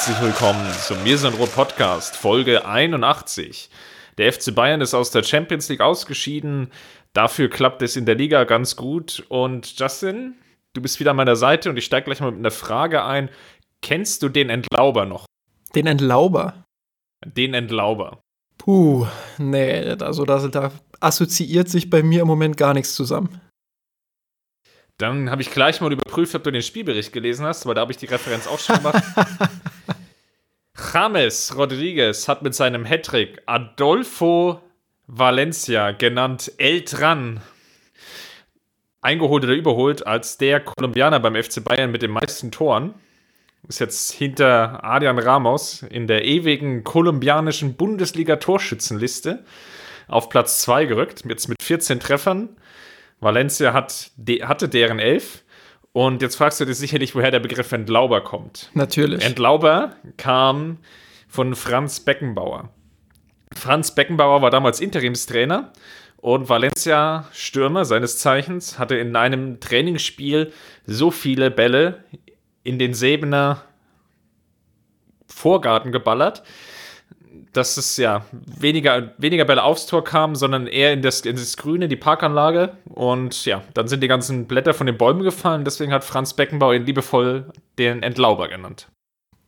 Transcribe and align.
Herzlich 0.00 0.22
willkommen 0.22 0.66
zum 0.72 1.02
Mir 1.02 1.18
sind 1.18 1.38
Rot 1.38 1.54
Podcast, 1.54 2.16
Folge 2.16 2.64
81. 2.64 3.68
Der 4.16 4.32
FC 4.32 4.54
Bayern 4.54 4.80
ist 4.80 4.94
aus 4.94 5.10
der 5.10 5.22
Champions 5.22 5.68
League 5.68 5.82
ausgeschieden. 5.82 6.72
Dafür 7.12 7.50
klappt 7.50 7.82
es 7.82 7.96
in 7.96 8.06
der 8.06 8.14
Liga 8.14 8.44
ganz 8.44 8.76
gut. 8.76 9.22
Und 9.28 9.78
Justin, 9.78 10.36
du 10.72 10.80
bist 10.80 11.00
wieder 11.00 11.10
an 11.10 11.18
meiner 11.18 11.36
Seite 11.36 11.68
und 11.68 11.76
ich 11.76 11.84
steige 11.84 12.06
gleich 12.06 12.20
mal 12.20 12.30
mit 12.30 12.38
einer 12.38 12.50
Frage 12.50 13.04
ein. 13.04 13.28
Kennst 13.82 14.22
du 14.22 14.30
den 14.30 14.48
Entlauber 14.48 15.04
noch? 15.04 15.26
Den 15.74 15.86
Entlauber? 15.86 16.64
Den 17.26 17.52
Entlauber. 17.52 18.22
Puh, 18.56 19.06
nee, 19.36 19.90
also 20.00 20.24
da, 20.24 20.48
da 20.48 20.72
assoziiert 21.00 21.68
sich 21.68 21.90
bei 21.90 22.02
mir 22.02 22.22
im 22.22 22.26
Moment 22.26 22.56
gar 22.56 22.72
nichts 22.72 22.94
zusammen. 22.94 23.38
Dann 25.00 25.30
habe 25.30 25.40
ich 25.40 25.50
gleich 25.50 25.80
mal 25.80 25.90
überprüft, 25.90 26.34
ob 26.34 26.44
du 26.44 26.52
den 26.52 26.60
Spielbericht 26.60 27.12
gelesen 27.12 27.46
hast, 27.46 27.64
weil 27.64 27.74
da 27.74 27.80
habe 27.80 27.92
ich 27.92 27.96
die 27.96 28.06
Referenz 28.06 28.46
auch 28.46 28.58
schon 28.58 28.76
gemacht. 28.76 29.02
James 30.92 31.56
Rodriguez 31.56 32.28
hat 32.28 32.42
mit 32.42 32.54
seinem 32.54 32.84
Hattrick 32.84 33.40
Adolfo 33.46 34.60
Valencia, 35.06 35.92
genannt 35.92 36.52
El 36.58 36.84
Tran, 36.84 37.40
eingeholt 39.00 39.44
oder 39.44 39.54
überholt 39.54 40.06
als 40.06 40.36
der 40.36 40.60
Kolumbianer 40.60 41.18
beim 41.18 41.34
FC 41.34 41.64
Bayern 41.64 41.90
mit 41.90 42.02
den 42.02 42.10
meisten 42.10 42.50
Toren. 42.50 42.92
Ist 43.66 43.78
jetzt 43.78 44.12
hinter 44.12 44.84
Adrian 44.84 45.18
Ramos 45.18 45.82
in 45.82 46.08
der 46.08 46.26
ewigen 46.26 46.84
kolumbianischen 46.84 47.74
Bundesliga-Torschützenliste 47.74 49.44
auf 50.08 50.28
Platz 50.28 50.60
2 50.60 50.84
gerückt, 50.84 51.22
jetzt 51.26 51.48
mit 51.48 51.62
14 51.62 52.00
Treffern. 52.00 52.50
Valencia 53.20 53.72
hat, 53.72 54.10
de, 54.16 54.44
hatte 54.44 54.68
deren 54.68 54.98
elf. 54.98 55.44
Und 55.92 56.22
jetzt 56.22 56.36
fragst 56.36 56.60
du 56.60 56.64
dich 56.64 56.76
sicherlich, 56.76 57.14
woher 57.14 57.30
der 57.30 57.40
Begriff 57.40 57.72
Entlauber 57.72 58.22
kommt. 58.22 58.70
Natürlich. 58.74 59.24
Entlauber 59.24 59.96
kam 60.16 60.78
von 61.28 61.54
Franz 61.54 62.00
Beckenbauer. 62.00 62.70
Franz 63.54 63.94
Beckenbauer 63.94 64.42
war 64.42 64.50
damals 64.50 64.80
Interimstrainer 64.80 65.72
und 66.18 66.48
Valencia 66.48 67.26
Stürmer 67.32 67.84
seines 67.84 68.18
Zeichens 68.18 68.78
hatte 68.78 68.96
in 68.96 69.16
einem 69.16 69.58
Trainingsspiel 69.58 70.52
so 70.86 71.10
viele 71.10 71.50
Bälle 71.50 72.04
in 72.62 72.78
den 72.78 72.94
Säbener 72.94 73.64
Vorgarten 75.26 75.92
geballert, 75.92 76.42
dass 77.52 77.76
es 77.76 77.96
ja 77.96 78.24
weniger, 78.32 79.14
weniger 79.18 79.44
Bälle 79.44 79.62
aufs 79.62 79.86
Tor 79.86 80.04
kam, 80.04 80.34
sondern 80.34 80.66
eher 80.66 80.92
in 80.92 81.02
das, 81.02 81.22
in 81.22 81.36
das 81.36 81.56
Grüne, 81.56 81.88
die 81.88 81.96
Parkanlage. 81.96 82.76
Und 82.84 83.44
ja, 83.44 83.62
dann 83.74 83.88
sind 83.88 84.02
die 84.02 84.08
ganzen 84.08 84.46
Blätter 84.46 84.74
von 84.74 84.86
den 84.86 84.96
Bäumen 84.96 85.22
gefallen. 85.22 85.64
Deswegen 85.64 85.92
hat 85.92 86.04
Franz 86.04 86.34
Beckenbauer 86.34 86.74
ihn 86.74 86.86
liebevoll 86.86 87.46
den 87.78 88.02
Entlauber 88.02 88.48
genannt. 88.48 88.88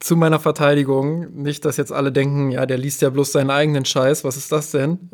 Zu 0.00 0.16
meiner 0.16 0.40
Verteidigung, 0.40 1.32
nicht, 1.32 1.64
dass 1.64 1.76
jetzt 1.76 1.92
alle 1.92 2.10
denken, 2.10 2.50
ja, 2.50 2.66
der 2.66 2.76
liest 2.76 3.02
ja 3.02 3.10
bloß 3.10 3.30
seinen 3.30 3.50
eigenen 3.50 3.84
Scheiß, 3.84 4.24
was 4.24 4.36
ist 4.36 4.50
das 4.50 4.72
denn? 4.72 5.10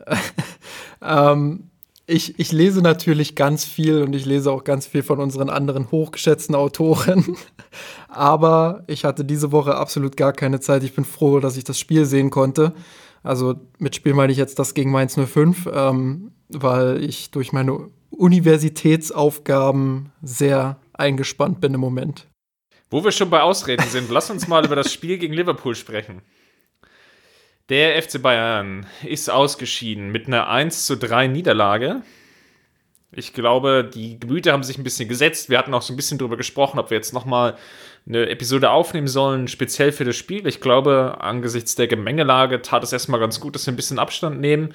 ähm, 1.03 1.71
ich, 2.09 2.39
ich 2.39 2.53
lese 2.53 2.81
natürlich 2.81 3.35
ganz 3.35 3.67
viel 3.67 4.03
und 4.03 4.15
ich 4.15 4.25
lese 4.25 4.51
auch 4.51 4.65
ganz 4.65 4.87
viel 4.87 5.03
von 5.03 5.21
unseren 5.21 5.51
anderen 5.51 5.91
hochgeschätzten 5.91 6.55
Autoren. 6.55 7.37
Aber 8.09 8.83
ich 8.87 9.05
hatte 9.05 9.27
diese 9.27 9.53
Woche 9.53 9.77
absolut 9.77 10.17
gar 10.17 10.33
keine 10.33 10.59
Zeit. 10.59 10.83
Ich 10.85 10.95
bin 10.95 11.05
froh, 11.05 11.39
dass 11.39 11.59
ich 11.59 11.65
das 11.65 11.79
Spiel 11.79 12.07
sehen 12.07 12.31
konnte. 12.31 12.73
Also 13.23 13.57
mit 13.79 13.95
Spiel 13.95 14.15
meine 14.15 14.33
ich 14.33 14.39
jetzt 14.39 14.59
das 14.59 14.73
gegen 14.73 14.91
Mainz 14.91 15.21
05, 15.21 15.69
ähm, 15.71 16.33
weil 16.49 17.05
ich 17.05 17.31
durch 17.31 17.53
meine 17.53 17.91
Universitätsaufgaben 18.09 20.11
sehr 20.23 20.81
eingespannt 20.95 21.61
bin 21.61 21.75
im 21.75 21.81
Moment. 21.81 22.27
Wo 22.89 23.05
wir 23.05 23.13
schon 23.13 23.29
bei 23.29 23.43
Ausreden 23.43 23.85
sind, 23.87 24.09
lass 24.09 24.31
uns 24.31 24.49
mal 24.49 24.65
über 24.65 24.77
das 24.77 24.91
Spiel 24.91 25.19
gegen 25.19 25.35
Liverpool 25.35 25.75
sprechen. 25.75 26.23
Der 27.69 28.03
FC 28.03 28.23
Bayern 28.23 28.87
ist 29.05 29.29
ausgeschieden 29.29 30.11
mit 30.11 30.27
einer 30.27 30.49
1 30.49 30.87
zu 30.87 30.97
3 30.97 31.27
Niederlage. 31.27 32.03
Ich 33.13 33.35
glaube, 33.35 33.89
die 33.93 34.19
Gemüter 34.19 34.53
haben 34.53 34.63
sich 34.63 34.79
ein 34.79 34.85
bisschen 34.85 35.09
gesetzt. 35.09 35.51
Wir 35.51 35.59
hatten 35.59 35.75
auch 35.75 35.83
so 35.83 35.93
ein 35.93 35.97
bisschen 35.97 36.17
darüber 36.17 36.39
gesprochen, 36.39 36.79
ob 36.79 36.89
wir 36.91 36.97
jetzt 36.97 37.13
nochmal 37.13 37.59
eine 38.07 38.31
Episode 38.31 38.71
aufnehmen 38.71 39.07
sollen, 39.07 39.49
speziell 39.49 39.93
für 39.93 40.05
das 40.05 40.17
Spiel. 40.17 40.47
Ich 40.47 40.63
glaube, 40.63 41.19
angesichts 41.21 41.75
der 41.75 41.89
Gemengelage 41.89 42.63
tat 42.63 42.85
es 42.85 42.93
erstmal 42.95 43.21
ganz 43.21 43.39
gut, 43.39 43.55
dass 43.55 43.67
wir 43.67 43.73
ein 43.75 43.77
bisschen 43.77 43.99
Abstand 43.99 44.41
nehmen 44.41 44.75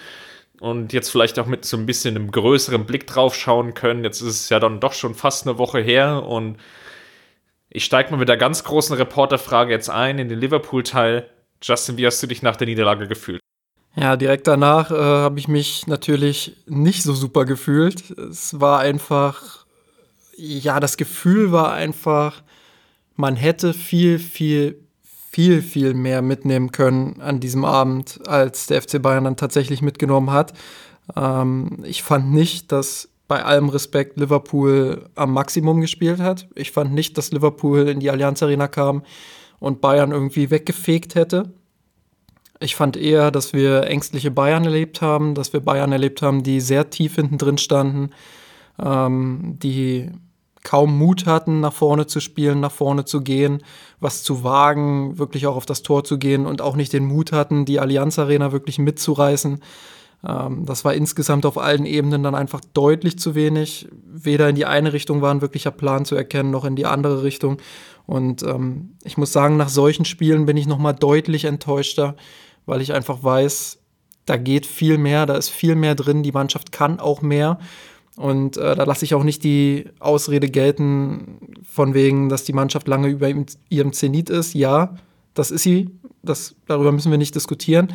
und 0.59 0.93
jetzt 0.93 1.09
vielleicht 1.09 1.39
auch 1.39 1.47
mit 1.47 1.65
so 1.65 1.77
ein 1.77 1.87
bisschen 1.87 2.15
einem 2.15 2.29
größeren 2.29 2.85
Blick 2.85 3.07
drauf 3.07 3.35
schauen 3.35 3.73
können. 3.73 4.03
Jetzt 4.03 4.21
ist 4.21 4.41
es 4.41 4.49
ja 4.49 4.59
dann 4.59 4.79
doch 4.79 4.93
schon 4.93 5.15
fast 5.15 5.47
eine 5.47 5.57
Woche 5.57 5.79
her 5.79 6.23
und 6.27 6.57
ich 7.69 7.85
steige 7.85 8.11
mal 8.11 8.17
mit 8.17 8.29
der 8.29 8.37
ganz 8.37 8.63
großen 8.63 8.95
Reporterfrage 8.95 9.71
jetzt 9.71 9.89
ein 9.89 10.19
in 10.19 10.29
den 10.29 10.39
Liverpool-Teil. 10.39 11.27
Justin, 11.63 11.97
wie 11.97 12.05
hast 12.05 12.21
du 12.21 12.27
dich 12.27 12.41
nach 12.41 12.57
der 12.57 12.67
Niederlage 12.67 13.07
gefühlt? 13.07 13.39
Ja, 13.95 14.17
direkt 14.17 14.47
danach 14.47 14.91
äh, 14.91 14.95
habe 14.95 15.39
ich 15.39 15.47
mich 15.47 15.87
natürlich 15.87 16.57
nicht 16.65 17.03
so 17.03 17.13
super 17.13 17.45
gefühlt. 17.45 18.11
Es 18.11 18.59
war 18.59 18.79
einfach, 18.79 19.65
ja, 20.35 20.79
das 20.79 20.97
Gefühl 20.97 21.51
war 21.51 21.73
einfach, 21.73 22.41
man 23.15 23.35
hätte 23.35 23.73
viel, 23.73 24.19
viel, 24.19 24.79
viel, 25.31 25.61
viel 25.61 25.93
mehr 25.93 26.21
mitnehmen 26.21 26.71
können 26.71 27.21
an 27.21 27.39
diesem 27.39 27.63
Abend, 27.63 28.19
als 28.27 28.65
der 28.65 28.81
FC 28.81 29.01
Bayern 29.01 29.23
dann 29.23 29.37
tatsächlich 29.37 29.81
mitgenommen 29.81 30.31
hat. 30.31 30.53
Ähm, 31.15 31.83
ich 31.83 32.03
fand 32.03 32.33
nicht, 32.33 32.71
dass 32.71 33.09
bei 33.27 33.43
allem 33.43 33.69
Respekt 33.69 34.17
Liverpool 34.17 35.09
am 35.15 35.31
Maximum 35.31 35.81
gespielt 35.81 36.19
hat. 36.19 36.47
Ich 36.55 36.71
fand 36.71 36.93
nicht, 36.93 37.17
dass 37.17 37.31
Liverpool 37.31 37.87
in 37.87 37.99
die 37.99 38.09
Allianz 38.09 38.43
Arena 38.43 38.67
kam 38.67 39.03
und 39.63 39.79
Bayern 39.79 40.11
irgendwie 40.11 40.51
weggefegt 40.51 41.15
hätte. 41.15 41.53
Ich 42.59 42.75
fand 42.75 42.97
eher, 42.97 43.31
dass 43.31 43.53
wir 43.53 43.83
ängstliche 43.83 44.29
Bayern 44.29 44.65
erlebt 44.65 45.01
haben, 45.01 45.35
dass 45.35 45.53
wir 45.53 45.61
Bayern 45.61 45.93
erlebt 45.93 46.21
haben, 46.21 46.43
die 46.43 46.59
sehr 46.59 46.89
tief 46.89 47.15
hinten 47.15 47.37
drin 47.37 47.57
standen, 47.57 48.09
ähm, 48.77 49.57
die 49.63 50.11
kaum 50.65 50.97
Mut 50.97 51.25
hatten, 51.25 51.61
nach 51.61 51.71
vorne 51.71 52.07
zu 52.07 52.19
spielen, 52.19 52.59
nach 52.59 52.73
vorne 52.73 53.05
zu 53.05 53.21
gehen, 53.21 53.63
was 54.01 54.21
zu 54.23 54.43
wagen, 54.43 55.17
wirklich 55.17 55.47
auch 55.47 55.55
auf 55.55 55.65
das 55.65 55.81
Tor 55.81 56.03
zu 56.03 56.17
gehen 56.17 56.45
und 56.45 56.61
auch 56.61 56.75
nicht 56.75 56.91
den 56.91 57.05
Mut 57.05 57.31
hatten, 57.31 57.63
die 57.63 57.79
Allianz 57.79 58.19
Arena 58.19 58.51
wirklich 58.51 58.79
mitzureißen. 58.79 59.61
Ähm, 60.27 60.65
das 60.65 60.85
war 60.85 60.93
insgesamt 60.93 61.45
auf 61.45 61.57
allen 61.57 61.85
Ebenen 61.85 62.23
dann 62.23 62.35
einfach 62.35 62.61
deutlich 62.73 63.19
zu 63.19 63.35
wenig. 63.35 63.87
Weder 64.05 64.49
in 64.49 64.55
die 64.55 64.65
eine 64.65 64.93
Richtung 64.93 65.21
war 65.21 65.33
ein 65.33 65.41
wirklicher 65.41 65.71
Plan 65.71 66.05
zu 66.05 66.15
erkennen, 66.15 66.51
noch 66.51 66.65
in 66.65 66.75
die 66.75 66.85
andere 66.85 67.23
Richtung. 67.23 67.57
Und 68.05 68.43
ähm, 68.43 68.95
ich 69.03 69.17
muss 69.17 69.33
sagen, 69.33 69.57
nach 69.57 69.69
solchen 69.69 70.05
Spielen 70.05 70.45
bin 70.45 70.57
ich 70.57 70.67
nochmal 70.67 70.93
deutlich 70.93 71.45
enttäuschter, 71.45 72.15
weil 72.65 72.81
ich 72.81 72.93
einfach 72.93 73.23
weiß, 73.23 73.79
da 74.25 74.37
geht 74.37 74.65
viel 74.65 74.97
mehr, 74.97 75.25
da 75.25 75.35
ist 75.35 75.49
viel 75.49 75.75
mehr 75.75 75.95
drin, 75.95 76.23
die 76.23 76.31
Mannschaft 76.31 76.71
kann 76.71 76.99
auch 76.99 77.21
mehr. 77.21 77.59
Und 78.15 78.57
äh, 78.57 78.75
da 78.75 78.83
lasse 78.83 79.05
ich 79.05 79.15
auch 79.15 79.23
nicht 79.23 79.43
die 79.43 79.85
Ausrede 79.99 80.47
gelten, 80.47 81.39
von 81.67 81.93
wegen, 81.93 82.29
dass 82.29 82.43
die 82.43 82.53
Mannschaft 82.53 82.87
lange 82.87 83.07
über 83.07 83.29
ihrem 83.69 83.93
Zenit 83.93 84.29
ist. 84.29 84.53
Ja, 84.53 84.95
das 85.33 85.49
ist 85.49 85.63
sie, 85.63 85.89
das, 86.21 86.55
darüber 86.67 86.91
müssen 86.91 87.11
wir 87.11 87.17
nicht 87.17 87.35
diskutieren 87.35 87.91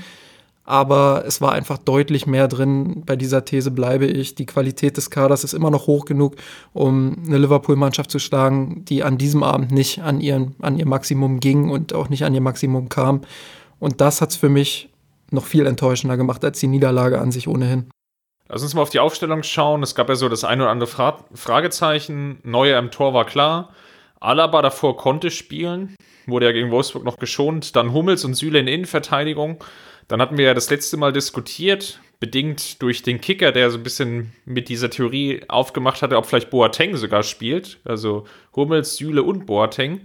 aber 0.69 1.25
es 1.27 1.41
war 1.41 1.53
einfach 1.53 1.79
deutlich 1.79 2.27
mehr 2.27 2.47
drin. 2.47 3.03
Bei 3.07 3.17
dieser 3.17 3.47
These 3.47 3.71
bleibe 3.71 4.05
ich. 4.05 4.35
Die 4.35 4.45
Qualität 4.45 4.99
des 4.99 5.09
Kaders 5.09 5.43
ist 5.43 5.55
immer 5.55 5.71
noch 5.71 5.87
hoch 5.87 6.05
genug, 6.05 6.37
um 6.75 7.17
eine 7.27 7.39
Liverpool-Mannschaft 7.39 8.11
zu 8.11 8.19
schlagen, 8.19 8.85
die 8.85 9.03
an 9.03 9.17
diesem 9.17 9.43
Abend 9.43 9.73
nicht 9.73 10.03
an, 10.03 10.21
ihren, 10.21 10.57
an 10.61 10.79
ihr 10.79 10.87
Maximum 10.87 11.41
ging 11.41 11.71
und 11.71 11.95
auch 11.95 12.11
nicht 12.11 12.23
an 12.27 12.35
ihr 12.35 12.43
Maximum 12.43 12.91
kam. 12.91 13.23
Und 13.79 14.03
das 14.03 14.21
hat 14.21 14.33
es 14.33 14.37
für 14.37 14.51
mich 14.51 14.91
noch 15.31 15.47
viel 15.47 15.65
enttäuschender 15.65 16.19
gemacht 16.19 16.45
als 16.45 16.61
die 16.61 16.67
Niederlage 16.67 17.19
an 17.19 17.33
sich 17.33 17.49
ohnehin. 17.49 17.89
Lass 18.51 18.63
uns 18.63 18.75
mal 18.75 18.83
auf 18.83 18.91
die 18.91 19.01
Aufstellung 19.01 19.43
schauen. 19.45 19.83
Es 19.83 19.95
gab 19.95 20.11
ja 20.11 20.17
so 20.17 20.29
das 20.29 20.45
ein 20.45 20.61
oder 20.61 20.69
andere 20.69 20.87
Fra 20.87 21.25
Fragezeichen. 21.33 22.41
Neuer 22.43 22.79
im 22.79 22.91
Tor 22.91 23.15
war 23.15 23.25
klar. 23.25 23.71
Alaba 24.21 24.61
davor 24.61 24.99
konnte 24.99 25.31
spielen, 25.31 25.97
wurde 26.27 26.45
ja 26.45 26.53
gegen 26.53 26.71
Wolfsburg 26.71 27.05
noch 27.05 27.17
geschont. 27.17 27.75
Dann 27.75 27.95
Hummels 27.95 28.27
und 28.27 28.35
Süle 28.35 28.59
in 28.59 28.67
Innenverteidigung. 28.67 29.65
Dann 30.09 30.23
hatten 30.23 30.39
wir 30.39 30.47
ja 30.47 30.55
das 30.55 30.71
letzte 30.71 30.97
Mal 30.97 31.13
diskutiert, 31.13 32.01
bedingt 32.19 32.83
durch 32.83 33.03
den 33.03 33.21
Kicker, 33.21 33.53
der 33.53 33.71
so 33.71 33.79
ein 33.79 33.83
bisschen 33.83 34.33
mit 34.45 34.69
dieser 34.69 34.91
Theorie 34.91 35.43
aufgemacht 35.49 36.03
hatte, 36.03 36.17
ob 36.17 36.27
vielleicht 36.27 36.51
Boateng 36.51 36.97
sogar 36.97 37.23
spielt. 37.23 37.79
Also 37.85 38.25
Hummels, 38.57 38.97
Süle 38.97 39.23
und 39.23 39.47
Boateng. 39.47 40.01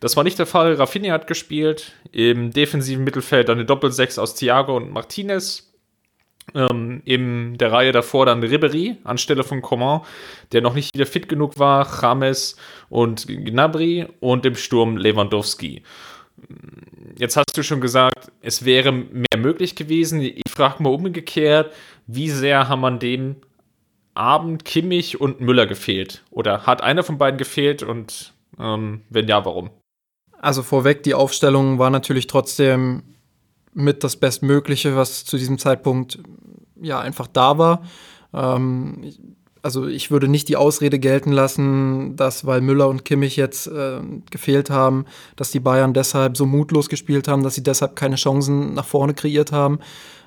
Das 0.00 0.16
war 0.16 0.24
nicht 0.24 0.38
der 0.38 0.46
Fall. 0.46 0.74
Rafinha 0.74 1.12
hat 1.12 1.26
gespielt. 1.26 1.92
Im 2.12 2.52
defensiven 2.52 3.04
Mittelfeld 3.04 3.50
eine 3.50 3.64
Doppel-6 3.64 4.20
aus 4.20 4.34
Thiago 4.36 4.76
und 4.76 4.92
Martinez. 4.92 5.68
Ähm, 6.54 7.02
in 7.04 7.58
der 7.58 7.72
Reihe 7.72 7.92
davor 7.92 8.24
dann 8.24 8.42
Ribery 8.42 8.96
anstelle 9.04 9.44
von 9.44 9.60
Coman, 9.60 10.00
der 10.52 10.62
noch 10.62 10.72
nicht 10.72 10.94
wieder 10.94 11.04
fit 11.04 11.28
genug 11.28 11.58
war, 11.58 11.86
James 12.00 12.56
und 12.88 13.26
Gnabry 13.26 14.06
und 14.20 14.46
im 14.46 14.54
Sturm 14.54 14.96
Lewandowski. 14.96 15.82
Jetzt 17.16 17.36
hast 17.36 17.56
du 17.56 17.62
schon 17.62 17.80
gesagt, 17.80 18.30
es 18.42 18.64
wäre 18.64 18.92
mehr 18.92 19.36
möglich 19.36 19.74
gewesen. 19.74 20.20
Ich 20.20 20.42
frage 20.48 20.82
mal 20.82 20.90
umgekehrt, 20.90 21.72
wie 22.06 22.30
sehr 22.30 22.68
haben 22.68 22.84
an 22.84 22.98
dem 22.98 23.36
Abend 24.14 24.64
Kimmich 24.64 25.20
und 25.20 25.40
Müller 25.40 25.66
gefehlt? 25.66 26.24
Oder 26.30 26.66
hat 26.66 26.82
einer 26.82 27.02
von 27.02 27.18
beiden 27.18 27.38
gefehlt 27.38 27.82
und 27.82 28.34
ähm, 28.58 29.02
wenn 29.10 29.28
ja, 29.28 29.44
warum? 29.44 29.70
Also 30.40 30.62
vorweg, 30.62 31.02
die 31.02 31.14
Aufstellung 31.14 31.78
war 31.78 31.90
natürlich 31.90 32.26
trotzdem 32.26 33.02
mit 33.74 34.04
das 34.04 34.16
Bestmögliche, 34.16 34.96
was 34.96 35.24
zu 35.24 35.36
diesem 35.36 35.58
Zeitpunkt 35.58 36.18
ja 36.80 37.00
einfach 37.00 37.26
da 37.26 37.58
war. 37.58 37.82
Ähm, 38.32 39.12
also 39.62 39.86
ich 39.86 40.10
würde 40.10 40.28
nicht 40.28 40.48
die 40.48 40.56
Ausrede 40.56 40.98
gelten 40.98 41.32
lassen, 41.32 42.16
dass 42.16 42.46
weil 42.46 42.60
Müller 42.60 42.88
und 42.88 43.04
Kimmich 43.04 43.36
jetzt 43.36 43.66
äh, 43.66 44.00
gefehlt 44.30 44.70
haben, 44.70 45.04
dass 45.36 45.50
die 45.50 45.60
Bayern 45.60 45.94
deshalb 45.94 46.36
so 46.36 46.46
mutlos 46.46 46.88
gespielt 46.88 47.28
haben, 47.28 47.42
dass 47.42 47.54
sie 47.54 47.62
deshalb 47.62 47.96
keine 47.96 48.16
Chancen 48.16 48.74
nach 48.74 48.86
vorne 48.86 49.14
kreiert 49.14 49.52
haben. 49.52 49.78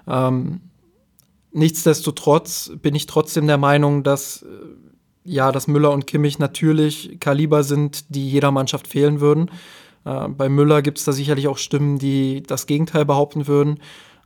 Ähm, 0.08 0.62
nichtsdestotrotz 1.52 2.72
bin 2.82 2.96
ich 2.96 3.08
trotzdem 3.08 3.48
der 3.48 3.58
Meinung, 3.58 4.04
dass 4.04 4.44
äh, 4.44 4.48
ja, 5.24 5.52
dass 5.52 5.68
Müller 5.68 5.92
und 5.92 6.08
Kimmich 6.08 6.40
natürlich 6.40 7.20
Kaliber 7.20 7.64
sind, 7.64 8.16
die 8.16 8.28
jeder 8.28 8.52
Mannschaft 8.52 8.88
fehlen 8.88 9.22
würden. 9.22 9.52
Äh, 10.06 10.28
bei 10.30 10.50
Müller 10.50 10.82
gibt 10.82 10.98
es 10.98 11.06
da 11.06 11.12
sicherlich 11.12 11.48
auch 11.48 11.58
Stimmen, 11.58 12.00
die 12.00 12.44
das 12.44 12.66
Gegenteil 12.66 13.06
behaupten 13.06 13.48
würden. 13.48 13.80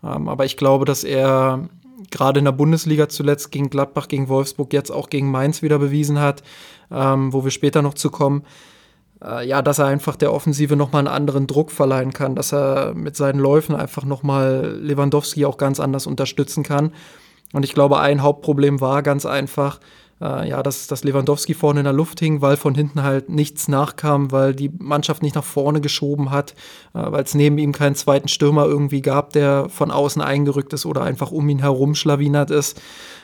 Ähm, 0.03 0.29
aber 0.29 0.45
ich 0.45 0.57
glaube, 0.57 0.85
dass 0.85 1.03
er 1.03 1.69
gerade 2.11 2.39
in 2.39 2.45
der 2.45 2.51
Bundesliga 2.51 3.09
zuletzt 3.09 3.51
gegen 3.51 3.69
Gladbach, 3.69 4.07
gegen 4.07 4.29
Wolfsburg, 4.29 4.73
jetzt 4.73 4.91
auch 4.91 5.09
gegen 5.09 5.31
Mainz 5.31 5.61
wieder 5.61 5.79
bewiesen 5.79 6.19
hat, 6.19 6.43
ähm, 6.91 7.33
wo 7.33 7.43
wir 7.43 7.51
später 7.51 7.81
noch 7.81 7.93
zu 7.93 8.09
kommen, 8.09 8.43
äh, 9.23 9.47
ja, 9.47 9.61
dass 9.61 9.79
er 9.79 9.85
einfach 9.85 10.15
der 10.15 10.33
Offensive 10.33 10.75
nochmal 10.75 10.99
einen 10.99 11.15
anderen 11.15 11.47
Druck 11.47 11.71
verleihen 11.71 12.13
kann, 12.13 12.35
dass 12.35 12.53
er 12.53 12.93
mit 12.93 13.15
seinen 13.15 13.39
Läufen 13.39 13.75
einfach 13.75 14.05
nochmal 14.05 14.77
Lewandowski 14.81 15.45
auch 15.45 15.57
ganz 15.57 15.79
anders 15.79 16.07
unterstützen 16.07 16.63
kann. 16.63 16.91
Und 17.53 17.63
ich 17.63 17.73
glaube, 17.73 17.99
ein 17.99 18.21
Hauptproblem 18.21 18.81
war 18.81 19.03
ganz 19.03 19.25
einfach, 19.25 19.79
äh, 20.21 20.47
ja, 20.49 20.63
dass, 20.63 20.87
dass 20.87 21.03
Lewandowski 21.03 21.53
vorne 21.53 21.81
in 21.81 21.83
der 21.83 21.93
Luft 21.93 22.19
hing, 22.19 22.41
weil 22.41 22.57
von 22.57 22.75
hinten 22.75 23.03
halt 23.03 23.29
nichts 23.29 23.67
nachkam, 23.67 24.31
weil 24.31 24.55
die 24.55 24.69
Mannschaft 24.69 25.21
nicht 25.21 25.35
nach 25.35 25.43
vorne 25.43 25.81
geschoben 25.81 26.31
hat, 26.31 26.51
äh, 26.93 27.11
weil 27.11 27.23
es 27.23 27.33
neben 27.33 27.57
ihm 27.57 27.71
keinen 27.71 27.95
zweiten 27.95 28.27
Stürmer 28.27 28.65
irgendwie 28.65 29.01
gab, 29.01 29.33
der 29.33 29.69
von 29.69 29.91
außen 29.91 30.21
eingerückt 30.21 30.73
ist 30.73 30.85
oder 30.85 31.01
einfach 31.01 31.31
um 31.31 31.49
ihn 31.49 31.59
herum 31.59 31.95
schlawinert 31.95 32.51
ist. 32.51 32.81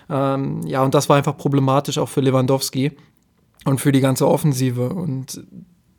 Ähm, 0.09 0.61
ja, 0.65 0.83
und 0.83 0.93
das 0.93 1.07
war 1.07 1.17
einfach 1.17 1.37
problematisch 1.37 1.97
auch 1.97 2.09
für 2.09 2.21
Lewandowski 2.21 2.91
und 3.65 3.79
für 3.79 3.91
die 3.91 4.01
ganze 4.01 4.27
Offensive. 4.27 4.89
Und 4.89 5.43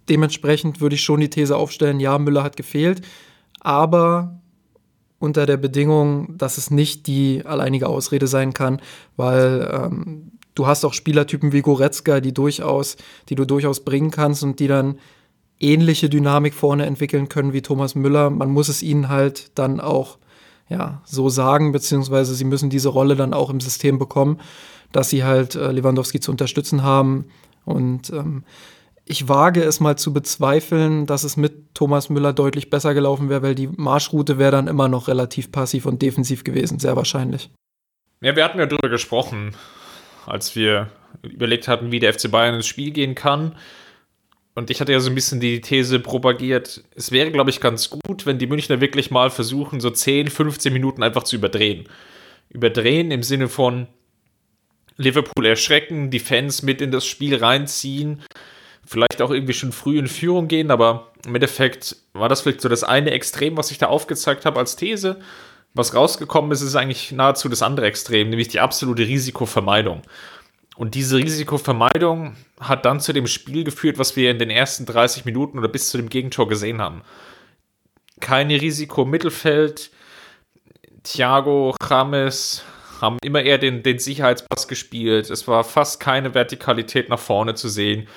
dementsprechend 0.08 0.80
würde 0.80 0.96
ich 0.96 1.02
schon 1.02 1.20
die 1.20 1.30
These 1.30 1.56
aufstellen, 1.56 2.00
ja, 2.00 2.18
Müller 2.18 2.42
hat 2.42 2.56
gefehlt, 2.56 3.02
aber 3.60 4.40
unter 5.18 5.46
der 5.46 5.56
Bedingung, 5.56 6.36
dass 6.36 6.58
es 6.58 6.72
nicht 6.72 7.06
die 7.06 7.46
alleinige 7.46 7.86
Ausrede 7.86 8.26
sein 8.26 8.52
kann, 8.52 8.82
weil 9.16 9.70
ähm, 9.72 10.32
du 10.54 10.66
hast 10.66 10.84
auch 10.84 10.94
Spielertypen 10.94 11.52
wie 11.52 11.62
Goretzka, 11.62 12.20
die 12.20 12.34
durchaus, 12.34 12.96
die 13.28 13.34
du 13.34 13.44
durchaus 13.44 13.80
bringen 13.80 14.10
kannst 14.10 14.42
und 14.42 14.60
die 14.60 14.68
dann 14.68 14.98
ähnliche 15.60 16.08
Dynamik 16.08 16.54
vorne 16.54 16.86
entwickeln 16.86 17.28
können 17.28 17.52
wie 17.52 17.62
Thomas 17.62 17.94
Müller. 17.94 18.30
Man 18.30 18.50
muss 18.50 18.68
es 18.68 18.82
ihnen 18.82 19.08
halt 19.08 19.56
dann 19.58 19.80
auch 19.80 20.18
ja, 20.68 21.02
so 21.04 21.28
sagen, 21.28 21.72
beziehungsweise 21.72 22.34
sie 22.34 22.44
müssen 22.44 22.70
diese 22.70 22.88
Rolle 22.88 23.16
dann 23.16 23.34
auch 23.34 23.50
im 23.50 23.60
System 23.60 23.98
bekommen, 23.98 24.40
dass 24.90 25.10
sie 25.10 25.24
halt 25.24 25.54
äh, 25.54 25.70
Lewandowski 25.70 26.20
zu 26.20 26.30
unterstützen 26.30 26.82
haben. 26.82 27.26
Und 27.64 28.10
ähm, 28.10 28.44
ich 29.04 29.28
wage 29.28 29.62
es 29.62 29.80
mal 29.80 29.96
zu 29.96 30.12
bezweifeln, 30.12 31.06
dass 31.06 31.24
es 31.24 31.36
mit 31.36 31.74
Thomas 31.74 32.08
Müller 32.08 32.32
deutlich 32.32 32.70
besser 32.70 32.94
gelaufen 32.94 33.28
wäre, 33.28 33.42
weil 33.42 33.54
die 33.54 33.68
Marschroute 33.68 34.38
wäre 34.38 34.52
dann 34.52 34.68
immer 34.68 34.88
noch 34.88 35.08
relativ 35.08 35.52
passiv 35.52 35.86
und 35.86 36.02
defensiv 36.02 36.44
gewesen, 36.44 36.78
sehr 36.78 36.96
wahrscheinlich. 36.96 37.50
Ja, 38.20 38.36
wir 38.36 38.44
hatten 38.44 38.58
ja 38.58 38.66
darüber 38.66 38.88
gesprochen, 38.88 39.54
als 40.26 40.56
wir 40.56 40.90
überlegt 41.22 41.68
hatten, 41.68 41.92
wie 41.92 41.98
der 41.98 42.12
FC 42.12 42.30
Bayern 42.30 42.54
ins 42.54 42.66
Spiel 42.66 42.90
gehen 42.90 43.14
kann. 43.14 43.54
Und 44.54 44.70
ich 44.70 44.80
hatte 44.80 44.92
ja 44.92 45.00
so 45.00 45.10
ein 45.10 45.14
bisschen 45.14 45.40
die 45.40 45.60
These 45.60 45.98
propagiert, 45.98 46.84
es 46.94 47.10
wäre, 47.10 47.30
glaube 47.30 47.50
ich, 47.50 47.60
ganz 47.60 47.88
gut, 47.88 48.26
wenn 48.26 48.38
die 48.38 48.46
Münchner 48.46 48.80
wirklich 48.80 49.10
mal 49.10 49.30
versuchen, 49.30 49.80
so 49.80 49.88
10, 49.88 50.28
15 50.28 50.72
Minuten 50.72 51.02
einfach 51.02 51.22
zu 51.22 51.36
überdrehen. 51.36 51.84
Überdrehen 52.50 53.10
im 53.10 53.22
Sinne 53.22 53.48
von 53.48 53.86
Liverpool 54.98 55.46
erschrecken, 55.46 56.10
die 56.10 56.18
Fans 56.18 56.62
mit 56.62 56.82
in 56.82 56.90
das 56.90 57.06
Spiel 57.06 57.36
reinziehen, 57.36 58.22
vielleicht 58.84 59.22
auch 59.22 59.30
irgendwie 59.30 59.54
schon 59.54 59.72
früh 59.72 59.98
in 59.98 60.06
Führung 60.06 60.48
gehen, 60.48 60.70
aber 60.70 61.12
im 61.24 61.34
Endeffekt 61.34 61.96
war 62.12 62.28
das 62.28 62.42
vielleicht 62.42 62.60
so 62.60 62.68
das 62.68 62.84
eine 62.84 63.12
Extrem, 63.12 63.56
was 63.56 63.70
ich 63.70 63.78
da 63.78 63.86
aufgezeigt 63.86 64.44
habe 64.44 64.58
als 64.58 64.76
These. 64.76 65.18
Was 65.74 65.94
rausgekommen 65.94 66.52
ist, 66.52 66.60
ist 66.60 66.76
eigentlich 66.76 67.12
nahezu 67.12 67.48
das 67.48 67.62
andere 67.62 67.86
Extrem, 67.86 68.28
nämlich 68.28 68.48
die 68.48 68.60
absolute 68.60 69.02
Risikovermeidung. 69.02 70.02
Und 70.76 70.94
diese 70.94 71.16
Risikovermeidung 71.16 72.36
hat 72.60 72.84
dann 72.84 73.00
zu 73.00 73.12
dem 73.12 73.26
Spiel 73.26 73.64
geführt, 73.64 73.98
was 73.98 74.16
wir 74.16 74.30
in 74.30 74.38
den 74.38 74.50
ersten 74.50 74.86
30 74.86 75.24
Minuten 75.24 75.58
oder 75.58 75.68
bis 75.68 75.88
zu 75.88 75.96
dem 75.96 76.08
Gegentor 76.08 76.48
gesehen 76.48 76.80
haben. 76.80 77.02
Keine 78.20 78.60
Risiko 78.60 79.02
im 79.02 79.10
Mittelfeld. 79.10 79.90
Thiago, 81.02 81.74
James 81.88 82.62
haben 83.00 83.18
immer 83.22 83.42
eher 83.42 83.58
den, 83.58 83.82
den 83.82 83.98
Sicherheitspass 83.98 84.68
gespielt. 84.68 85.30
Es 85.30 85.48
war 85.48 85.64
fast 85.64 86.00
keine 86.00 86.34
Vertikalität 86.34 87.08
nach 87.08 87.18
vorne 87.18 87.54
zu 87.54 87.68
sehen 87.68 88.08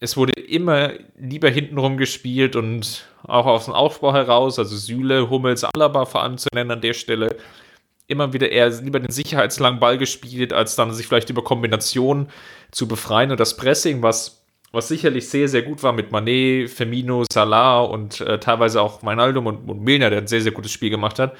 es 0.00 0.16
wurde 0.16 0.32
immer 0.40 0.92
lieber 1.18 1.48
hintenrum 1.48 1.96
gespielt 1.96 2.56
und 2.56 3.06
auch 3.22 3.46
aus 3.46 3.66
dem 3.66 3.74
Aufbau 3.74 4.12
heraus, 4.12 4.58
also 4.58 4.76
Süle, 4.76 5.30
Hummels, 5.30 5.64
Alaba 5.64 6.04
vor 6.04 6.22
allem 6.22 6.36
zu 6.36 6.48
nennen 6.52 6.72
an 6.72 6.80
der 6.80 6.92
Stelle, 6.92 7.36
immer 8.06 8.32
wieder 8.32 8.50
eher 8.50 8.68
lieber 8.68 9.00
den 9.00 9.10
sicherheitslangen 9.10 9.80
Ball 9.80 9.96
gespielt, 9.96 10.52
als 10.52 10.76
dann 10.76 10.92
sich 10.92 11.06
vielleicht 11.06 11.30
über 11.30 11.42
Kombinationen 11.42 12.28
zu 12.70 12.86
befreien. 12.86 13.30
Und 13.30 13.40
das 13.40 13.56
Pressing, 13.56 14.02
was, 14.02 14.44
was 14.72 14.88
sicherlich 14.88 15.28
sehr, 15.28 15.48
sehr 15.48 15.62
gut 15.62 15.82
war 15.82 15.92
mit 15.92 16.12
Manet, 16.12 16.68
Firmino, 16.68 17.24
Salah 17.32 17.80
und 17.80 18.20
äh, 18.20 18.38
teilweise 18.38 18.82
auch 18.82 19.02
Meinaldum 19.02 19.46
und, 19.46 19.68
und 19.70 19.82
Milner, 19.82 20.10
der 20.10 20.18
ein 20.20 20.26
sehr, 20.26 20.42
sehr 20.42 20.52
gutes 20.52 20.72
Spiel 20.72 20.90
gemacht 20.90 21.18
hat, 21.18 21.34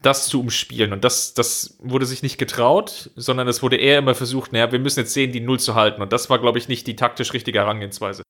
das 0.00 0.28
zu 0.28 0.40
umspielen. 0.40 0.92
Und 0.92 1.04
das, 1.04 1.34
das 1.34 1.76
wurde 1.80 2.06
sich 2.06 2.22
nicht 2.22 2.38
getraut, 2.38 3.10
sondern 3.16 3.48
es 3.48 3.62
wurde 3.62 3.76
eher 3.76 3.98
immer 3.98 4.14
versucht, 4.14 4.52
naja, 4.52 4.72
wir 4.72 4.78
müssen 4.78 5.00
jetzt 5.00 5.12
sehen, 5.12 5.32
die 5.32 5.40
Null 5.40 5.60
zu 5.60 5.74
halten. 5.74 6.00
Und 6.00 6.12
das 6.12 6.30
war, 6.30 6.38
glaube 6.38 6.58
ich, 6.58 6.68
nicht 6.68 6.86
die 6.86 6.96
taktisch 6.96 7.32
richtige 7.32 7.58
Herangehensweise. 7.58 8.22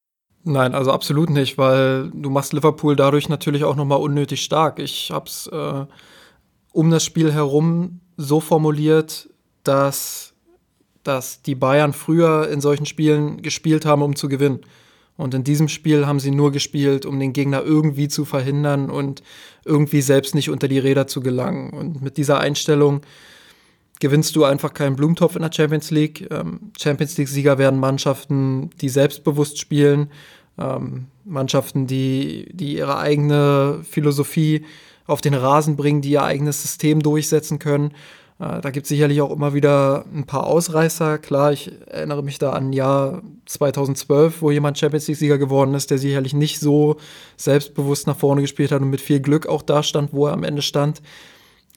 Nein, 0.45 0.75
also 0.75 0.91
absolut 0.91 1.31
nicht, 1.31 1.57
weil 1.57 2.11
du 2.13 2.29
machst 2.29 2.53
Liverpool 2.53 2.97
dadurch 2.97 3.29
natürlich 3.29 3.63
auch 3.63 3.77
nochmal 3.77 4.01
unnötig 4.01 4.43
stark. 4.43 4.81
Ich 4.81 5.13
habe 5.13 5.27
es 5.27 5.47
äh, 5.47 5.87
um 6.73 6.91
das 6.91 7.05
Spiel 7.05 7.33
herum 7.33 8.01
so 8.17 8.41
formuliert, 8.41 9.29
dass, 9.63 10.35
dass 11.05 11.43
die 11.43 11.55
Bayern 11.55 11.93
früher 11.93 12.49
in 12.49 12.61
solchen 12.61 12.87
Spielen 12.87 13.43
gespielt 13.43 13.87
haben, 13.87 14.03
um 14.03 14.17
zu 14.17 14.29
gewinnen. 14.29 14.61
Und 15.17 15.35
in 15.35 15.45
diesem 15.45 15.69
Spiel 15.69 16.07
haben 16.07 16.21
sie 16.21 16.31
nur 16.31 16.53
gespielt, 16.53 17.07
um 17.07 17.21
den 17.21 17.33
Gegner 17.33 17.63
irgendwie 17.63 18.09
zu 18.09 18.25
verhindern 18.25 18.91
und 18.91 19.23
irgendwie 19.65 20.01
selbst 20.01 20.35
nicht 20.35 20.51
unter 20.51 20.69
die 20.69 20.79
Räder 20.79 21.07
zu 21.07 21.21
gelangen. 21.21 21.71
Und 21.71 22.03
mit 22.03 22.17
dieser 22.17 22.41
Einstellung 22.41 23.03
gewinnst 24.01 24.35
du 24.35 24.45
einfach 24.45 24.75
keinen 24.75 24.97
Blumentopf 24.97 25.37
in 25.37 25.43
der 25.43 25.53
Champions 25.53 25.91
League. 25.91 26.29
Ähm, 26.31 26.73
Champions 26.77 27.17
League-Sieger 27.19 27.59
werden 27.59 27.79
Mannschaften, 27.79 28.71
die 28.81 28.89
selbstbewusst 28.89 29.59
spielen, 29.59 30.11
ähm, 30.59 31.07
Mannschaften, 31.25 31.87
die, 31.87 32.49
die 32.53 32.77
ihre 32.77 32.99
eigene 32.99 33.81
Philosophie 33.89 34.65
auf 35.07 35.21
den 35.21 35.35
Rasen 35.35 35.77
bringen, 35.77 36.01
die 36.01 36.11
ihr 36.11 36.25
eigenes 36.25 36.63
System 36.63 37.01
durchsetzen 37.01 37.59
können. 37.59 37.93
Äh, 38.43 38.61
da 38.61 38.71
gibt 38.71 38.85
es 38.85 38.89
sicherlich 38.89 39.21
auch 39.21 39.31
immer 39.31 39.55
wieder 39.55 40.05
ein 40.13 40.25
paar 40.25 40.47
Ausreißer. 40.47 41.19
Klar, 41.19 41.53
ich 41.53 41.71
erinnere 41.87 42.23
mich 42.23 42.39
da 42.39 42.51
an 42.51 42.73
Jahr 42.73 43.23
2012, 43.47 44.43
wo 44.43 44.51
jemand 44.51 44.79
Champions 44.79 45.07
League-Sieger 45.07 45.39
geworden 45.39 45.75
ist, 45.75 45.91
der 45.91 45.99
sicherlich 45.99 46.35
nicht 46.35 46.59
so 46.59 46.97
selbstbewusst 47.37 48.07
nach 48.07 48.17
vorne 48.17 48.41
gespielt 48.41 48.73
hat 48.73 48.83
und 48.83 48.91
mit 48.91 49.01
viel 49.01 49.21
Glück 49.21 49.47
auch 49.47 49.63
da 49.63 49.83
stand, 49.83 50.13
wo 50.13 50.27
er 50.27 50.33
am 50.33 50.43
Ende 50.43 50.63
stand. 50.63 51.03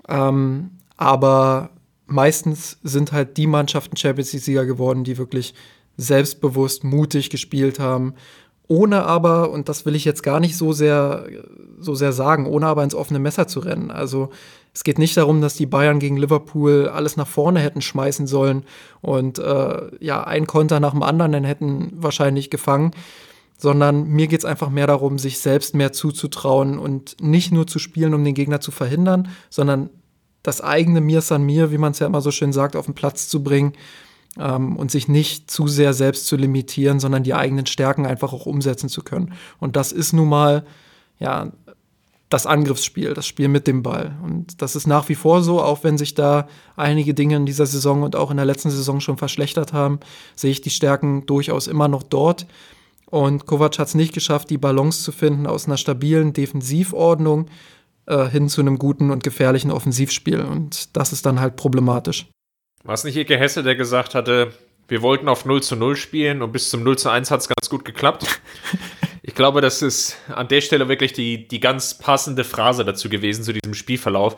Ähm, 0.10 0.72
aber 0.98 1.70
meistens 2.08 2.80
sind 2.84 3.12
halt 3.12 3.38
die 3.38 3.48
Mannschaften 3.48 3.96
Champions 3.96 4.34
League-Sieger 4.34 4.66
geworden, 4.66 5.04
die 5.04 5.18
wirklich 5.20 5.54
selbstbewusst, 5.98 6.84
mutig 6.84 7.30
gespielt 7.30 7.80
haben 7.80 8.16
ohne 8.68 9.06
aber, 9.06 9.52
und 9.52 9.70
das 9.70 9.86
will 9.86 9.96
ich 9.96 10.06
jetzt 10.06 10.24
gar 10.24 10.40
nicht 10.40 10.58
so 10.58 10.74
sehr, 10.74 11.28
so 11.80 11.94
sehr 11.94 12.12
sagen, 12.14 12.48
ohne 12.48 12.66
aber 12.66 12.84
ins 12.84 12.96
offene 12.96 13.20
Messer 13.20 13.48
zu 13.48 13.60
rennen. 13.60 13.92
Also 13.92 14.30
es 14.76 14.84
geht 14.84 15.00
nicht 15.00 15.16
darum, 15.16 15.40
dass 15.40 15.56
die 15.56 15.66
Bayern 15.66 16.00
gegen 16.00 16.18
Liverpool 16.18 16.90
alles 16.90 17.16
nach 17.16 17.28
vorne 17.28 17.62
hätten 17.62 17.82
schmeißen 17.82 18.28
sollen 18.28 18.66
und 19.02 19.40
äh, 19.40 20.04
ja, 20.04 20.26
ein 20.26 20.48
Konter 20.48 20.82
nach 20.82 20.92
dem 20.92 21.02
anderen 21.02 21.46
hätten 21.46 21.94
wahrscheinlich 21.96 22.50
gefangen, 22.50 22.92
sondern 23.58 24.06
mir 24.10 24.28
geht 24.28 24.40
es 24.40 24.46
einfach 24.46 24.70
mehr 24.70 24.86
darum, 24.86 25.18
sich 25.18 25.40
selbst 25.40 25.76
mehr 25.76 25.94
zuzutrauen 25.94 26.78
und 26.78 27.16
nicht 27.22 27.54
nur 27.54 27.68
zu 27.68 27.80
spielen, 27.80 28.14
um 28.14 28.26
den 28.26 28.34
Gegner 28.34 28.60
zu 28.60 28.72
verhindern, 28.72 29.30
sondern 29.50 29.90
das 30.44 30.60
eigene 30.60 31.00
Mir 31.00 31.22
san 31.22 31.44
mir, 31.44 31.72
wie 31.72 31.78
man 31.78 31.94
es 31.94 32.00
ja 32.00 32.08
immer 32.08 32.22
so 32.22 32.32
schön 32.32 32.52
sagt, 32.52 32.76
auf 32.76 32.86
den 32.86 32.96
Platz 32.96 33.30
zu 33.30 33.44
bringen 33.44 33.74
ähm, 34.38 34.76
und 34.76 34.92
sich 34.92 35.08
nicht 35.08 35.50
zu 35.50 35.70
sehr 35.70 35.94
selbst 35.94 36.28
zu 36.28 36.36
limitieren, 36.36 37.00
sondern 37.00 37.24
die 37.24 37.34
eigenen 37.34 37.66
Stärken 37.66 38.06
einfach 38.06 38.34
auch 38.34 38.46
umsetzen 38.46 38.90
zu 38.90 39.04
können. 39.04 39.34
Und 39.58 39.78
das 39.78 39.94
ist 39.94 40.12
nun 40.12 40.28
mal 40.28 40.66
ja 41.18 41.54
das 42.36 42.46
Angriffsspiel, 42.46 43.14
das 43.14 43.26
Spiel 43.26 43.48
mit 43.48 43.66
dem 43.66 43.82
Ball. 43.82 44.18
Und 44.22 44.62
das 44.62 44.76
ist 44.76 44.88
nach 44.88 45.08
wie 45.08 45.16
vor 45.16 45.42
so, 45.42 45.62
auch 45.62 45.86
wenn 45.86 45.98
sich 45.98 46.16
da 46.16 46.50
einige 46.76 47.14
Dinge 47.14 47.38
in 47.38 47.46
dieser 47.46 47.66
Saison 47.66 48.04
und 48.04 48.18
auch 48.18 48.30
in 48.30 48.36
der 48.36 48.46
letzten 48.46 48.70
Saison 48.70 49.00
schon 49.00 49.18
verschlechtert 49.18 49.72
haben, 49.72 50.02
sehe 50.36 50.52
ich 50.52 50.60
die 50.60 50.70
Stärken 50.70 51.26
durchaus 51.26 51.68
immer 51.68 51.88
noch 51.88 52.04
dort. 52.04 52.46
Und 53.06 53.46
Kovac 53.46 53.80
hat 53.80 53.88
es 53.88 53.96
nicht 53.96 54.14
geschafft, 54.14 54.50
die 54.50 54.58
Balance 54.58 55.02
zu 55.02 55.14
finden 55.14 55.48
aus 55.48 55.66
einer 55.66 55.78
stabilen 55.78 56.34
Defensivordnung 56.34 57.46
äh, 58.06 58.26
hin 58.26 58.50
zu 58.50 58.60
einem 58.60 58.80
guten 58.80 59.12
und 59.12 59.24
gefährlichen 59.24 59.72
Offensivspiel. 59.72 60.42
Und 60.42 60.98
das 60.98 61.14
ist 61.14 61.26
dann 61.26 61.40
halt 61.40 61.56
problematisch. 61.56 62.28
War 62.84 62.96
es 62.96 63.06
nicht 63.06 63.16
Ike 63.16 63.38
Hesse, 63.38 63.64
der 63.64 63.76
gesagt 63.76 64.14
hatte, 64.14 64.52
wir 64.90 65.02
wollten 65.02 65.30
auf 65.30 65.46
0 65.46 65.64
zu 65.64 65.78
0 65.78 65.96
spielen 65.96 66.42
und 66.42 66.52
bis 66.52 66.70
zum 66.70 66.84
0 66.84 66.98
zu 66.98 67.10
1 67.10 67.32
hat 67.32 67.40
es 67.40 67.48
ganz 67.48 67.70
gut 67.70 67.86
geklappt? 67.86 68.42
ich 69.28 69.34
glaube, 69.34 69.60
das 69.60 69.82
ist 69.82 70.18
an 70.28 70.48
der 70.48 70.62
Stelle 70.62 70.88
wirklich 70.88 71.12
die, 71.12 71.48
die 71.48 71.60
ganz 71.60 71.98
passende 71.98 72.44
Phrase 72.44 72.86
dazu 72.86 73.10
gewesen, 73.10 73.44
zu 73.44 73.54
diesem 73.54 73.74
Spielverlauf. 73.74 74.38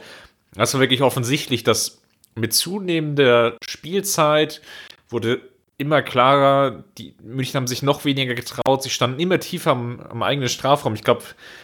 Das 0.53 0.74
war 0.74 0.79
wirklich 0.79 1.01
offensichtlich, 1.01 1.65
dass 1.65 2.01
mit 2.36 2.53
zunehmender 2.53 3.58
Spielzeit 3.67 4.62
wurde 5.10 5.41
immer 5.77 6.01
klarer, 6.01 6.86
die 6.98 7.13
München 7.22 7.58
haben 7.58 7.67
sich 7.67 7.84
noch 7.84 8.06
weniger 8.06 8.34
getraut, 8.34 8.82
sie 8.82 8.89
standen 8.89 9.20
immer 9.20 9.39
tiefer 9.39 9.72
am, 9.72 10.00
am 10.00 10.24
eigenen 10.24 10.48
Strafraum. 10.48 10.94
Ich 10.94 11.03
glaube, 11.03 11.24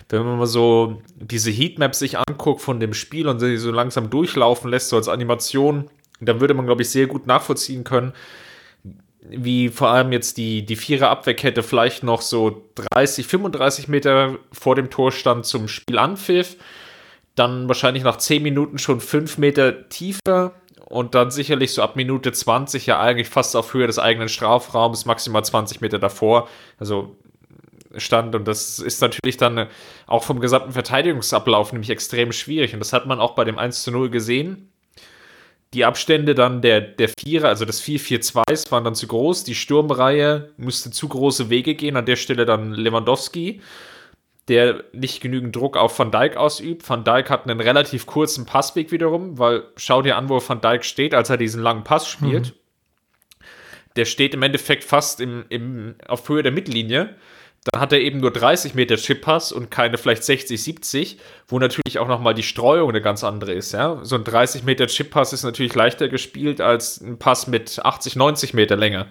wenn 0.10 0.24
man 0.24 0.38
mal 0.38 0.46
so 0.46 1.02
diese 1.16 1.50
Heatmaps 1.50 2.00
sich 2.00 2.20
anguckt 2.20 2.62
von 2.62 2.82
dem 2.82 2.94
Spiel 2.94 3.30
und 3.30 3.40
sie 3.40 3.56
so 3.56 3.72
langsam 3.72 4.10
durchlaufen 4.10 4.70
lässt, 4.70 4.90
so 4.90 4.98
als 4.98 5.08
Animation, 5.08 5.90
dann 6.20 6.42
würde 6.42 6.54
man, 6.54 6.66
glaube 6.66 6.82
ich, 6.82 6.90
sehr 6.90 7.08
gut 7.08 7.26
nachvollziehen 7.26 7.86
können, 7.86 8.12
wie 9.30 9.70
vor 9.70 9.90
allem 9.90 10.12
jetzt 10.12 10.38
die, 10.38 10.66
die 10.66 10.76
Vierer 10.76 11.10
Abwehrkette 11.10 11.64
vielleicht 11.64 12.04
noch 12.04 12.22
so 12.22 12.70
30, 12.92 13.26
35 13.28 13.88
Meter 13.88 14.38
vor 14.52 14.76
dem 14.76 14.90
Tor 14.90 15.12
stand 15.12 15.46
zum 15.46 15.68
Spiel 15.68 15.98
anpfiff. 15.98 16.58
Dann 17.36 17.68
wahrscheinlich 17.68 18.04
nach 18.04 18.18
10 18.18 18.44
Minuten 18.44 18.78
schon 18.78 19.00
5 19.00 19.38
Meter 19.38 19.90
tiefer 19.90 20.54
und 20.88 21.16
dann 21.16 21.32
sicherlich 21.32 21.74
so 21.74 21.82
ab 21.82 21.96
Minute 21.96 22.32
20 22.32 22.86
ja 22.86 23.00
eigentlich 23.00 23.30
fast 23.30 23.56
auf 23.56 23.74
Höhe 23.74 23.88
des 23.88 23.98
eigenen 23.98 24.30
Strafraums, 24.30 25.06
maximal 25.06 25.44
20 25.44 25.82
Meter 25.82 26.00
davor. 26.00 26.50
Also 26.78 27.16
stand 27.96 28.36
und 28.36 28.48
das 28.48 28.80
ist 28.80 29.02
natürlich 29.02 29.38
dann 29.38 29.68
auch 30.08 30.24
vom 30.24 30.40
gesamten 30.40 30.72
Verteidigungsablauf 30.72 31.72
nämlich 31.72 31.92
extrem 31.92 32.32
schwierig 32.32 32.74
und 32.74 32.80
das 32.80 32.92
hat 32.92 33.06
man 33.06 33.20
auch 33.20 33.36
bei 33.36 33.44
dem 33.44 33.60
1 33.60 33.84
zu 33.84 33.92
0 33.92 34.10
gesehen 34.10 34.73
die 35.74 35.86
Abstände 35.86 36.36
dann 36.36 36.62
der, 36.62 36.82
der 36.82 37.10
Vierer, 37.10 37.48
also 37.48 37.66
des 37.66 37.84
4-4-2s, 37.84 38.72
waren 38.72 38.84
dann 38.84 38.96
zu 38.96 39.08
groß. 39.08 39.44
Die 39.44 39.56
Sturmreihe 39.56 40.52
musste 40.58 40.92
zu 40.92 41.08
große 41.08 41.50
Wege 41.50 41.76
gehen. 41.76 41.98
An 41.98 42.06
der 42.06 42.16
Stelle 42.16 42.46
dann 42.46 42.74
Lewandowski, 42.74 43.62
der 44.48 44.84
nicht 44.94 45.22
genügend 45.22 45.56
Druck 45.56 45.76
auf 45.76 45.98
Van 45.98 46.12
Dijk 46.12 46.38
ausübt. 46.38 46.88
Van 46.88 47.04
Dijk 47.04 47.30
hat 47.30 47.50
einen 47.50 47.60
relativ 47.60 48.06
kurzen 48.06 48.46
Passweg 48.46 48.92
wiederum, 48.92 49.40
weil 49.40 49.64
schau 49.76 50.02
dir 50.02 50.18
an, 50.18 50.30
wo 50.30 50.42
Van 50.48 50.62
Dijk 50.62 50.86
steht, 50.86 51.14
als 51.16 51.30
er 51.30 51.38
diesen 51.38 51.64
langen 51.64 51.84
Pass 51.84 52.08
spielt. 52.08 52.48
Mhm. 52.48 52.60
Der 53.96 54.06
steht 54.06 54.34
im 54.34 54.44
Endeffekt 54.44 54.84
fast 54.84 55.22
im, 55.22 55.46
im, 55.50 55.96
auf 56.08 56.28
Höhe 56.30 56.44
der 56.44 56.52
Mittellinie 56.52 57.16
dann 57.66 57.82
hat 57.82 57.94
er 57.94 58.02
eben 58.02 58.20
nur 58.20 58.32
30 58.32 58.76
Meter 58.76 58.98
Chip-Pass 58.98 59.52
und 59.52 59.72
keine 59.72 59.98
vielleicht 59.98 60.24
60, 60.24 60.62
70, 60.62 61.18
wo 61.48 61.60
natürlich 61.60 61.98
auch 61.98 62.08
nochmal 62.08 62.34
die 62.34 62.44
Streuung 62.44 62.90
eine 62.90 63.02
ganz 63.02 63.24
andere 63.24 63.54
ist. 63.54 63.72
Ja? 63.72 64.00
So 64.04 64.16
ein 64.16 64.26
30 64.26 64.64
Meter 64.64 64.88
Chip-Pass 64.88 65.32
ist 65.32 65.44
natürlich 65.44 65.74
leichter 65.74 66.10
gespielt 66.10 66.60
als 66.60 67.00
ein 67.00 67.18
Pass 67.20 67.48
mit 67.48 67.80
80, 67.84 68.18
90 68.18 68.54
Meter 68.54 68.76
Länge, 68.76 69.08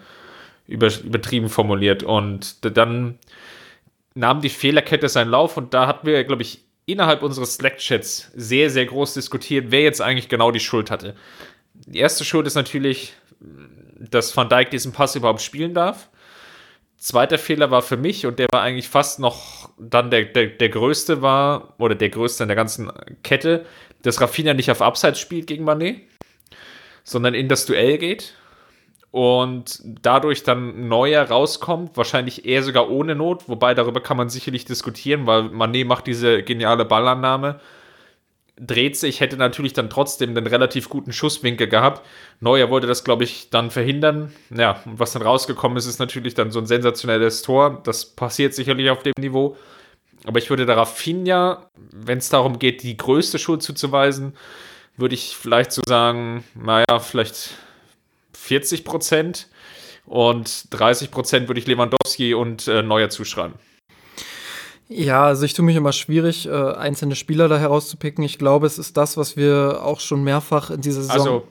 über, 0.67 0.89
übertrieben 1.03 1.49
formuliert. 1.49 2.03
Und 2.03 2.65
dann 2.77 3.19
nahm 4.15 4.43
die 4.43 4.51
Fehlerkette 4.51 5.09
seinen 5.09 5.31
Lauf 5.31 5.57
und 5.57 5.73
da 5.73 5.87
hatten 5.87 6.07
wir, 6.07 6.23
glaube 6.25 6.43
ich, 6.43 6.63
innerhalb 6.85 7.23
unseres 7.23 7.55
Slack-Chats 7.55 8.33
sehr, 8.35 8.69
sehr 8.69 8.85
groß 8.85 9.15
diskutiert, 9.15 9.67
wer 9.71 9.83
jetzt 9.83 10.03
eigentlich 10.03 10.29
genau 10.29 10.51
die 10.51 10.61
Schuld 10.61 10.91
hatte. 10.91 11.15
Die 11.87 12.01
erste 12.01 12.25
Schuld 12.25 12.47
ist 12.47 12.55
natürlich, 12.55 13.15
dass 13.99 14.37
Van 14.37 14.49
Dijk 14.49 14.71
diesen 14.71 14.93
Pass 14.93 15.17
überhaupt 15.17 15.41
spielen 15.41 15.73
darf. 15.73 16.11
Zweiter 17.03 17.37
Fehler 17.37 17.73
war 17.73 17.83
für 17.83 17.97
mich 17.97 18.27
und 18.27 18.39
der 18.39 18.47
war 18.53 18.63
eigentlich 18.63 18.89
fast 18.89 19.19
noch 19.19 19.71
dann 19.77 20.13
der, 20.13 20.25
der, 20.25 20.47
der 20.47 20.69
größte 20.69 21.21
war, 21.21 21.75
oder 21.79 21.97
der 21.97 22.11
größte 22.11 22.45
in 22.45 22.49
der 22.49 22.55
ganzen 22.55 22.93
Kette, 23.25 23.67
dass 24.03 24.21
Rafinha 24.21 24.55
nicht 24.55 24.71
auf 24.71 24.81
Abseits 24.81 25.19
spielt 25.19 25.49
gegen 25.49 25.65
Manet, 25.65 26.03
sondern 27.03 27.35
in 27.35 27.49
das 27.49 27.67
Duell 27.67 27.99
geht 27.99 28.35
und 29.11 29.83
dadurch 29.83 30.45
dann 30.45 30.87
neuer 30.87 31.25
rauskommt, 31.25 31.97
wahrscheinlich 31.97 32.47
eher 32.47 32.63
sogar 32.63 32.89
ohne 32.89 33.17
Not, 33.17 33.49
wobei 33.49 33.75
darüber 33.75 34.01
kann 34.01 34.17
man 34.17 34.29
sicherlich 34.29 34.65
diskutieren, 34.65 35.27
weil 35.27 35.43
Manet 35.43 35.89
macht 35.89 36.07
diese 36.07 36.45
geniale 36.45 36.85
Ballannahme 36.85 37.59
dreht 38.57 38.97
sich, 38.97 39.21
hätte 39.21 39.37
natürlich 39.37 39.73
dann 39.73 39.91
trotzdem 39.91 40.31
einen 40.31 40.47
relativ 40.47 40.89
guten 40.89 41.13
Schusswinkel 41.13 41.69
gehabt. 41.69 42.07
Neuer 42.41 42.71
wollte 42.71 42.87
das, 42.87 43.05
glaube 43.05 43.25
ich, 43.25 43.51
dann 43.51 43.71
verhindern. 43.71 44.33
Ja, 44.51 44.83
und 44.85 44.99
was 44.99 45.13
dann 45.13 45.23
rausgekommen 45.23 45.79
ist, 45.79 45.87
ist 45.87 45.99
natürlich 45.99 46.35
dann 46.35 46.51
so 46.51 46.59
ein 46.59 46.67
sensationelles 46.67 47.43
Tor. 47.43 47.81
Das 47.85 48.05
passiert 48.05 48.55
sicherlich 48.55 48.91
auf 48.91 49.03
dem 49.03 49.15
Niveau. 49.19 49.57
Aber 50.25 50.39
ich 50.39 50.51
würde 50.51 50.67
darauf 50.67 50.97
Finja, 50.97 51.71
wenn 51.91 52.19
es 52.19 52.29
darum 52.29 52.59
geht, 52.59 52.83
die 52.83 52.97
größte 52.97 53.39
Schuld 53.39 53.63
zuzuweisen, 53.63 54.35
würde 54.97 55.15
ich 55.15 55.37
vielleicht 55.37 55.73
so 55.73 55.83
sagen, 55.87 56.45
naja, 56.55 57.01
vielleicht 57.01 57.57
40 58.35 58.85
Prozent 58.85 59.49
und 60.05 60.67
30 60.71 61.11
Prozent 61.11 61.49
würde 61.49 61.61
ich 61.61 61.67
Lewandowski 61.67 62.35
und 62.35 62.69
äh, 62.69 62.83
Neuer 62.83 63.09
zuschreiben. 63.09 63.55
Ja, 64.89 65.25
also 65.25 65.45
ich 65.45 65.55
tue 65.55 65.65
mich 65.65 65.77
immer 65.77 65.93
schwierig, 65.93 66.47
äh, 66.47 66.51
einzelne 66.51 67.17
Spieler 67.17 67.49
da 67.49 67.59
herauszupicken. 67.59 68.23
Ich 68.25 68.39
glaube, 68.39 68.67
es 68.67 68.79
ist 68.79 68.97
das, 68.97 69.17
was 69.17 69.37
wir 69.37 69.81
auch 69.83 70.01
schon 70.01 70.23
mehrfach 70.23 70.71
in 70.71 70.81
dieser 70.81 71.03
Saison. 71.03 71.19
Also 71.19 71.49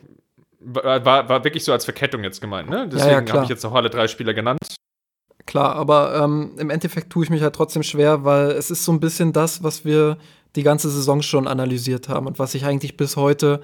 war, 0.63 1.27
war 1.27 1.43
wirklich 1.43 1.63
so 1.63 1.71
als 1.71 1.85
Verkettung 1.85 2.23
jetzt 2.23 2.39
gemeint, 2.39 2.69
ne? 2.69 2.87
Deswegen 2.87 3.09
ja, 3.09 3.21
ja, 3.21 3.33
habe 3.33 3.43
ich 3.43 3.49
jetzt 3.49 3.65
auch 3.65 3.73
alle 3.73 3.89
drei 3.89 4.07
Spieler 4.07 4.33
genannt. 4.33 4.59
Klar, 5.47 5.75
aber 5.75 6.21
ähm, 6.23 6.51
im 6.57 6.69
Endeffekt 6.69 7.09
tue 7.09 7.23
ich 7.23 7.29
mich 7.29 7.41
halt 7.41 7.55
trotzdem 7.55 7.83
schwer, 7.83 8.23
weil 8.23 8.51
es 8.51 8.69
ist 8.69 8.85
so 8.85 8.91
ein 8.91 8.99
bisschen 8.99 9.33
das, 9.33 9.63
was 9.63 9.83
wir 9.85 10.17
die 10.55 10.63
ganze 10.63 10.89
Saison 10.89 11.21
schon 11.21 11.47
analysiert 11.47 12.09
haben 12.09 12.27
und 12.27 12.37
was 12.37 12.53
ich 12.53 12.65
eigentlich 12.65 12.95
bis 12.95 13.15
heute 13.17 13.61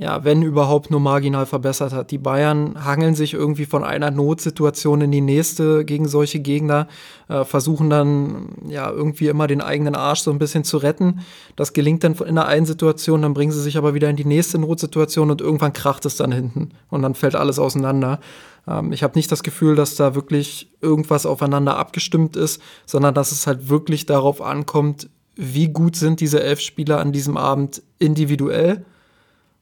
ja, 0.00 0.24
wenn 0.24 0.40
überhaupt 0.40 0.90
nur 0.90 0.98
marginal 0.98 1.44
verbessert 1.44 1.92
hat. 1.92 2.10
Die 2.10 2.16
Bayern 2.16 2.86
hangeln 2.86 3.14
sich 3.14 3.34
irgendwie 3.34 3.66
von 3.66 3.84
einer 3.84 4.10
Notsituation 4.10 5.02
in 5.02 5.10
die 5.10 5.20
nächste 5.20 5.84
gegen 5.84 6.08
solche 6.08 6.40
Gegner, 6.40 6.88
äh, 7.28 7.44
versuchen 7.44 7.90
dann 7.90 8.48
ja 8.66 8.90
irgendwie 8.90 9.28
immer 9.28 9.46
den 9.46 9.60
eigenen 9.60 9.94
Arsch 9.94 10.20
so 10.20 10.30
ein 10.30 10.38
bisschen 10.38 10.64
zu 10.64 10.78
retten. 10.78 11.20
Das 11.54 11.74
gelingt 11.74 12.02
dann 12.02 12.14
in 12.14 12.36
der 12.36 12.46
einen 12.46 12.64
Situation, 12.64 13.20
dann 13.20 13.34
bringen 13.34 13.52
sie 13.52 13.60
sich 13.60 13.76
aber 13.76 13.92
wieder 13.92 14.08
in 14.08 14.16
die 14.16 14.24
nächste 14.24 14.58
Notsituation 14.58 15.30
und 15.30 15.42
irgendwann 15.42 15.74
kracht 15.74 16.06
es 16.06 16.16
dann 16.16 16.32
hinten 16.32 16.70
und 16.88 17.02
dann 17.02 17.14
fällt 17.14 17.36
alles 17.36 17.58
auseinander. 17.58 18.20
Ähm, 18.66 18.92
ich 18.92 19.02
habe 19.02 19.18
nicht 19.18 19.30
das 19.30 19.42
Gefühl, 19.42 19.76
dass 19.76 19.96
da 19.96 20.14
wirklich 20.14 20.70
irgendwas 20.80 21.26
aufeinander 21.26 21.76
abgestimmt 21.76 22.36
ist, 22.36 22.62
sondern 22.86 23.12
dass 23.12 23.32
es 23.32 23.46
halt 23.46 23.68
wirklich 23.68 24.06
darauf 24.06 24.40
ankommt, 24.40 25.10
wie 25.36 25.68
gut 25.68 25.94
sind 25.94 26.20
diese 26.20 26.42
elf 26.42 26.60
Spieler 26.60 27.00
an 27.00 27.12
diesem 27.12 27.36
Abend 27.36 27.82
individuell 27.98 28.86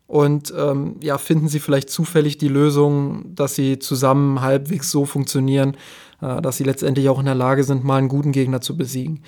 und 0.09 0.55
ähm, 0.57 0.97
ja, 1.03 1.19
finden 1.19 1.49
sie 1.49 1.61
vielleicht 1.61 1.91
zufällig 1.91 2.39
die 2.39 2.49
Lösung, 2.49 3.35
dass 3.35 3.55
sie 3.55 3.79
zusammen 3.79 4.41
halbwegs 4.41 4.91
so 4.91 5.05
funktionieren, 5.05 5.77
äh, 6.23 6.41
dass 6.41 6.57
sie 6.57 6.65
letztendlich 6.65 7.11
auch 7.11 7.19
in 7.19 7.27
der 7.27 7.35
Lage 7.35 7.63
sind, 7.63 7.85
mal 7.85 7.99
einen 7.99 8.09
guten 8.09 8.33
Gegner 8.33 8.63
zu 8.63 8.75
besiegen. 8.75 9.23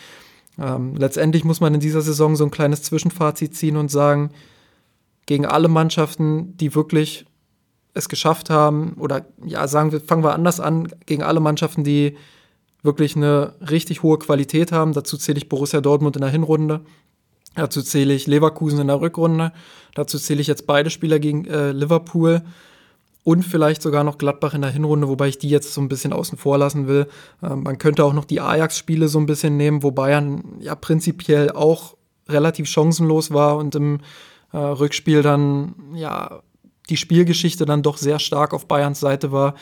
Ähm, 0.59 0.97
letztendlich 0.97 1.45
muss 1.45 1.61
man 1.61 1.75
in 1.75 1.81
dieser 1.81 2.01
Saison 2.01 2.35
so 2.35 2.45
ein 2.45 2.51
kleines 2.51 2.83
Zwischenfazit 2.83 3.55
ziehen 3.55 3.77
und 3.77 3.91
sagen, 3.91 4.31
gegen 5.27 5.45
alle 5.45 5.69
Mannschaften, 5.69 6.57
die 6.57 6.75
wirklich 6.75 7.27
es 7.93 8.09
geschafft 8.09 8.49
haben, 8.49 8.95
oder 8.95 9.27
ja, 9.45 9.69
sagen 9.69 9.93
wir, 9.93 10.01
fangen 10.01 10.25
wir 10.25 10.33
anders 10.33 10.61
an, 10.61 10.89
gegen 11.05 11.23
alle 11.23 11.41
Mannschaften, 11.41 11.85
die 11.85 12.17
wirklich 12.83 13.17
eine 13.17 13.53
richtig 13.61 14.03
hohe 14.03 14.19
Qualität 14.19 14.73
haben, 14.73 14.95
dazu 14.95 15.19
zähle 15.19 15.37
ich 15.37 15.51
Borussia 15.51 15.83
Dortmund 15.83 16.17
in 16.17 16.23
der 16.23 16.31
Hinrunde, 16.31 16.81
Dazu 17.61 17.83
zähle 17.83 18.15
ich 18.15 18.27
Leverkusen 18.27 18.81
in 18.81 18.87
der 18.87 19.03
Rückrunde. 19.03 19.53
Dazu 19.95 20.19
zähle 20.19 20.41
ich 20.41 20.47
jetzt 20.47 20.67
beide 20.67 20.89
Spieler 20.89 21.19
gegen 21.19 21.45
äh, 21.45 21.73
Liverpool. 21.73 22.41
und 23.23 23.43
vielleicht 23.43 23.83
sogar 23.83 24.03
noch 24.03 24.17
Gladbach 24.17 24.55
in 24.55 24.63
der 24.63 24.71
Hinrunde, 24.71 25.07
wobei 25.07 25.29
ich 25.29 25.37
die 25.37 25.51
jetzt 25.51 25.75
so 25.75 25.83
ein 25.83 25.91
bisschen 25.91 26.15
außen 26.15 26.39
vor 26.39 26.57
lassen 26.57 26.89
will. 26.89 27.07
Ähm, 27.43 27.65
man 27.65 27.77
könnte 27.77 28.03
auch 28.03 28.15
noch 28.15 28.25
die 28.25 28.41
Ajax-Spiele 28.41 29.09
so 29.09 29.19
ein 29.19 29.27
bisschen 29.27 29.59
nehmen, 29.59 29.83
wo 29.83 29.91
Bayern 29.91 30.43
ja 30.61 30.75
prinzipiell 30.75 31.51
auch 31.51 31.97
relativ 32.31 32.67
chancenlos 32.67 33.31
war 33.31 33.59
und 33.59 33.75
im 33.75 33.99
äh, 34.53 34.57
Rückspiel 34.57 35.21
dann 35.21 35.75
ja 35.95 36.41
die 36.89 36.97
Spielgeschichte 36.97 37.67
dann 37.67 37.83
doch 37.83 37.99
sehr 37.99 38.19
stark 38.19 38.55
auf 38.55 38.67
Bayerns 38.67 39.01
Seite 39.01 39.33
war. 39.33 39.55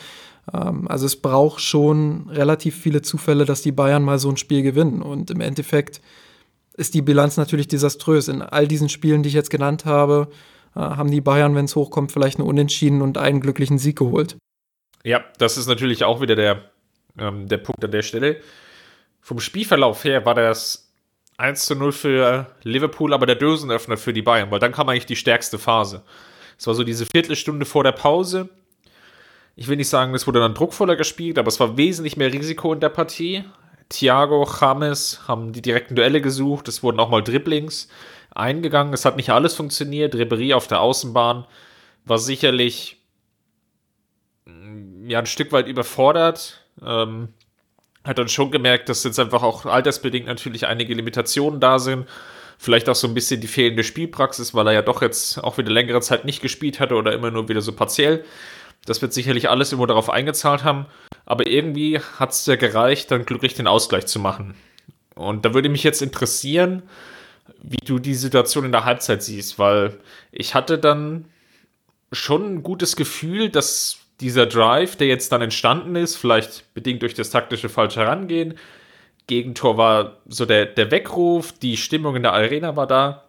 Ähm, 0.53 0.87
also 0.87 1.05
es 1.05 1.17
braucht 1.17 1.59
schon 1.59 2.29
relativ 2.29 2.77
viele 2.77 3.01
Zufälle, 3.01 3.43
dass 3.43 3.61
die 3.61 3.73
Bayern 3.73 4.03
mal 4.03 4.19
so 4.19 4.29
ein 4.29 4.37
Spiel 4.37 4.61
gewinnen. 4.61 5.01
Und 5.01 5.31
im 5.31 5.41
Endeffekt 5.41 5.99
ist 6.79 6.93
die 6.93 7.01
Bilanz 7.01 7.37
natürlich 7.37 7.67
desaströs. 7.67 8.27
In 8.27 8.41
all 8.41 8.67
diesen 8.67 8.89
Spielen, 8.89 9.21
die 9.21 9.29
ich 9.29 9.35
jetzt 9.35 9.49
genannt 9.49 9.85
habe, 9.85 10.29
äh, 10.75 10.79
haben 10.79 11.11
die 11.11 11.21
Bayern, 11.21 11.53
wenn 11.55 11.65
es 11.65 11.75
hochkommt, 11.75 12.11
vielleicht 12.11 12.39
einen 12.39 12.47
Unentschieden 12.47 13.01
und 13.01 13.17
einen 13.17 13.41
glücklichen 13.41 13.77
Sieg 13.77 13.97
geholt. 13.97 14.37
Ja, 15.03 15.23
das 15.37 15.57
ist 15.57 15.67
natürlich 15.67 16.03
auch 16.03 16.21
wieder 16.21 16.35
der, 16.35 16.71
ähm, 17.17 17.47
der 17.47 17.57
Punkt 17.57 17.83
an 17.83 17.91
der 17.91 18.01
Stelle. 18.01 18.41
Vom 19.21 19.39
Spielverlauf 19.39 20.03
her 20.03 20.25
war 20.25 20.35
das 20.35 20.91
1 21.37 21.65
zu 21.65 21.75
0 21.75 21.91
für 21.91 22.47
Liverpool, 22.63 23.13
aber 23.13 23.25
der 23.25 23.35
Dösenöffner 23.35 23.97
für 23.97 24.13
die 24.13 24.21
Bayern, 24.21 24.51
weil 24.51 24.59
dann 24.59 24.71
kam 24.71 24.89
eigentlich 24.89 25.05
die 25.05 25.15
stärkste 25.15 25.59
Phase. 25.59 26.03
Es 26.57 26.67
war 26.67 26.73
so 26.73 26.83
diese 26.83 27.05
Viertelstunde 27.05 27.65
vor 27.65 27.83
der 27.83 27.93
Pause. 27.93 28.49
Ich 29.55 29.67
will 29.67 29.77
nicht 29.77 29.89
sagen, 29.89 30.13
es 30.15 30.27
wurde 30.27 30.39
dann 30.39 30.53
druckvoller 30.53 30.95
gespielt, 30.95 31.37
aber 31.37 31.49
es 31.49 31.59
war 31.59 31.77
wesentlich 31.77 32.17
mehr 32.17 32.31
Risiko 32.31 32.73
in 32.73 32.79
der 32.79 32.89
Partie. 32.89 33.43
Thiago, 33.89 34.47
James 34.61 35.21
haben 35.27 35.51
die 35.51 35.61
direkten 35.61 35.95
Duelle 35.95 36.21
gesucht. 36.21 36.67
Es 36.67 36.83
wurden 36.83 36.99
auch 36.99 37.09
mal 37.09 37.23
Dribblings 37.23 37.89
eingegangen. 38.33 38.93
Es 38.93 39.05
hat 39.05 39.17
nicht 39.17 39.31
alles 39.31 39.55
funktioniert. 39.55 40.15
Ribery 40.15 40.53
auf 40.53 40.67
der 40.67 40.81
Außenbahn 40.81 41.45
war 42.05 42.19
sicherlich 42.19 42.97
mm, 44.45 45.09
ja, 45.09 45.19
ein 45.19 45.25
Stück 45.25 45.51
weit 45.51 45.67
überfordert. 45.67 46.63
Ähm, 46.85 47.29
hat 48.03 48.17
dann 48.17 48.29
schon 48.29 48.51
gemerkt, 48.51 48.89
dass 48.89 49.03
jetzt 49.03 49.19
einfach 49.19 49.43
auch 49.43 49.65
altersbedingt 49.65 50.27
natürlich 50.27 50.67
einige 50.67 50.93
Limitationen 50.93 51.59
da 51.59 51.79
sind. 51.79 52.07
Vielleicht 52.57 52.89
auch 52.89 52.95
so 52.95 53.07
ein 53.07 53.13
bisschen 53.13 53.41
die 53.41 53.47
fehlende 53.47 53.83
Spielpraxis, 53.83 54.53
weil 54.53 54.67
er 54.67 54.73
ja 54.73 54.81
doch 54.81 55.01
jetzt 55.01 55.43
auch 55.43 55.57
wieder 55.57 55.71
längere 55.71 56.01
Zeit 56.01 56.25
nicht 56.25 56.41
gespielt 56.41 56.79
hatte 56.79 56.95
oder 56.95 57.13
immer 57.13 57.31
nur 57.31 57.49
wieder 57.49 57.61
so 57.61 57.73
partiell. 57.73 58.23
Das 58.85 59.01
wird 59.01 59.13
sicherlich 59.13 59.49
alles 59.49 59.73
immer 59.73 59.87
darauf 59.87 60.09
eingezahlt 60.09 60.63
haben. 60.63 60.85
Aber 61.25 61.47
irgendwie 61.47 61.99
hat 61.99 62.31
es 62.31 62.45
ja 62.45 62.55
gereicht, 62.55 63.11
dann 63.11 63.25
glücklich 63.25 63.53
den 63.53 63.67
Ausgleich 63.67 64.07
zu 64.07 64.19
machen. 64.19 64.55
Und 65.15 65.45
da 65.45 65.53
würde 65.53 65.69
mich 65.69 65.83
jetzt 65.83 66.01
interessieren, 66.01 66.83
wie 67.61 67.77
du 67.85 67.99
die 67.99 68.15
Situation 68.15 68.65
in 68.65 68.71
der 68.71 68.85
Halbzeit 68.85 69.21
siehst, 69.23 69.59
weil 69.59 69.97
ich 70.31 70.55
hatte 70.55 70.77
dann 70.77 71.25
schon 72.11 72.55
ein 72.55 72.63
gutes 72.63 72.95
Gefühl, 72.95 73.49
dass 73.49 73.97
dieser 74.19 74.45
Drive, 74.45 74.95
der 74.95 75.07
jetzt 75.07 75.31
dann 75.31 75.41
entstanden 75.41 75.95
ist, 75.95 76.15
vielleicht 76.15 76.73
bedingt 76.73 77.01
durch 77.01 77.13
das 77.13 77.29
taktische 77.29 77.69
falsche 77.69 78.01
Herangehen, 78.01 78.55
Gegentor 79.29 79.77
war 79.77 80.17
so 80.27 80.45
der, 80.45 80.65
der 80.65 80.89
Weckruf, 80.89 81.51
die 81.51 81.77
Stimmung 81.77 82.15
in 82.15 82.23
der 82.23 82.33
Arena 82.33 82.75
war 82.75 82.87
da. 82.87 83.25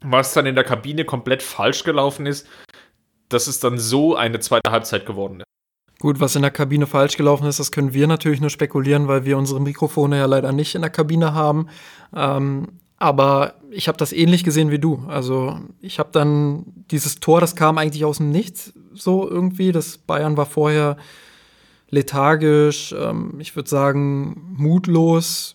Was 0.00 0.32
dann 0.32 0.46
in 0.46 0.54
der 0.54 0.62
Kabine 0.62 1.04
komplett 1.04 1.42
falsch 1.42 1.82
gelaufen 1.82 2.26
ist, 2.26 2.46
dass 3.30 3.48
es 3.48 3.58
dann 3.58 3.78
so 3.78 4.14
eine 4.14 4.38
zweite 4.38 4.70
Halbzeit 4.70 5.06
geworden 5.06 5.40
ist. 5.40 5.43
Gut, 6.04 6.20
was 6.20 6.36
in 6.36 6.42
der 6.42 6.50
Kabine 6.50 6.86
falsch 6.86 7.16
gelaufen 7.16 7.46
ist, 7.46 7.60
das 7.60 7.72
können 7.72 7.94
wir 7.94 8.06
natürlich 8.06 8.42
nur 8.42 8.50
spekulieren, 8.50 9.08
weil 9.08 9.24
wir 9.24 9.38
unsere 9.38 9.58
Mikrofone 9.58 10.18
ja 10.18 10.26
leider 10.26 10.52
nicht 10.52 10.74
in 10.74 10.82
der 10.82 10.90
Kabine 10.90 11.32
haben. 11.32 11.68
Ähm, 12.14 12.72
aber 12.98 13.54
ich 13.70 13.88
habe 13.88 13.96
das 13.96 14.12
ähnlich 14.12 14.44
gesehen 14.44 14.70
wie 14.70 14.78
du. 14.78 15.02
Also 15.08 15.60
ich 15.80 15.98
habe 15.98 16.10
dann 16.12 16.66
dieses 16.90 17.20
Tor, 17.20 17.40
das 17.40 17.56
kam 17.56 17.78
eigentlich 17.78 18.04
aus 18.04 18.18
dem 18.18 18.32
Nichts 18.32 18.74
so 18.92 19.26
irgendwie. 19.26 19.72
Das 19.72 19.96
Bayern 19.96 20.36
war 20.36 20.44
vorher 20.44 20.98
lethargisch, 21.88 22.94
ähm, 22.98 23.36
ich 23.38 23.56
würde 23.56 23.70
sagen 23.70 24.54
mutlos, 24.58 25.54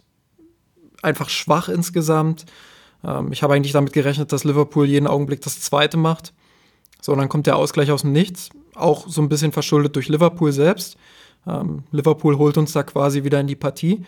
einfach 1.03 1.29
schwach 1.29 1.69
insgesamt. 1.69 2.47
Ähm, 3.03 3.31
ich 3.31 3.43
habe 3.43 3.53
eigentlich 3.53 3.73
damit 3.73 3.93
gerechnet, 3.93 4.31
dass 4.31 4.45
Liverpool 4.45 4.87
jeden 4.87 5.05
Augenblick 5.05 5.41
das 5.41 5.61
zweite 5.61 5.97
macht. 5.97 6.33
So, 7.01 7.15
dann 7.15 7.29
kommt 7.29 7.47
der 7.47 7.55
Ausgleich 7.55 7.91
aus 7.91 8.01
dem 8.01 8.11
Nichts, 8.11 8.49
auch 8.75 9.07
so 9.07 9.21
ein 9.21 9.29
bisschen 9.29 9.51
verschuldet 9.51 9.95
durch 9.95 10.09
Liverpool 10.09 10.51
selbst. 10.51 10.97
Ähm, 11.47 11.83
Liverpool 11.91 12.37
holt 12.37 12.57
uns 12.57 12.73
da 12.73 12.83
quasi 12.83 13.23
wieder 13.23 13.39
in 13.39 13.47
die 13.47 13.55
Partie. 13.55 14.05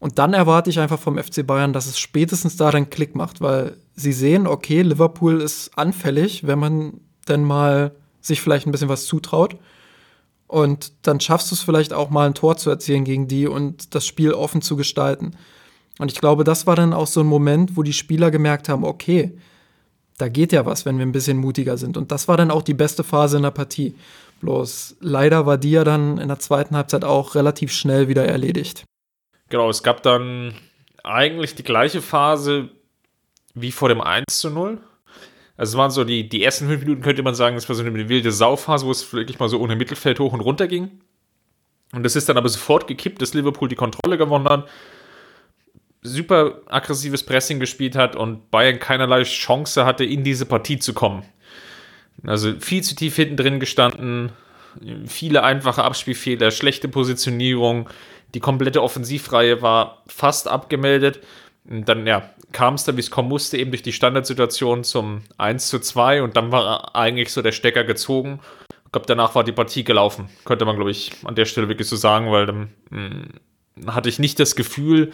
Und 0.00 0.18
dann 0.18 0.34
erwarte 0.34 0.70
ich 0.70 0.80
einfach 0.80 0.98
vom 0.98 1.16
FC 1.16 1.46
Bayern, 1.46 1.72
dass 1.72 1.86
es 1.86 1.98
spätestens 1.98 2.56
da 2.56 2.70
dann 2.70 2.90
Klick 2.90 3.14
macht, 3.14 3.40
weil 3.40 3.76
sie 3.94 4.12
sehen, 4.12 4.46
okay, 4.46 4.82
Liverpool 4.82 5.40
ist 5.40 5.78
anfällig, 5.78 6.46
wenn 6.46 6.58
man 6.58 7.00
denn 7.28 7.42
mal 7.42 7.92
sich 8.20 8.40
vielleicht 8.40 8.66
ein 8.66 8.72
bisschen 8.72 8.88
was 8.88 9.06
zutraut. 9.06 9.56
Und 10.46 10.92
dann 11.02 11.20
schaffst 11.20 11.50
du 11.50 11.54
es 11.54 11.62
vielleicht 11.62 11.92
auch 11.92 12.10
mal 12.10 12.26
ein 12.26 12.34
Tor 12.34 12.56
zu 12.56 12.68
erzielen 12.70 13.04
gegen 13.04 13.28
die 13.28 13.46
und 13.46 13.94
das 13.94 14.06
Spiel 14.06 14.32
offen 14.32 14.62
zu 14.62 14.76
gestalten. 14.76 15.36
Und 15.98 16.12
ich 16.12 16.20
glaube, 16.20 16.44
das 16.44 16.66
war 16.66 16.76
dann 16.76 16.92
auch 16.92 17.06
so 17.06 17.20
ein 17.20 17.26
Moment, 17.26 17.76
wo 17.76 17.82
die 17.82 17.92
Spieler 17.92 18.30
gemerkt 18.30 18.68
haben, 18.68 18.84
okay, 18.84 19.38
da 20.18 20.28
geht 20.28 20.52
ja 20.52 20.64
was, 20.66 20.86
wenn 20.86 20.98
wir 20.98 21.06
ein 21.06 21.12
bisschen 21.12 21.38
mutiger 21.38 21.76
sind. 21.76 21.96
Und 21.96 22.12
das 22.12 22.28
war 22.28 22.36
dann 22.36 22.50
auch 22.50 22.62
die 22.62 22.74
beste 22.74 23.04
Phase 23.04 23.36
in 23.36 23.42
der 23.42 23.50
Partie. 23.50 23.94
Bloß 24.40 24.96
leider 25.00 25.46
war 25.46 25.58
die 25.58 25.72
ja 25.72 25.84
dann 25.84 26.18
in 26.18 26.28
der 26.28 26.38
zweiten 26.38 26.76
Halbzeit 26.76 27.04
auch 27.04 27.34
relativ 27.34 27.72
schnell 27.72 28.08
wieder 28.08 28.24
erledigt. 28.24 28.84
Genau, 29.48 29.68
es 29.70 29.82
gab 29.82 30.02
dann 30.02 30.54
eigentlich 31.02 31.54
die 31.54 31.62
gleiche 31.62 32.00
Phase 32.00 32.70
wie 33.54 33.72
vor 33.72 33.88
dem 33.88 34.00
1 34.00 34.24
zu 34.28 34.50
0. 34.50 34.78
Also 35.56 35.72
es 35.72 35.78
waren 35.78 35.90
so 35.90 36.04
die, 36.04 36.28
die 36.28 36.42
ersten 36.42 36.66
fünf 36.66 36.80
Minuten, 36.80 37.02
könnte 37.02 37.22
man 37.22 37.34
sagen, 37.34 37.56
es 37.56 37.68
war 37.68 37.76
so 37.76 37.84
eine 37.84 38.08
wilde 38.08 38.32
Sauphase, 38.32 38.86
wo 38.86 38.90
es 38.90 39.12
wirklich 39.12 39.38
mal 39.38 39.48
so 39.48 39.60
ohne 39.60 39.76
Mittelfeld 39.76 40.18
hoch 40.18 40.32
und 40.32 40.40
runter 40.40 40.66
ging. 40.66 41.00
Und 41.92 42.04
es 42.04 42.16
ist 42.16 42.28
dann 42.28 42.36
aber 42.36 42.48
sofort 42.48 42.88
gekippt, 42.88 43.22
dass 43.22 43.34
Liverpool 43.34 43.68
die 43.68 43.76
Kontrolle 43.76 44.18
gewonnen 44.18 44.48
hat, 44.48 44.68
super 46.04 46.60
aggressives 46.66 47.24
Pressing 47.24 47.58
gespielt 47.58 47.96
hat 47.96 48.14
und 48.14 48.50
Bayern 48.50 48.78
keinerlei 48.78 49.22
Chance 49.24 49.84
hatte, 49.84 50.04
in 50.04 50.22
diese 50.22 50.46
Partie 50.46 50.78
zu 50.78 50.92
kommen. 50.92 51.24
Also 52.24 52.54
viel 52.60 52.82
zu 52.82 52.94
tief 52.94 53.16
hinten 53.16 53.36
drin 53.36 53.58
gestanden, 53.58 54.30
viele 55.06 55.42
einfache 55.42 55.82
Abspielfehler, 55.82 56.50
schlechte 56.50 56.88
Positionierung, 56.88 57.88
die 58.34 58.40
komplette 58.40 58.82
Offensivreihe 58.82 59.62
war 59.62 60.02
fast 60.06 60.48
abgemeldet. 60.48 61.20
Und 61.68 61.88
dann, 61.88 62.06
ja, 62.06 62.30
kam 62.52 62.74
es 62.74 62.84
dann, 62.84 62.96
wie 62.96 63.00
es 63.00 63.10
kommen 63.10 63.28
musste, 63.28 63.56
eben 63.56 63.70
durch 63.70 63.82
die 63.82 63.92
Standardsituation 63.92 64.84
zum 64.84 65.22
1 65.38 65.68
zu 65.68 65.78
2 65.78 66.22
und 66.22 66.36
dann 66.36 66.52
war 66.52 66.94
eigentlich 66.94 67.32
so 67.32 67.40
der 67.42 67.52
Stecker 67.52 67.84
gezogen. 67.84 68.40
Ich 68.86 68.92
glaube, 68.92 69.06
danach 69.06 69.34
war 69.34 69.44
die 69.44 69.52
Partie 69.52 69.82
gelaufen. 69.82 70.28
Könnte 70.44 70.64
man, 70.64 70.76
glaube 70.76 70.90
ich, 70.90 71.12
an 71.24 71.34
der 71.34 71.46
Stelle 71.46 71.68
wirklich 71.68 71.88
so 71.88 71.96
sagen, 71.96 72.30
weil 72.30 72.46
dann 72.46 72.68
mh, 72.90 73.10
hm, 73.76 73.94
hatte 73.94 74.08
ich 74.08 74.18
nicht 74.18 74.38
das 74.38 74.56
Gefühl, 74.56 75.12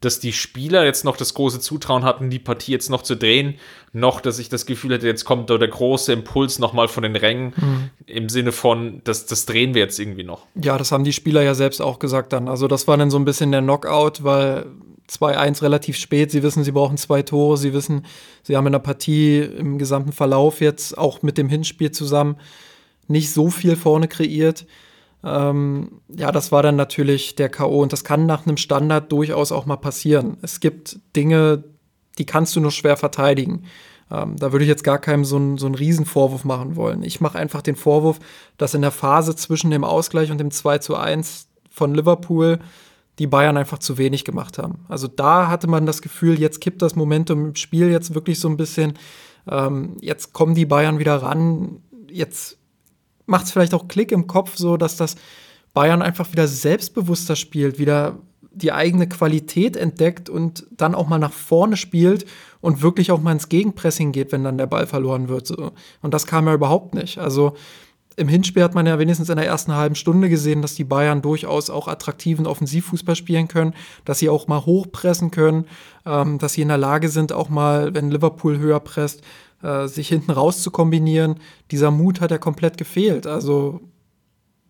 dass 0.00 0.20
die 0.20 0.32
Spieler 0.32 0.84
jetzt 0.84 1.04
noch 1.04 1.16
das 1.16 1.34
große 1.34 1.60
Zutrauen 1.60 2.04
hatten, 2.04 2.28
die 2.28 2.38
Partie 2.38 2.72
jetzt 2.72 2.90
noch 2.90 3.02
zu 3.02 3.16
drehen, 3.16 3.54
noch, 3.92 4.20
dass 4.20 4.38
ich 4.38 4.48
das 4.48 4.66
Gefühl 4.66 4.92
hätte, 4.92 5.06
jetzt 5.06 5.24
kommt 5.24 5.48
da 5.48 5.56
der 5.56 5.68
große 5.68 6.12
Impuls 6.12 6.58
nochmal 6.58 6.88
von 6.88 7.02
den 7.02 7.16
Rängen 7.16 7.54
mhm. 7.56 7.90
im 8.06 8.28
Sinne 8.28 8.52
von, 8.52 9.00
das, 9.04 9.26
das 9.26 9.46
drehen 9.46 9.74
wir 9.74 9.82
jetzt 9.82 9.98
irgendwie 9.98 10.24
noch. 10.24 10.46
Ja, 10.54 10.76
das 10.76 10.92
haben 10.92 11.04
die 11.04 11.14
Spieler 11.14 11.42
ja 11.42 11.54
selbst 11.54 11.80
auch 11.80 11.98
gesagt 11.98 12.32
dann. 12.32 12.48
Also 12.48 12.68
das 12.68 12.86
war 12.86 12.96
dann 12.96 13.10
so 13.10 13.18
ein 13.18 13.24
bisschen 13.24 13.52
der 13.52 13.62
Knockout, 13.62 14.22
weil 14.22 14.66
2-1 15.08 15.62
relativ 15.62 15.96
spät. 15.96 16.30
Sie 16.30 16.42
wissen, 16.42 16.64
sie 16.64 16.72
brauchen 16.72 16.98
zwei 16.98 17.22
Tore. 17.22 17.56
Sie 17.56 17.72
wissen, 17.72 18.04
sie 18.42 18.56
haben 18.56 18.66
in 18.66 18.72
der 18.72 18.80
Partie 18.80 19.38
im 19.38 19.78
gesamten 19.78 20.12
Verlauf 20.12 20.60
jetzt 20.60 20.98
auch 20.98 21.22
mit 21.22 21.38
dem 21.38 21.48
Hinspiel 21.48 21.90
zusammen 21.90 22.36
nicht 23.08 23.32
so 23.32 23.50
viel 23.50 23.76
vorne 23.76 24.08
kreiert. 24.08 24.66
Ähm, 25.24 26.00
ja, 26.08 26.30
das 26.32 26.52
war 26.52 26.62
dann 26.62 26.76
natürlich 26.76 27.34
der 27.34 27.48
K.O. 27.48 27.82
Und 27.82 27.92
das 27.92 28.04
kann 28.04 28.26
nach 28.26 28.46
einem 28.46 28.56
Standard 28.56 29.10
durchaus 29.10 29.52
auch 29.52 29.66
mal 29.66 29.76
passieren. 29.76 30.36
Es 30.42 30.60
gibt 30.60 30.98
Dinge, 31.14 31.64
die 32.18 32.26
kannst 32.26 32.54
du 32.56 32.60
nur 32.60 32.70
schwer 32.70 32.96
verteidigen. 32.96 33.64
Ähm, 34.10 34.36
da 34.36 34.52
würde 34.52 34.64
ich 34.64 34.68
jetzt 34.68 34.84
gar 34.84 34.98
keinem 34.98 35.24
so 35.24 35.36
einen, 35.36 35.58
so 35.58 35.66
einen 35.66 35.74
Riesenvorwurf 35.74 36.44
machen 36.44 36.76
wollen. 36.76 37.02
Ich 37.02 37.20
mache 37.20 37.38
einfach 37.38 37.62
den 37.62 37.76
Vorwurf, 37.76 38.20
dass 38.56 38.74
in 38.74 38.82
der 38.82 38.92
Phase 38.92 39.34
zwischen 39.34 39.70
dem 39.70 39.84
Ausgleich 39.84 40.30
und 40.30 40.38
dem 40.38 40.50
2 40.50 40.78
zu 40.78 40.96
1 40.96 41.48
von 41.70 41.94
Liverpool 41.94 42.60
die 43.18 43.26
Bayern 43.26 43.56
einfach 43.56 43.78
zu 43.78 43.98
wenig 43.98 44.24
gemacht 44.24 44.58
haben. 44.58 44.84
Also 44.88 45.08
da 45.08 45.48
hatte 45.48 45.66
man 45.66 45.86
das 45.86 46.02
Gefühl, 46.02 46.38
jetzt 46.38 46.60
kippt 46.60 46.82
das 46.82 46.96
Momentum 46.96 47.46
im 47.46 47.54
Spiel 47.56 47.90
jetzt 47.90 48.14
wirklich 48.14 48.38
so 48.38 48.48
ein 48.48 48.56
bisschen. 48.56 48.94
Ähm, 49.48 49.96
jetzt 50.00 50.32
kommen 50.32 50.54
die 50.54 50.66
Bayern 50.66 50.98
wieder 50.98 51.16
ran. 51.16 51.82
Jetzt 52.10 52.58
macht 53.26 53.46
es 53.46 53.52
vielleicht 53.52 53.74
auch 53.74 53.88
Klick 53.88 54.12
im 54.12 54.26
Kopf, 54.26 54.56
so 54.56 54.76
dass 54.76 54.96
das 54.96 55.16
Bayern 55.74 56.02
einfach 56.02 56.32
wieder 56.32 56.48
selbstbewusster 56.48 57.36
spielt, 57.36 57.78
wieder 57.78 58.18
die 58.56 58.72
eigene 58.72 59.06
Qualität 59.06 59.76
entdeckt 59.76 60.30
und 60.30 60.66
dann 60.70 60.94
auch 60.94 61.08
mal 61.08 61.18
nach 61.18 61.32
vorne 61.32 61.76
spielt 61.76 62.24
und 62.62 62.80
wirklich 62.80 63.12
auch 63.12 63.20
mal 63.20 63.32
ins 63.32 63.50
Gegenpressing 63.50 64.12
geht, 64.12 64.32
wenn 64.32 64.44
dann 64.44 64.56
der 64.56 64.66
Ball 64.66 64.86
verloren 64.86 65.28
wird. 65.28 65.50
Und 65.50 66.14
das 66.14 66.26
kam 66.26 66.46
ja 66.46 66.54
überhaupt 66.54 66.94
nicht. 66.94 67.18
Also 67.18 67.52
im 68.16 68.28
Hinspiel 68.28 68.62
hat 68.62 68.74
man 68.74 68.86
ja 68.86 68.98
wenigstens 68.98 69.28
in 69.28 69.36
der 69.36 69.46
ersten 69.46 69.74
halben 69.74 69.94
Stunde 69.94 70.30
gesehen, 70.30 70.62
dass 70.62 70.74
die 70.74 70.84
Bayern 70.84 71.20
durchaus 71.20 71.68
auch 71.68 71.86
attraktiven 71.86 72.46
Offensivfußball 72.46 73.14
spielen 73.14 73.46
können, 73.46 73.74
dass 74.06 74.18
sie 74.18 74.30
auch 74.30 74.48
mal 74.48 74.64
hochpressen 74.64 75.30
können, 75.30 75.66
ähm, 76.06 76.38
dass 76.38 76.54
sie 76.54 76.62
in 76.62 76.68
der 76.68 76.78
Lage 76.78 77.10
sind, 77.10 77.32
auch 77.32 77.50
mal, 77.50 77.94
wenn 77.94 78.10
Liverpool 78.10 78.58
höher 78.58 78.80
presst, 78.80 79.20
äh, 79.62 79.86
sich 79.86 80.08
hinten 80.08 80.32
raus 80.32 80.62
zu 80.62 80.70
kombinieren, 80.70 81.40
dieser 81.70 81.90
Mut 81.90 82.20
hat 82.20 82.30
ja 82.30 82.38
komplett 82.38 82.76
gefehlt. 82.76 83.26
Also 83.26 83.80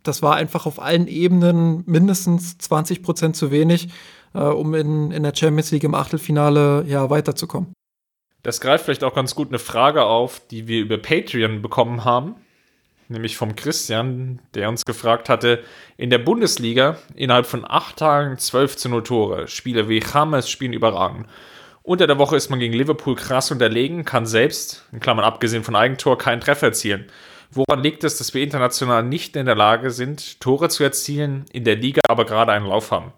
das 0.03 0.23
war 0.23 0.37
einfach 0.37 0.67
auf 0.67 0.81
allen 0.81 1.09
Ebenen 1.09 1.83
mindestens 1.87 2.59
20 2.59 3.03
Prozent 3.03 3.37
zu 3.37 3.51
wenig, 3.51 3.89
äh, 4.35 4.41
um 4.41 4.75
in, 4.75 5.11
in 5.11 5.23
der 5.23 5.35
Champions 5.35 5.73
League 5.73 5.85
im 5.85 5.95
Achtelfinale 5.95 6.85
ja 6.87 7.11
weiterzukommen. 7.11 7.73
Das 8.43 8.61
greift 8.61 8.85
vielleicht 8.85 9.03
auch 9.03 9.15
ganz 9.15 9.35
gut 9.35 9.49
eine 9.49 9.59
Frage 9.59 10.05
auf, 10.05 10.41
die 10.49 10.69
wir 10.69 10.81
über 10.81 10.99
Patreon 10.99 11.63
bekommen 11.63 12.05
haben, 12.05 12.37
nämlich 13.09 13.37
vom 13.37 13.57
Christian, 13.57 14.41
der 14.55 14.69
uns 14.69 14.85
gefragt 14.85 15.29
hatte, 15.29 15.65
in 15.97 16.11
der 16.11 16.19
Bundesliga 16.19 16.99
innerhalb 17.17 17.47
von 17.47 17.65
acht 17.69 17.97
Tagen 17.97 18.39
12 18.39 18.77
zu 18.77 18.89
0 18.89 19.03
Tore. 19.03 19.49
Spieler 19.49 19.89
wie 19.89 20.01
James 20.01 20.49
spielen 20.49 20.75
überragend. 20.75 21.27
Unter 21.87 22.09
der 22.09 22.19
Woche 22.19 22.35
ist 22.35 22.51
man 22.51 22.59
gegen 22.59 22.75
Liverpool 22.75 23.15
krass 23.15 23.53
unterlegen, 23.53 24.05
kann 24.05 24.27
selbst, 24.27 24.85
in 24.91 24.99
Klammern 24.99 25.25
abgesehen 25.25 25.63
von 25.63 25.77
Eigentor, 25.77 26.19
keinen 26.19 26.41
Treffer 26.41 26.67
erzielen. 26.67 27.07
Woran 27.53 27.81
liegt 27.81 28.03
es, 28.03 28.19
dass 28.19 28.35
wir 28.35 28.43
international 28.43 29.05
nicht 29.05 29.37
in 29.37 29.47
der 29.47 29.55
Lage 29.55 29.93
sind, 29.93 30.41
Tore 30.41 30.69
zu 30.69 30.83
erzielen, 30.83 31.45
in 31.53 31.63
der 31.63 31.77
Liga 31.77 32.01
aber 32.09 32.25
gerade 32.25 32.51
einen 32.51 32.67
Lauf 32.67 32.91
haben? 32.91 33.13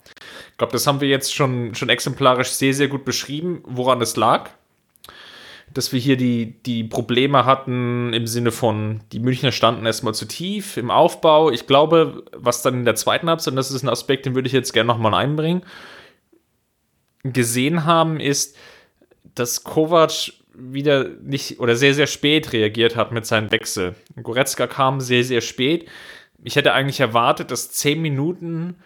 Ich 0.51 0.59
glaube, 0.59 0.75
das 0.75 0.87
haben 0.87 1.01
wir 1.01 1.09
jetzt 1.09 1.35
schon, 1.35 1.75
schon 1.75 1.89
exemplarisch 1.89 2.51
sehr, 2.51 2.75
sehr 2.75 2.89
gut 2.89 3.07
beschrieben, 3.07 3.63
woran 3.65 4.03
es 4.03 4.17
lag. 4.17 4.51
Dass 5.73 5.95
wir 5.95 5.99
hier 5.99 6.19
die, 6.19 6.63
die 6.67 6.85
Probleme 6.85 7.47
hatten 7.47 8.13
im 8.13 8.27
Sinne 8.27 8.51
von, 8.53 9.01
die 9.13 9.21
Münchner 9.21 9.51
standen 9.51 9.87
erstmal 9.87 10.13
zu 10.13 10.27
tief 10.27 10.77
im 10.77 10.91
Aufbau. 10.91 11.51
Ich 11.51 11.67
glaube, 11.67 12.23
was 12.37 12.61
dann 12.61 12.75
in 12.75 12.85
der 12.85 12.97
zweiten 12.97 13.31
Halbzeit, 13.31 13.53
und 13.53 13.57
das 13.57 13.71
ist 13.71 13.83
ein 13.83 13.89
Aspekt, 13.89 14.27
den 14.27 14.35
würde 14.35 14.47
ich 14.47 14.53
jetzt 14.53 14.75
gerne 14.75 14.89
nochmal 14.89 15.15
einbringen, 15.15 15.63
gesehen 17.33 17.85
haben, 17.85 18.21
ist, 18.21 18.57
dass 19.35 19.65
Kovac 19.65 20.33
wieder 20.55 21.09
nicht 21.23 21.61
oder 21.61 21.77
sehr, 21.77 21.95
sehr 21.95 22.07
spät 22.07 22.53
reagiert 22.53 22.97
hat 22.97 23.13
mit 23.13 23.27
seinem 23.27 23.51
Wechsel. 23.53 23.95
Goretzka 24.21 24.67
kam 24.67 25.01
sehr, 25.01 25.23
sehr 25.23 25.41
spät. 25.41 25.89
Ich 26.43 26.57
hätte 26.57 26.73
eigentlich 26.73 27.01
erwartet, 27.01 27.51
dass 27.51 27.71
zehn 27.71 28.01
Minuten 28.03 28.77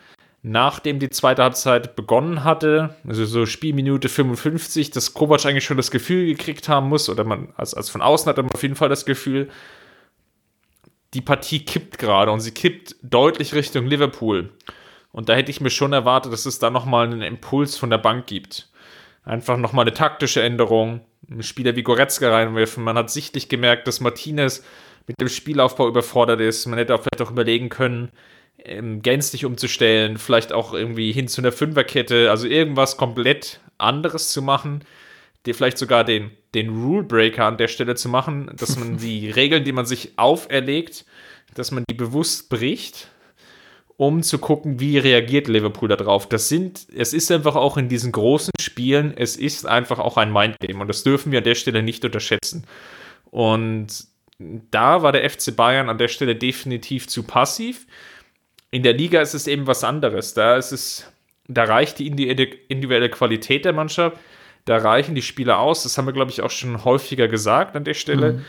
nachdem 0.42 0.98
die 0.98 1.10
zweite 1.10 1.42
Halbzeit 1.42 1.94
begonnen 1.94 2.42
hatte, 2.42 2.96
also 3.06 3.24
so 3.24 3.46
Spielminute 3.46 4.08
55, 4.08 4.90
dass 4.90 5.14
Kovac 5.14 5.46
eigentlich 5.46 5.64
schon 5.64 5.76
das 5.76 5.92
Gefühl 5.92 6.26
gekriegt 6.26 6.68
haben 6.68 6.88
muss, 6.88 7.08
oder 7.08 7.22
man, 7.22 7.52
als, 7.56 7.74
als 7.74 7.88
von 7.88 8.02
außen 8.02 8.28
hat 8.28 8.36
man 8.38 8.50
auf 8.50 8.62
jeden 8.62 8.74
Fall 8.74 8.88
das 8.88 9.06
Gefühl, 9.06 9.48
die 11.14 11.20
Partie 11.20 11.64
kippt 11.64 11.98
gerade 11.98 12.32
und 12.32 12.40
sie 12.40 12.50
kippt 12.50 12.96
deutlich 13.02 13.54
Richtung 13.54 13.86
Liverpool. 13.86 14.50
Und 15.12 15.28
da 15.28 15.34
hätte 15.34 15.50
ich 15.50 15.60
mir 15.60 15.70
schon 15.70 15.92
erwartet, 15.92 16.32
dass 16.32 16.46
es 16.46 16.58
da 16.58 16.70
nochmal 16.70 17.06
einen 17.06 17.22
Impuls 17.22 17.76
von 17.76 17.90
der 17.90 17.98
Bank 17.98 18.26
gibt. 18.26 18.70
Einfach 19.24 19.56
nochmal 19.56 19.84
eine 19.84 19.94
taktische 19.94 20.42
Änderung, 20.42 21.00
einen 21.30 21.42
Spieler 21.42 21.76
wie 21.76 21.82
Goretzka 21.82 22.30
reinwerfen. 22.30 22.82
Man 22.82 22.96
hat 22.96 23.10
sichtlich 23.10 23.48
gemerkt, 23.48 23.86
dass 23.86 24.00
Martinez 24.00 24.64
mit 25.06 25.20
dem 25.20 25.28
Spielaufbau 25.28 25.86
überfordert 25.86 26.40
ist. 26.40 26.66
Man 26.66 26.78
hätte 26.78 26.94
auch 26.94 27.02
vielleicht 27.02 27.22
auch 27.22 27.30
überlegen 27.30 27.68
können, 27.68 28.10
ähm, 28.64 29.02
gänzlich 29.02 29.44
umzustellen, 29.44 30.16
vielleicht 30.16 30.52
auch 30.52 30.72
irgendwie 30.72 31.12
hin 31.12 31.28
zu 31.28 31.40
einer 31.40 31.52
Fünferkette, 31.52 32.30
also 32.30 32.46
irgendwas 32.46 32.96
komplett 32.96 33.60
anderes 33.78 34.32
zu 34.32 34.42
machen, 34.42 34.84
dir 35.44 35.54
vielleicht 35.54 35.78
sogar 35.78 36.04
den, 36.04 36.30
den 36.54 36.68
Rule 36.70 37.02
Breaker 37.02 37.44
an 37.44 37.58
der 37.58 37.68
Stelle 37.68 37.96
zu 37.96 38.08
machen, 38.08 38.50
dass 38.56 38.78
man 38.78 38.96
die 38.98 39.30
Regeln, 39.30 39.64
die 39.64 39.72
man 39.72 39.86
sich 39.86 40.12
auferlegt, 40.16 41.04
dass 41.54 41.70
man 41.70 41.84
die 41.90 41.94
bewusst 41.94 42.48
bricht 42.48 43.11
um 43.96 44.22
zu 44.22 44.38
gucken, 44.38 44.80
wie 44.80 44.98
reagiert 44.98 45.48
Liverpool 45.48 45.88
darauf. 45.88 46.28
Das 46.28 46.48
sind, 46.48 46.86
es 46.96 47.12
ist 47.12 47.30
einfach 47.30 47.56
auch 47.56 47.76
in 47.76 47.88
diesen 47.88 48.12
großen 48.12 48.52
Spielen, 48.60 49.12
es 49.16 49.36
ist 49.36 49.66
einfach 49.66 49.98
auch 49.98 50.16
ein 50.16 50.32
Mindgame 50.32 50.80
und 50.80 50.88
das 50.88 51.02
dürfen 51.02 51.32
wir 51.32 51.38
an 51.38 51.44
der 51.44 51.54
Stelle 51.54 51.82
nicht 51.82 52.04
unterschätzen. 52.04 52.66
Und 53.30 53.88
da 54.70 55.02
war 55.02 55.12
der 55.12 55.28
FC 55.28 55.54
Bayern 55.54 55.88
an 55.88 55.98
der 55.98 56.08
Stelle 56.08 56.36
definitiv 56.36 57.08
zu 57.08 57.22
passiv. 57.22 57.86
In 58.70 58.82
der 58.82 58.94
Liga 58.94 59.20
ist 59.20 59.34
es 59.34 59.46
eben 59.46 59.66
was 59.66 59.84
anderes. 59.84 60.34
Da 60.34 60.56
ist 60.56 60.72
es, 60.72 61.12
da 61.46 61.64
reicht 61.64 61.98
die 61.98 62.08
individuelle 62.08 63.10
Qualität 63.10 63.64
der 63.64 63.72
Mannschaft, 63.72 64.16
da 64.64 64.76
reichen 64.78 65.14
die 65.14 65.22
Spieler 65.22 65.58
aus. 65.58 65.82
Das 65.82 65.98
haben 65.98 66.06
wir, 66.06 66.12
glaube 66.12 66.30
ich, 66.30 66.40
auch 66.42 66.50
schon 66.50 66.84
häufiger 66.84 67.28
gesagt 67.28 67.76
an 67.76 67.84
der 67.84 67.94
Stelle. 67.94 68.34
Mhm. 68.34 68.44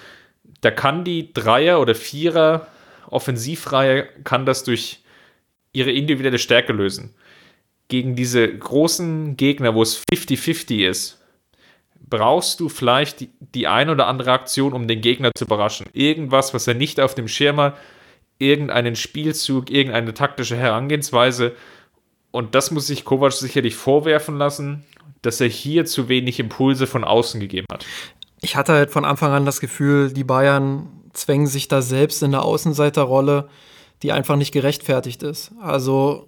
Da 0.61 0.71
kann 0.71 1.03
die 1.03 1.33
Dreier- 1.33 1.79
oder 1.79 1.95
Vierer 1.95 2.67
Offensivreihe 3.13 4.07
kann 4.23 4.45
das 4.45 4.63
durch 4.63 5.02
ihre 5.73 5.91
individuelle 5.91 6.39
Stärke 6.39 6.71
lösen. 6.71 7.13
Gegen 7.89 8.15
diese 8.15 8.47
großen 8.47 9.35
Gegner, 9.35 9.75
wo 9.75 9.81
es 9.81 10.01
50-50 10.11 10.87
ist, 10.87 11.19
brauchst 12.09 12.59
du 12.59 12.69
vielleicht 12.69 13.21
die, 13.21 13.29
die 13.39 13.67
ein 13.67 13.89
oder 13.89 14.07
andere 14.07 14.31
Aktion, 14.31 14.73
um 14.73 14.87
den 14.87 15.01
Gegner 15.01 15.31
zu 15.35 15.45
überraschen. 15.45 15.87
Irgendwas, 15.93 16.53
was 16.53 16.67
er 16.67 16.75
nicht 16.75 16.99
auf 16.99 17.15
dem 17.15 17.27
Schirm 17.27 17.59
hat, 17.59 17.77
irgendeinen 18.39 18.95
Spielzug, 18.95 19.69
irgendeine 19.69 20.13
taktische 20.13 20.55
Herangehensweise. 20.55 21.53
Und 22.31 22.55
das 22.55 22.71
muss 22.71 22.87
sich 22.87 23.05
Kovac 23.05 23.33
sicherlich 23.33 23.75
vorwerfen 23.75 24.37
lassen, 24.37 24.83
dass 25.21 25.41
er 25.41 25.47
hier 25.47 25.85
zu 25.85 26.09
wenig 26.09 26.39
Impulse 26.39 26.87
von 26.87 27.03
außen 27.03 27.39
gegeben 27.39 27.67
hat. 27.71 27.85
Ich 28.41 28.55
hatte 28.55 28.73
halt 28.73 28.91
von 28.91 29.05
Anfang 29.05 29.31
an 29.31 29.45
das 29.45 29.59
Gefühl, 29.59 30.11
die 30.11 30.23
Bayern 30.23 30.87
zwängen 31.13 31.47
sich 31.47 31.67
da 31.67 31.81
selbst 31.81 32.21
in 32.23 32.31
der 32.31 32.43
Außenseiterrolle 32.43 33.49
die 34.03 34.11
einfach 34.11 34.35
nicht 34.35 34.51
gerechtfertigt 34.51 35.23
ist. 35.23 35.51
Also 35.59 36.27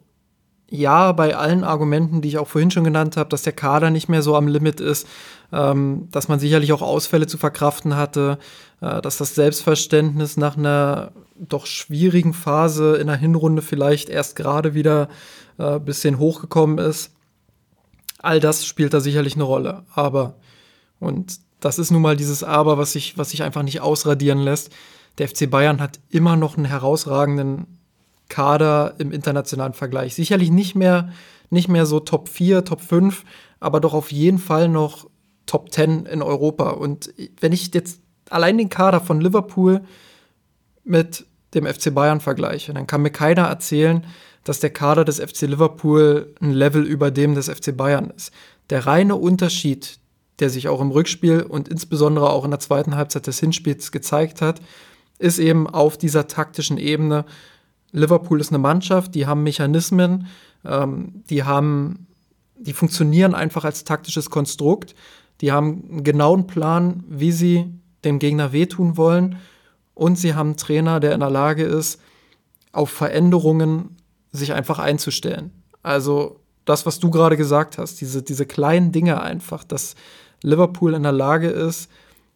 ja, 0.70 1.12
bei 1.12 1.36
allen 1.36 1.64
Argumenten, 1.64 2.22
die 2.22 2.30
ich 2.30 2.38
auch 2.40 2.48
vorhin 2.48 2.72
schon 2.72 2.84
genannt 2.84 3.18
habe, 3.18 3.30
dass 3.30 3.44
der 3.44 3.54
Kader 3.54 3.92
nicht 3.92 4.10
mehr 4.10 4.24
so 4.24 4.36
am 4.36 4.48
Limit 4.48 4.80
ist, 4.80 5.08
ähm, 5.52 6.08
dass 6.12 6.28
man 6.28 6.40
sicherlich 6.40 6.74
auch 6.74 6.82
Ausfälle 6.82 7.28
zu 7.28 7.38
verkraften 7.38 7.96
hatte, 7.96 8.40
äh, 8.82 9.02
dass 9.02 9.18
das 9.18 9.36
Selbstverständnis 9.36 10.38
nach 10.38 10.58
einer 10.58 11.12
doch 11.38 11.68
schwierigen 11.68 12.34
Phase 12.34 12.96
in 12.96 13.08
der 13.08 13.18
Hinrunde 13.18 13.62
vielleicht 13.62 14.10
erst 14.10 14.36
gerade 14.36 14.74
wieder 14.74 15.10
ein 15.58 15.76
äh, 15.76 15.80
bisschen 15.80 16.18
hochgekommen 16.18 16.80
ist. 16.80 17.12
All 18.20 18.40
das 18.40 18.66
spielt 18.66 18.94
da 18.94 19.02
sicherlich 19.02 19.36
eine 19.36 19.44
Rolle. 19.44 19.84
Aber, 19.94 20.36
und 21.00 21.40
das 21.60 21.78
ist 21.78 21.92
nun 21.92 22.02
mal 22.02 22.18
dieses 22.18 22.44
Aber, 22.44 22.78
was 22.78 22.94
sich, 22.94 23.18
was 23.18 23.30
sich 23.30 23.44
einfach 23.44 23.64
nicht 23.64 23.82
ausradieren 23.82 24.40
lässt 24.40 24.72
der 25.18 25.30
FC 25.30 25.50
Bayern 25.50 25.82
hat 25.82 26.00
immer 26.10 26.36
noch 26.36 26.58
einen 26.58 26.66
herausragenden 26.66 27.80
Kader 28.30 28.96
im 28.98 29.12
internationalen 29.12 29.74
Vergleich. 29.74 30.16
Sicherlich 30.16 30.52
nicht 30.52 30.76
mehr, 30.76 31.12
nicht 31.50 31.70
mehr 31.70 31.86
so 31.86 32.00
Top 32.00 32.28
4, 32.28 32.66
Top 32.66 32.82
5, 32.82 33.24
aber 33.60 33.80
doch 33.80 33.94
auf 33.94 34.12
jeden 34.12 34.40
Fall 34.40 34.68
noch 34.68 35.08
Top 35.46 35.72
10 35.72 36.06
in 36.06 36.22
Europa. 36.22 36.72
Und 36.72 37.14
wenn 37.40 37.54
ich 37.54 37.74
jetzt 37.74 38.02
allein 38.30 38.58
den 38.58 38.70
Kader 38.70 39.00
von 39.00 39.22
Liverpool 39.22 39.82
mit 40.84 41.26
dem 41.54 41.66
FC 41.66 41.94
Bayern 41.94 42.20
vergleiche, 42.20 42.74
dann 42.74 42.88
kann 42.88 43.02
mir 43.02 43.12
keiner 43.12 43.44
erzählen, 43.44 44.06
dass 44.44 44.60
der 44.60 44.72
Kader 44.72 45.06
des 45.06 45.20
FC 45.20 45.42
Liverpool 45.42 46.34
ein 46.42 46.52
Level 46.52 46.84
über 46.84 47.12
dem 47.12 47.36
des 47.36 47.50
FC 47.50 47.76
Bayern 47.76 48.12
ist. 48.16 48.32
Der 48.70 48.86
reine 48.86 49.16
Unterschied, 49.16 50.00
der 50.40 50.50
sich 50.50 50.68
auch 50.68 50.82
im 50.82 50.92
Rückspiel 50.92 51.42
und 51.42 51.68
insbesondere 51.68 52.30
auch 52.30 52.46
in 52.46 52.52
der 52.52 52.60
zweiten 52.60 52.96
Halbzeit 52.96 53.28
des 53.28 53.40
Hinspiels 53.40 53.92
gezeigt 53.92 54.42
hat, 54.42 54.62
ist 55.20 55.40
eben 55.40 55.68
auf 55.68 55.98
dieser 55.98 56.28
taktischen 56.28 56.78
Ebene. 56.78 57.26
Liverpool 57.92 58.42
ist 58.42 58.50
eine 58.50 58.60
Mannschaft, 58.60 59.16
die 59.16 59.26
haben 59.26 59.44
Mechanismen, 59.44 60.28
ähm, 60.66 61.24
die 61.30 61.44
haben, 61.44 62.08
die 62.58 62.74
funktionieren 62.74 63.34
einfach 63.34 63.64
als 63.64 63.84
taktisches 63.84 64.30
Konstrukt. 64.30 64.96
Die 65.42 65.52
haben 65.52 65.84
einen 65.90 66.04
genauen 66.04 66.48
Plan, 66.48 67.04
wie 67.08 67.32
sie 67.32 67.66
dem 68.04 68.20
Gegner 68.20 68.52
wehtun 68.52 68.98
wollen. 68.98 69.38
Und 69.94 70.18
sie 70.18 70.34
haben 70.36 70.50
einen 70.50 70.58
Trainer, 70.58 71.00
der 71.00 71.14
in 71.14 71.22
der 71.22 71.30
Lage 71.30 71.64
ist, 71.64 72.02
auf 72.72 72.90
Veränderungen 72.90 73.96
sich 74.32 74.54
einfach 74.54 74.80
einzustellen. 74.80 75.52
Also 75.82 76.42
das, 76.66 76.86
was 76.86 77.00
du 77.00 77.10
gerade 77.10 77.38
gesagt 77.38 77.78
hast, 77.78 78.02
diese, 78.02 78.22
diese 78.22 78.46
kleinen 78.46 78.92
Dinge 78.92 79.22
einfach, 79.22 79.64
dass 79.64 79.96
Liverpool 80.42 80.94
in 80.94 81.04
der 81.04 81.12
Lage 81.14 81.48
ist, 81.48 81.90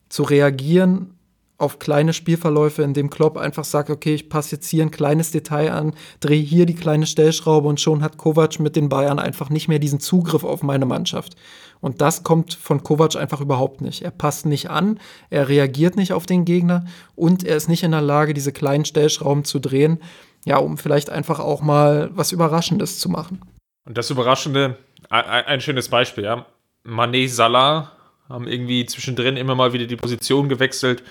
zu 0.08 0.24
reagieren 0.24 1.19
auf 1.60 1.78
kleine 1.78 2.14
Spielverläufe, 2.14 2.82
in 2.84 2.94
dem 2.94 3.10
Klopp 3.10 3.38
einfach 3.38 3.66
sagt, 3.66 3.90
okay, 3.90 4.16
ich 4.16 4.30
passe 4.30 4.56
jetzt 4.56 4.70
hier 4.70 4.82
ein 4.82 4.92
kleines 4.92 5.32
Detail 5.32 5.74
an, 5.74 5.94
drehe 6.22 6.42
hier 6.42 6.66
die 6.66 6.74
kleine 6.74 7.06
Stellschraube 7.06 7.68
und 7.68 7.82
schon 7.82 8.02
hat 8.02 8.18
Kovac 8.18 8.60
mit 8.60 8.78
den 8.78 8.88
Bayern 8.88 9.20
einfach 9.20 9.50
nicht 9.50 9.68
mehr 9.68 9.80
diesen 9.80 10.00
Zugriff 10.00 10.46
auf 10.46 10.64
meine 10.64 10.86
Mannschaft. 10.86 11.36
Und 11.82 12.00
das 12.00 12.24
kommt 12.24 12.54
von 12.54 12.82
Kovac 12.82 13.18
einfach 13.18 13.42
überhaupt 13.42 13.82
nicht. 13.82 14.02
Er 14.04 14.12
passt 14.12 14.46
nicht 14.46 14.70
an, 14.70 15.00
er 15.30 15.50
reagiert 15.50 15.98
nicht 15.98 16.14
auf 16.14 16.26
den 16.26 16.46
Gegner 16.46 16.86
und 17.16 17.44
er 17.44 17.58
ist 17.58 17.68
nicht 17.68 17.84
in 17.84 17.92
der 17.92 18.02
Lage, 18.02 18.34
diese 18.34 18.54
kleinen 18.54 18.86
Stellschrauben 18.86 19.44
zu 19.44 19.60
drehen, 19.60 20.00
ja, 20.46 20.58
um 20.58 20.78
vielleicht 20.78 21.10
einfach 21.10 21.40
auch 21.40 21.62
mal 21.62 22.10
was 22.14 22.32
Überraschendes 22.32 23.00
zu 23.00 23.10
machen. 23.10 23.42
Und 23.86 23.98
das 23.98 24.10
Überraschende, 24.10 24.78
ein, 25.10 25.60
schönes 25.60 25.90
Beispiel, 25.90 26.24
ja. 26.24 26.46
Mané, 26.86 27.28
Salah 27.28 27.92
haben 28.30 28.48
irgendwie 28.48 28.86
zwischendrin 28.86 29.36
immer 29.36 29.56
mal 29.56 29.74
wieder 29.74 29.88
die 29.88 29.98
Position 29.98 30.48
gewechselt 30.48 31.04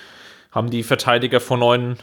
haben 0.50 0.70
die 0.70 0.82
Verteidiger 0.82 1.40
vor 1.40 1.58
neuen 1.58 1.98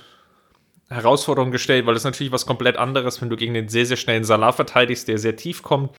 Herausforderungen 0.89 1.51
gestellt, 1.51 1.86
weil 1.86 1.95
ist 1.95 2.03
natürlich 2.03 2.31
was 2.31 2.45
komplett 2.45 2.77
anderes, 2.77 3.21
wenn 3.21 3.29
du 3.29 3.36
gegen 3.36 3.53
den 3.53 3.69
sehr, 3.69 3.86
sehr 3.86 3.97
schnellen 3.97 4.23
Salah 4.23 4.51
verteidigst, 4.51 5.08
der 5.08 5.17
sehr 5.17 5.36
tief 5.36 5.63
kommt, 5.63 5.95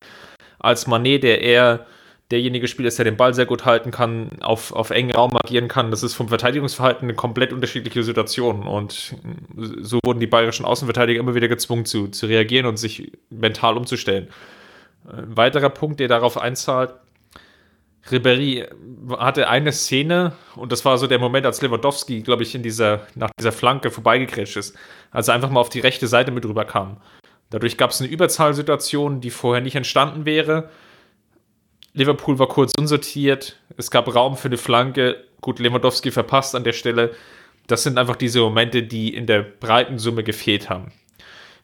als 0.58 0.86
Manet, 0.86 1.22
der 1.22 1.42
eher 1.42 1.86
derjenige 2.30 2.66
Spieler 2.66 2.88
ist, 2.88 2.98
der 2.98 3.04
den 3.04 3.16
Ball 3.16 3.34
sehr 3.34 3.46
gut 3.46 3.64
halten 3.64 3.90
kann, 3.90 4.30
auf, 4.40 4.72
auf 4.72 4.90
engen 4.90 5.14
Raum 5.14 5.36
agieren 5.36 5.68
kann. 5.68 5.90
Das 5.90 6.02
ist 6.02 6.14
vom 6.14 6.28
Verteidigungsverhalten 6.28 7.04
eine 7.04 7.14
komplett 7.14 7.52
unterschiedliche 7.52 8.02
Situation. 8.02 8.66
Und 8.66 9.14
so 9.80 10.00
wurden 10.04 10.18
die 10.18 10.26
bayerischen 10.26 10.66
Außenverteidiger 10.66 11.20
immer 11.20 11.36
wieder 11.36 11.48
gezwungen 11.48 11.84
zu, 11.84 12.08
zu 12.08 12.26
reagieren 12.26 12.66
und 12.66 12.78
sich 12.78 13.12
mental 13.30 13.76
umzustellen. 13.76 14.28
Ein 15.08 15.36
weiterer 15.36 15.70
Punkt, 15.70 16.00
der 16.00 16.08
darauf 16.08 16.36
einzahlt, 16.36 16.94
Ribéry 18.10 18.68
hatte 19.18 19.48
eine 19.48 19.72
Szene 19.72 20.32
und 20.54 20.72
das 20.72 20.84
war 20.84 20.98
so 20.98 21.06
der 21.06 21.18
Moment, 21.18 21.46
als 21.46 21.60
Lewandowski, 21.60 22.22
glaube 22.22 22.42
ich, 22.42 22.54
in 22.54 22.62
dieser, 22.62 23.06
nach 23.14 23.30
dieser 23.38 23.52
Flanke 23.52 23.90
vorbeigekrätscht 23.90 24.56
ist, 24.56 24.76
als 25.10 25.28
er 25.28 25.34
einfach 25.34 25.50
mal 25.50 25.60
auf 25.60 25.68
die 25.68 25.80
rechte 25.80 26.06
Seite 26.06 26.30
mit 26.30 26.44
rüber 26.44 26.64
kam. 26.64 26.98
Dadurch 27.50 27.76
gab 27.76 27.90
es 27.90 28.00
eine 28.00 28.10
Überzahlsituation, 28.10 29.20
die 29.20 29.30
vorher 29.30 29.62
nicht 29.62 29.76
entstanden 29.76 30.24
wäre. 30.24 30.70
Liverpool 31.94 32.38
war 32.38 32.48
kurz 32.48 32.72
unsortiert, 32.78 33.58
es 33.76 33.90
gab 33.90 34.12
Raum 34.14 34.36
für 34.36 34.48
eine 34.48 34.58
Flanke. 34.58 35.24
Gut, 35.40 35.58
Lewandowski 35.58 36.10
verpasst 36.10 36.54
an 36.54 36.64
der 36.64 36.72
Stelle. 36.72 37.14
Das 37.66 37.82
sind 37.82 37.98
einfach 37.98 38.16
diese 38.16 38.40
Momente, 38.40 38.82
die 38.82 39.14
in 39.14 39.26
der 39.26 39.42
breiten 39.42 39.98
Summe 39.98 40.22
gefehlt 40.22 40.68
haben. 40.68 40.92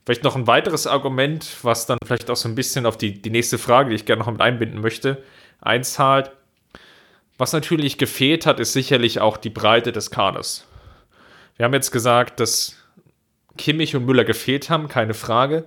Vielleicht 0.04 0.24
noch 0.24 0.34
ein 0.34 0.48
weiteres 0.48 0.86
Argument, 0.86 1.46
was 1.62 1.86
dann 1.86 1.98
vielleicht 2.04 2.28
auch 2.30 2.36
so 2.36 2.48
ein 2.48 2.56
bisschen 2.56 2.86
auf 2.86 2.96
die, 2.96 3.22
die 3.22 3.30
nächste 3.30 3.58
Frage, 3.58 3.90
die 3.90 3.96
ich 3.96 4.04
gerne 4.04 4.20
noch 4.20 4.30
mit 4.30 4.40
einbinden 4.40 4.80
möchte, 4.80 5.22
einzahlt. 5.62 6.30
Was 7.38 7.52
natürlich 7.52 7.98
gefehlt 7.98 8.46
hat, 8.46 8.60
ist 8.60 8.72
sicherlich 8.72 9.20
auch 9.20 9.36
die 9.36 9.50
Breite 9.50 9.92
des 9.92 10.10
Kaders. 10.10 10.66
Wir 11.56 11.64
haben 11.64 11.74
jetzt 11.74 11.90
gesagt, 11.90 12.40
dass 12.40 12.76
Kimmich 13.56 13.96
und 13.96 14.04
Müller 14.04 14.24
gefehlt 14.24 14.70
haben, 14.70 14.88
keine 14.88 15.14
Frage. 15.14 15.64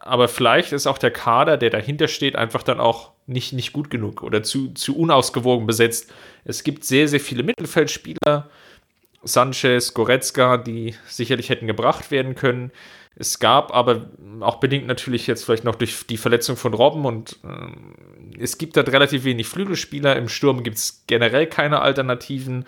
Aber 0.00 0.28
vielleicht 0.28 0.72
ist 0.72 0.86
auch 0.86 0.98
der 0.98 1.10
Kader, 1.10 1.56
der 1.56 1.70
dahinter 1.70 2.08
steht, 2.08 2.36
einfach 2.36 2.62
dann 2.62 2.80
auch 2.80 3.12
nicht, 3.26 3.52
nicht 3.52 3.72
gut 3.72 3.90
genug 3.90 4.22
oder 4.22 4.42
zu, 4.42 4.72
zu 4.74 4.96
unausgewogen 4.96 5.66
besetzt. 5.66 6.12
Es 6.44 6.62
gibt 6.64 6.84
sehr, 6.84 7.08
sehr 7.08 7.20
viele 7.20 7.42
Mittelfeldspieler, 7.42 8.50
Sanchez, 9.22 9.94
Goretzka, 9.94 10.58
die 10.58 10.94
sicherlich 11.06 11.48
hätten 11.48 11.66
gebracht 11.66 12.10
werden 12.10 12.34
können. 12.34 12.70
Es 13.16 13.38
gab 13.38 13.72
aber 13.72 14.06
auch 14.40 14.56
bedingt 14.56 14.86
natürlich 14.86 15.26
jetzt 15.26 15.44
vielleicht 15.44 15.64
noch 15.64 15.76
durch 15.76 16.06
die 16.06 16.16
Verletzung 16.16 16.56
von 16.56 16.74
Robben 16.74 17.04
und 17.04 17.38
äh, 17.44 18.40
es 18.40 18.58
gibt 18.58 18.76
halt 18.76 18.90
relativ 18.90 19.24
wenig 19.24 19.46
Flügelspieler. 19.46 20.16
Im 20.16 20.28
Sturm 20.28 20.64
gibt 20.64 20.78
es 20.78 21.04
generell 21.06 21.46
keine 21.46 21.80
Alternativen. 21.80 22.64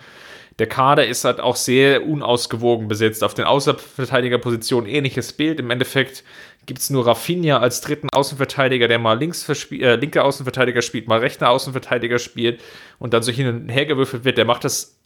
Der 0.59 0.67
Kader 0.67 1.05
ist 1.05 1.23
halt 1.23 1.39
auch 1.39 1.55
sehr 1.55 2.07
unausgewogen 2.07 2.87
besetzt. 2.87 3.23
Auf 3.23 3.33
den 3.33 3.45
Außenverteidigerpositionen 3.45 4.89
ähnliches 4.89 5.33
Bild. 5.33 5.59
Im 5.59 5.69
Endeffekt 5.69 6.23
gibt 6.65 6.79
es 6.79 6.89
nur 6.89 7.05
Rafinha 7.05 7.59
als 7.59 7.81
dritten 7.81 8.07
Außenverteidiger, 8.11 8.87
der 8.87 8.99
mal 8.99 9.19
links 9.19 9.47
äh, 9.71 9.95
linker 9.95 10.23
Außenverteidiger 10.23 10.81
spielt, 10.81 11.07
mal 11.07 11.19
rechter 11.19 11.49
Außenverteidiger 11.49 12.19
spielt 12.19 12.61
und 12.97 13.13
dann 13.13 13.21
so 13.21 13.31
hin 13.31 13.47
und 13.47 13.69
her 13.69 13.85
gewürfelt 13.85 14.23
wird. 14.23 14.37
Der 14.37 14.45
macht 14.45 14.63
das 14.63 14.97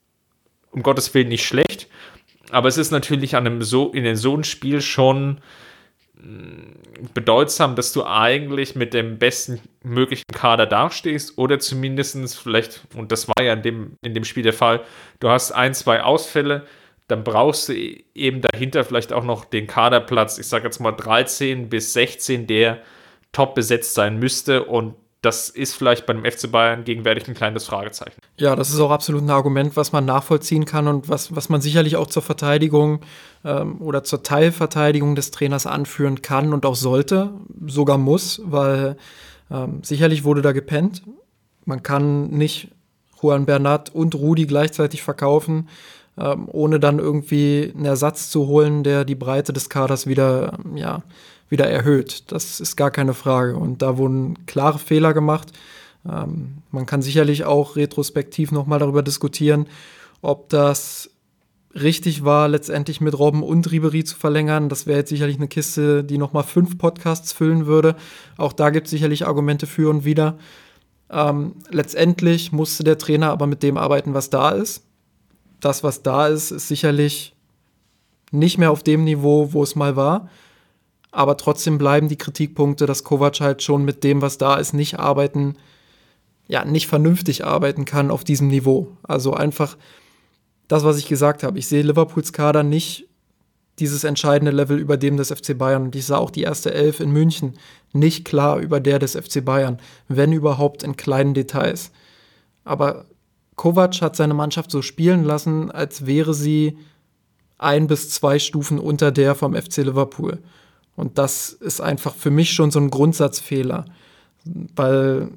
um 0.71 0.83
Gottes 0.83 1.13
Willen 1.13 1.29
nicht 1.29 1.45
schlecht. 1.45 1.87
Aber 2.51 2.67
es 2.67 2.77
ist 2.77 2.91
natürlich 2.91 3.35
an 3.35 3.47
einem 3.47 3.61
so, 3.61 3.91
in 3.91 4.15
so 4.15 4.33
einem 4.33 4.43
Spiel 4.43 4.81
schon 4.81 5.39
mm, 6.15 7.11
bedeutsam, 7.13 7.75
dass 7.75 7.93
du 7.93 8.05
eigentlich 8.05 8.75
mit 8.75 8.93
dem 8.93 9.17
besten 9.17 9.59
möglichen 9.83 10.25
Kader 10.33 10.65
dastehst 10.65 11.37
oder 11.37 11.59
zumindest 11.59 12.37
vielleicht, 12.37 12.81
und 12.95 13.11
das 13.11 13.27
war 13.27 13.41
ja 13.41 13.53
in 13.53 13.61
dem, 13.61 13.97
in 14.01 14.13
dem 14.13 14.25
Spiel 14.25 14.43
der 14.43 14.53
Fall, 14.53 14.81
du 15.19 15.29
hast 15.29 15.51
ein, 15.51 15.73
zwei 15.73 16.03
Ausfälle, 16.03 16.65
dann 17.07 17.23
brauchst 17.23 17.69
du 17.69 17.73
e-, 17.73 18.03
eben 18.13 18.41
dahinter 18.41 18.83
vielleicht 18.83 19.13
auch 19.13 19.23
noch 19.23 19.45
den 19.45 19.67
Kaderplatz, 19.67 20.37
ich 20.37 20.47
sage 20.47 20.65
jetzt 20.65 20.79
mal 20.79 20.91
13 20.91 21.69
bis 21.69 21.93
16, 21.93 22.47
der 22.47 22.81
top 23.31 23.55
besetzt 23.55 23.93
sein 23.93 24.19
müsste 24.19 24.65
und 24.65 24.95
das 25.21 25.49
ist 25.49 25.75
vielleicht 25.75 26.07
beim 26.07 26.25
FC 26.25 26.51
Bayern 26.51 26.83
gegenwärtig 26.83 27.27
ein 27.27 27.35
kleines 27.35 27.65
Fragezeichen. 27.65 28.19
Ja, 28.37 28.55
das 28.55 28.71
ist 28.71 28.79
auch 28.79 28.89
absolut 28.89 29.21
ein 29.21 29.29
Argument, 29.29 29.75
was 29.75 29.91
man 29.91 30.03
nachvollziehen 30.03 30.65
kann 30.65 30.87
und 30.87 31.09
was, 31.09 31.35
was 31.35 31.47
man 31.47 31.61
sicherlich 31.61 31.95
auch 31.95 32.07
zur 32.07 32.23
Verteidigung 32.23 33.01
ähm, 33.45 33.79
oder 33.81 34.03
zur 34.03 34.23
Teilverteidigung 34.23 35.15
des 35.15 35.29
Trainers 35.29 35.67
anführen 35.67 36.23
kann 36.23 36.53
und 36.53 36.65
auch 36.65 36.75
sollte, 36.75 37.33
sogar 37.67 37.99
muss, 37.99 38.41
weil 38.43 38.97
ähm, 39.51 39.83
sicherlich 39.83 40.23
wurde 40.23 40.41
da 40.41 40.53
gepennt. 40.53 41.03
Man 41.65 41.83
kann 41.83 42.29
nicht 42.29 42.69
Juan 43.21 43.45
Bernat 43.45 43.91
und 43.93 44.15
Rudi 44.15 44.47
gleichzeitig 44.47 45.03
verkaufen, 45.03 45.69
ähm, 46.17 46.47
ohne 46.51 46.79
dann 46.79 46.97
irgendwie 46.97 47.71
einen 47.75 47.85
Ersatz 47.85 48.31
zu 48.31 48.47
holen, 48.47 48.83
der 48.83 49.05
die 49.05 49.15
Breite 49.15 49.53
des 49.53 49.69
Kaders 49.69 50.07
wieder, 50.07 50.57
ja, 50.73 51.03
wieder 51.51 51.69
erhöht. 51.69 52.31
Das 52.31 52.59
ist 52.59 52.77
gar 52.77 52.89
keine 52.89 53.13
Frage. 53.13 53.57
Und 53.57 53.81
da 53.81 53.97
wurden 53.97 54.45
klare 54.47 54.79
Fehler 54.79 55.13
gemacht. 55.13 55.49
Ähm, 56.09 56.63
man 56.71 56.85
kann 56.87 57.01
sicherlich 57.01 57.43
auch 57.43 57.75
retrospektiv 57.75 58.51
nochmal 58.51 58.79
darüber 58.79 59.03
diskutieren, 59.03 59.67
ob 60.21 60.49
das 60.49 61.11
richtig 61.75 62.23
war, 62.23 62.47
letztendlich 62.47 63.01
mit 63.01 63.17
Robben 63.17 63.43
und 63.43 63.69
Ribery 63.71 64.03
zu 64.03 64.17
verlängern. 64.17 64.69
Das 64.69 64.87
wäre 64.87 64.99
jetzt 64.99 65.09
sicherlich 65.09 65.37
eine 65.37 65.47
Kiste, 65.47 66.03
die 66.03 66.17
nochmal 66.17 66.43
fünf 66.43 66.77
Podcasts 66.77 67.33
füllen 67.33 67.65
würde. 67.65 67.95
Auch 68.37 68.53
da 68.53 68.69
gibt 68.69 68.87
es 68.87 68.91
sicherlich 68.91 69.27
Argumente 69.27 69.67
für 69.67 69.89
und 69.89 70.05
wider. 70.05 70.37
Ähm, 71.09 71.55
letztendlich 71.69 72.53
musste 72.53 72.85
der 72.85 72.97
Trainer 72.97 73.29
aber 73.29 73.45
mit 73.45 73.61
dem 73.61 73.77
arbeiten, 73.77 74.13
was 74.13 74.29
da 74.29 74.49
ist. 74.49 74.85
Das, 75.59 75.83
was 75.83 76.01
da 76.01 76.27
ist, 76.27 76.51
ist 76.51 76.69
sicherlich 76.69 77.35
nicht 78.31 78.57
mehr 78.57 78.71
auf 78.71 78.83
dem 78.83 79.03
Niveau, 79.03 79.51
wo 79.51 79.63
es 79.63 79.75
mal 79.75 79.97
war 79.97 80.29
aber 81.11 81.37
trotzdem 81.37 81.77
bleiben 81.77 82.07
die 82.07 82.17
Kritikpunkte, 82.17 82.85
dass 82.85 83.03
Kovac 83.03 83.39
halt 83.41 83.61
schon 83.61 83.83
mit 83.83 84.03
dem, 84.03 84.21
was 84.21 84.37
da 84.37 84.55
ist, 84.55 84.73
nicht 84.73 84.99
arbeiten, 84.99 85.57
ja, 86.47 86.65
nicht 86.65 86.87
vernünftig 86.87 87.45
arbeiten 87.45 87.85
kann 87.85 88.11
auf 88.11 88.23
diesem 88.23 88.47
Niveau. 88.47 88.87
Also 89.03 89.33
einfach 89.33 89.77
das, 90.67 90.83
was 90.83 90.97
ich 90.97 91.07
gesagt 91.07 91.43
habe. 91.43 91.59
Ich 91.59 91.67
sehe 91.67 91.83
Liverpools 91.83 92.31
Kader 92.31 92.63
nicht 92.63 93.07
dieses 93.79 94.03
entscheidende 94.03 94.51
Level 94.51 94.77
über 94.77 94.95
dem 94.95 95.17
des 95.17 95.31
FC 95.31 95.57
Bayern. 95.57 95.83
Und 95.83 95.95
ich 95.95 96.05
sah 96.05 96.17
auch 96.17 96.29
die 96.29 96.43
erste 96.43 96.73
Elf 96.73 96.99
in 96.99 97.11
München 97.11 97.55
nicht 97.93 98.25
klar 98.25 98.59
über 98.59 98.79
der 98.79 98.99
des 98.99 99.15
FC 99.15 99.43
Bayern, 99.43 99.79
wenn 100.07 100.31
überhaupt 100.31 100.83
in 100.83 100.95
kleinen 100.95 101.33
Details. 101.33 101.91
Aber 102.63 103.05
Kovac 103.55 104.01
hat 104.01 104.15
seine 104.15 104.33
Mannschaft 104.33 104.71
so 104.71 104.81
spielen 104.81 105.23
lassen, 105.23 105.71
als 105.71 106.05
wäre 106.05 106.33
sie 106.33 106.77
ein 107.57 107.87
bis 107.87 108.09
zwei 108.09 108.39
Stufen 108.39 108.79
unter 108.79 109.11
der 109.11 109.35
vom 109.35 109.55
FC 109.55 109.77
Liverpool. 109.77 110.39
Und 110.95 111.17
das 111.17 111.49
ist 111.49 111.81
einfach 111.81 112.15
für 112.15 112.31
mich 112.31 112.53
schon 112.53 112.71
so 112.71 112.79
ein 112.79 112.89
Grundsatzfehler, 112.89 113.85
weil 114.75 115.29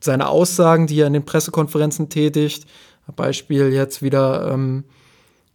seine 0.00 0.28
Aussagen, 0.28 0.86
die 0.86 1.00
er 1.00 1.06
in 1.06 1.12
den 1.12 1.24
Pressekonferenzen 1.24 2.08
tätigt, 2.08 2.66
Beispiel 3.16 3.72
jetzt 3.72 4.02
wieder, 4.02 4.52
ähm, 4.52 4.84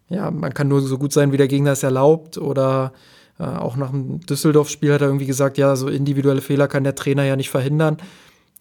ja, 0.10 0.32
man 0.32 0.54
kann 0.54 0.68
nur 0.68 0.82
so 0.82 0.98
gut 0.98 1.14
sein, 1.14 1.32
wie 1.32 1.38
der 1.38 1.48
Gegner 1.48 1.72
es 1.72 1.84
erlaubt, 1.84 2.38
oder 2.38 2.94
äh, 3.40 3.44
auch 3.44 3.76
nach 3.76 3.92
dem 3.92 4.20
Düsseldorf-Spiel 4.22 4.94
hat 4.94 5.02
er 5.02 5.08
irgendwie 5.08 5.26
gesagt, 5.26 5.58
ja, 5.58 5.76
so 5.76 5.88
individuelle 5.88 6.42
Fehler 6.42 6.68
kann 6.68 6.84
der 6.84 6.96
Trainer 6.96 7.24
ja 7.24 7.36
nicht 7.36 7.50
verhindern. 7.50 7.98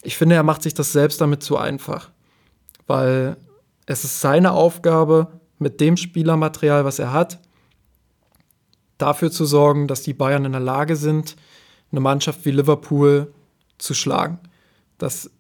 Ich 0.02 0.16
finde, 0.16 0.34
er 0.34 0.42
macht 0.42 0.62
sich 0.62 0.74
das 0.74 0.92
selbst 0.92 1.20
damit 1.20 1.42
zu 1.42 1.56
einfach, 1.56 2.10
weil 2.86 3.36
es 3.86 4.04
ist 4.04 4.20
seine 4.20 4.52
Aufgabe, 4.52 5.28
mit 5.58 5.80
dem 5.80 5.96
Spielermaterial, 5.96 6.84
was 6.84 6.98
er 6.98 7.12
hat, 7.12 7.38
dafür 8.98 9.30
zu 9.30 9.44
sorgen, 9.44 9.88
dass 9.88 10.02
die 10.02 10.14
Bayern 10.14 10.44
in 10.44 10.52
der 10.52 10.60
Lage 10.60 10.96
sind, 10.96 11.36
eine 11.90 12.00
Mannschaft 12.00 12.44
wie 12.44 12.50
Liverpool 12.50 13.32
zu 13.78 13.94
schlagen. 13.94 14.38
Das 14.98 15.30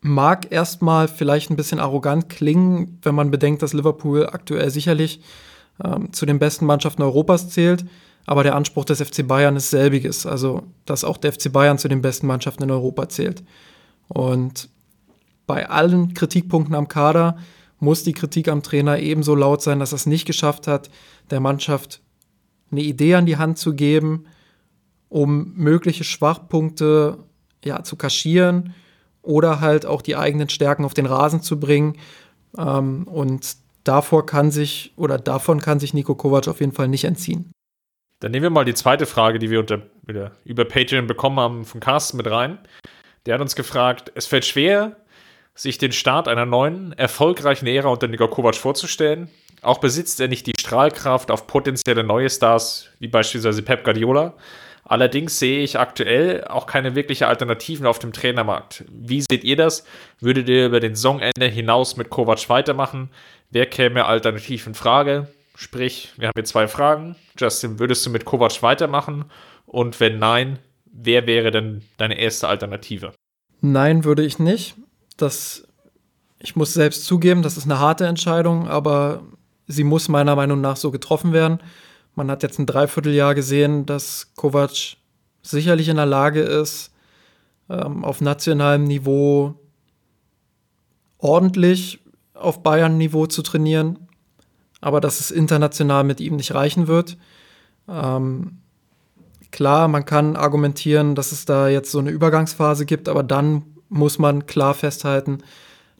mag 0.00 0.50
erstmal 0.50 1.08
vielleicht 1.08 1.50
ein 1.50 1.56
bisschen 1.56 1.80
arrogant 1.80 2.28
klingen, 2.28 2.98
wenn 3.02 3.14
man 3.14 3.30
bedenkt, 3.30 3.62
dass 3.62 3.72
Liverpool 3.72 4.26
aktuell 4.26 4.70
sicherlich 4.70 5.20
ähm, 5.84 6.12
zu 6.12 6.26
den 6.26 6.38
besten 6.38 6.66
Mannschaften 6.66 7.02
Europas 7.02 7.50
zählt. 7.50 7.84
Aber 8.26 8.42
der 8.42 8.54
Anspruch 8.54 8.84
des 8.84 9.00
FC 9.00 9.26
Bayern 9.26 9.56
ist 9.56 9.70
selbiges. 9.70 10.26
Also, 10.26 10.64
dass 10.84 11.04
auch 11.04 11.16
der 11.16 11.32
FC 11.32 11.52
Bayern 11.52 11.78
zu 11.78 11.88
den 11.88 12.02
besten 12.02 12.26
Mannschaften 12.26 12.62
in 12.62 12.70
Europa 12.70 13.08
zählt. 13.08 13.42
Und 14.08 14.68
bei 15.46 15.68
allen 15.68 16.14
Kritikpunkten 16.14 16.74
am 16.74 16.88
Kader 16.88 17.36
muss 17.78 18.04
die 18.04 18.12
Kritik 18.12 18.48
am 18.48 18.62
Trainer 18.62 18.98
ebenso 18.98 19.34
laut 19.34 19.62
sein, 19.62 19.80
dass 19.80 19.92
er 19.92 19.96
es 19.96 20.06
nicht 20.06 20.26
geschafft 20.26 20.66
hat, 20.66 20.90
der 21.30 21.40
Mannschaft 21.40 22.02
eine 22.70 22.82
Idee 22.82 23.14
an 23.14 23.26
die 23.26 23.36
Hand 23.36 23.58
zu 23.58 23.74
geben, 23.74 24.26
um 25.08 25.52
mögliche 25.56 26.04
Schwachpunkte 26.04 27.18
ja, 27.64 27.82
zu 27.82 27.96
kaschieren 27.96 28.74
oder 29.22 29.60
halt 29.60 29.86
auch 29.86 30.02
die 30.02 30.16
eigenen 30.16 30.48
Stärken 30.48 30.84
auf 30.84 30.94
den 30.94 31.06
Rasen 31.06 31.42
zu 31.42 31.60
bringen. 31.60 31.96
Ähm, 32.56 33.06
und 33.06 33.56
davor 33.84 34.26
kann 34.26 34.50
sich 34.50 34.92
oder 34.96 35.18
davon 35.18 35.60
kann 35.60 35.80
sich 35.80 35.94
Nico 35.94 36.14
Kovac 36.14 36.48
auf 36.48 36.60
jeden 36.60 36.72
Fall 36.72 36.88
nicht 36.88 37.04
entziehen. 37.04 37.52
Dann 38.20 38.32
nehmen 38.32 38.44
wir 38.44 38.50
mal 38.50 38.64
die 38.64 38.74
zweite 38.74 39.06
Frage, 39.06 39.38
die 39.38 39.50
wir 39.50 39.60
unter, 39.60 39.82
über 40.44 40.64
Patreon 40.64 41.06
bekommen 41.06 41.40
haben, 41.40 41.64
von 41.64 41.80
Carsten 41.80 42.18
mit 42.18 42.30
rein. 42.30 42.58
Der 43.26 43.34
hat 43.34 43.40
uns 43.40 43.56
gefragt, 43.56 44.12
es 44.14 44.26
fällt 44.26 44.44
schwer, 44.44 44.96
sich 45.54 45.78
den 45.78 45.92
Start 45.92 46.28
einer 46.28 46.46
neuen, 46.46 46.92
erfolgreichen 46.92 47.66
Ära 47.66 47.88
unter 47.88 48.08
Nico 48.08 48.28
Kovac 48.28 48.56
vorzustellen. 48.56 49.28
Auch 49.62 49.78
besitzt 49.78 50.20
er 50.20 50.28
nicht 50.28 50.46
die 50.46 50.52
Strahlkraft 50.58 51.30
auf 51.30 51.46
potenzielle 51.46 52.04
neue 52.04 52.30
Stars, 52.30 52.88
wie 52.98 53.08
beispielsweise 53.08 53.62
Pep 53.62 53.84
Guardiola. 53.84 54.34
Allerdings 54.84 55.38
sehe 55.38 55.60
ich 55.60 55.78
aktuell 55.78 56.44
auch 56.44 56.66
keine 56.66 56.96
wirkliche 56.96 57.28
Alternativen 57.28 57.86
auf 57.86 57.98
dem 57.98 58.12
Trainermarkt. 58.12 58.84
Wie 58.90 59.20
seht 59.20 59.44
ihr 59.44 59.56
das? 59.56 59.84
Würdet 60.18 60.48
ihr 60.48 60.66
über 60.66 60.80
den 60.80 60.96
Saisonende 60.96 61.46
hinaus 61.46 61.96
mit 61.96 62.10
Kovac 62.10 62.48
weitermachen? 62.48 63.10
Wer 63.50 63.66
käme 63.66 64.06
alternativ 64.06 64.66
in 64.66 64.74
Frage? 64.74 65.28
Sprich, 65.54 66.12
wir 66.16 66.28
haben 66.28 66.34
hier 66.34 66.44
zwei 66.44 66.66
Fragen. 66.66 67.14
Justin, 67.38 67.78
würdest 67.78 68.04
du 68.04 68.10
mit 68.10 68.24
Kovac 68.24 68.62
weitermachen? 68.62 69.26
Und 69.66 70.00
wenn 70.00 70.18
nein, 70.18 70.58
wer 70.86 71.26
wäre 71.26 71.50
denn 71.50 71.82
deine 71.96 72.18
erste 72.18 72.48
Alternative? 72.48 73.12
Nein, 73.60 74.04
würde 74.04 74.24
ich 74.24 74.38
nicht. 74.38 74.74
Das, 75.16 75.68
ich 76.40 76.56
muss 76.56 76.74
selbst 76.74 77.04
zugeben, 77.04 77.42
das 77.42 77.56
ist 77.56 77.64
eine 77.64 77.78
harte 77.78 78.06
Entscheidung, 78.06 78.66
aber 78.68 79.22
sie 79.70 79.84
muss 79.84 80.08
meiner 80.08 80.36
Meinung 80.36 80.60
nach 80.60 80.76
so 80.76 80.90
getroffen 80.90 81.32
werden. 81.32 81.60
Man 82.14 82.30
hat 82.30 82.42
jetzt 82.42 82.58
ein 82.58 82.66
Dreivierteljahr 82.66 83.34
gesehen, 83.34 83.86
dass 83.86 84.32
Kovac 84.34 84.96
sicherlich 85.42 85.88
in 85.88 85.96
der 85.96 86.06
Lage 86.06 86.40
ist, 86.40 86.92
ähm, 87.68 88.04
auf 88.04 88.20
nationalem 88.20 88.84
Niveau 88.84 89.54
ordentlich 91.18 92.00
auf 92.34 92.62
Bayern-Niveau 92.62 93.26
zu 93.26 93.42
trainieren, 93.42 94.08
aber 94.80 95.00
dass 95.00 95.20
es 95.20 95.30
international 95.30 96.04
mit 96.04 96.20
ihm 96.20 96.36
nicht 96.36 96.54
reichen 96.54 96.88
wird. 96.88 97.16
Ähm, 97.88 98.58
klar, 99.50 99.88
man 99.88 100.04
kann 100.04 100.36
argumentieren, 100.36 101.14
dass 101.14 101.32
es 101.32 101.44
da 101.44 101.68
jetzt 101.68 101.90
so 101.90 101.98
eine 101.98 102.10
Übergangsphase 102.10 102.86
gibt, 102.86 103.08
aber 103.08 103.22
dann 103.22 103.62
muss 103.88 104.18
man 104.18 104.46
klar 104.46 104.74
festhalten, 104.74 105.38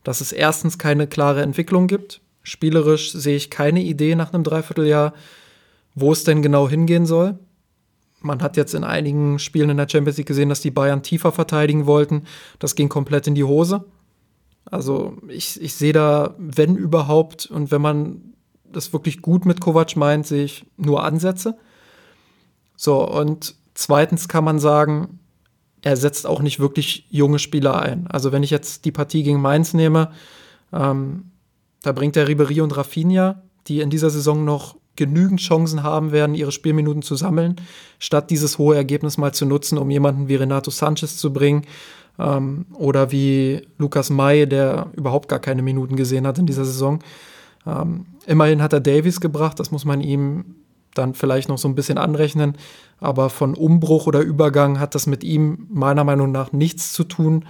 dass 0.02 0.20
es 0.20 0.32
erstens 0.32 0.78
keine 0.78 1.06
klare 1.06 1.42
Entwicklung 1.42 1.86
gibt. 1.86 2.20
Spielerisch 2.42 3.12
sehe 3.12 3.36
ich 3.36 3.50
keine 3.50 3.82
Idee 3.82 4.14
nach 4.14 4.32
einem 4.32 4.44
Dreivierteljahr, 4.44 5.12
wo 5.94 6.12
es 6.12 6.24
denn 6.24 6.42
genau 6.42 6.68
hingehen 6.68 7.06
soll. 7.06 7.38
Man 8.22 8.42
hat 8.42 8.56
jetzt 8.56 8.74
in 8.74 8.84
einigen 8.84 9.38
Spielen 9.38 9.70
in 9.70 9.76
der 9.76 9.88
Champions 9.88 10.18
League 10.18 10.28
gesehen, 10.28 10.48
dass 10.48 10.60
die 10.60 10.70
Bayern 10.70 11.02
tiefer 11.02 11.32
verteidigen 11.32 11.86
wollten. 11.86 12.24
Das 12.58 12.74
ging 12.74 12.88
komplett 12.88 13.26
in 13.26 13.34
die 13.34 13.44
Hose. 13.44 13.84
Also 14.66 15.16
ich, 15.28 15.60
ich 15.60 15.74
sehe 15.74 15.92
da, 15.92 16.34
wenn 16.38 16.76
überhaupt, 16.76 17.46
und 17.46 17.70
wenn 17.70 17.80
man 17.80 18.34
das 18.64 18.92
wirklich 18.92 19.22
gut 19.22 19.46
mit 19.46 19.60
Kovac 19.60 19.96
meint, 19.96 20.26
sehe 20.26 20.44
ich 20.44 20.66
nur 20.76 21.02
Ansätze. 21.02 21.56
So, 22.76 23.06
und 23.06 23.54
zweitens 23.74 24.28
kann 24.28 24.44
man 24.44 24.58
sagen, 24.58 25.18
er 25.82 25.96
setzt 25.96 26.26
auch 26.26 26.40
nicht 26.40 26.60
wirklich 26.60 27.06
junge 27.10 27.38
Spieler 27.38 27.80
ein. 27.80 28.06
Also 28.06 28.32
wenn 28.32 28.42
ich 28.42 28.50
jetzt 28.50 28.84
die 28.84 28.92
Partie 28.92 29.22
gegen 29.22 29.40
Mainz 29.40 29.74
nehme, 29.74 30.12
ähm, 30.72 31.29
da 31.82 31.92
bringt 31.92 32.16
er 32.16 32.28
Ribery 32.28 32.60
und 32.60 32.76
Rafinha, 32.76 33.42
die 33.66 33.80
in 33.80 33.90
dieser 33.90 34.10
Saison 34.10 34.44
noch 34.44 34.76
genügend 34.96 35.40
Chancen 35.40 35.82
haben 35.82 36.12
werden, 36.12 36.34
ihre 36.34 36.52
Spielminuten 36.52 37.02
zu 37.02 37.14
sammeln, 37.14 37.56
statt 37.98 38.30
dieses 38.30 38.58
hohe 38.58 38.76
Ergebnis 38.76 39.16
mal 39.16 39.32
zu 39.32 39.46
nutzen, 39.46 39.78
um 39.78 39.90
jemanden 39.90 40.28
wie 40.28 40.34
Renato 40.34 40.70
Sanchez 40.70 41.16
zu 41.16 41.32
bringen 41.32 41.62
ähm, 42.18 42.66
oder 42.74 43.10
wie 43.10 43.66
Lukas 43.78 44.10
May, 44.10 44.46
der 44.46 44.88
überhaupt 44.94 45.28
gar 45.28 45.38
keine 45.38 45.62
Minuten 45.62 45.96
gesehen 45.96 46.26
hat 46.26 46.38
in 46.38 46.46
dieser 46.46 46.64
Saison. 46.64 47.00
Ähm, 47.66 48.06
immerhin 48.26 48.62
hat 48.62 48.72
er 48.72 48.80
Davies 48.80 49.20
gebracht, 49.20 49.58
das 49.58 49.70
muss 49.70 49.84
man 49.84 50.00
ihm 50.00 50.56
dann 50.94 51.14
vielleicht 51.14 51.48
noch 51.48 51.58
so 51.58 51.68
ein 51.68 51.74
bisschen 51.74 51.98
anrechnen, 51.98 52.56
aber 52.98 53.30
von 53.30 53.54
Umbruch 53.54 54.06
oder 54.06 54.20
Übergang 54.20 54.80
hat 54.80 54.94
das 54.94 55.06
mit 55.06 55.24
ihm 55.24 55.66
meiner 55.70 56.04
Meinung 56.04 56.32
nach 56.32 56.52
nichts 56.52 56.92
zu 56.92 57.04
tun. 57.04 57.44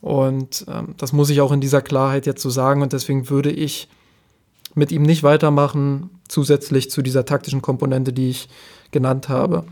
Und 0.00 0.64
ähm, 0.68 0.94
das 0.96 1.12
muss 1.12 1.30
ich 1.30 1.40
auch 1.40 1.52
in 1.52 1.60
dieser 1.60 1.82
Klarheit 1.82 2.26
jetzt 2.26 2.42
so 2.42 2.50
sagen. 2.50 2.82
Und 2.82 2.92
deswegen 2.92 3.28
würde 3.30 3.50
ich 3.50 3.88
mit 4.74 4.92
ihm 4.92 5.02
nicht 5.02 5.22
weitermachen, 5.22 6.10
zusätzlich 6.28 6.90
zu 6.90 7.02
dieser 7.02 7.24
taktischen 7.24 7.62
Komponente, 7.62 8.12
die 8.12 8.30
ich 8.30 8.48
genannt 8.90 9.28
habe. 9.28 9.64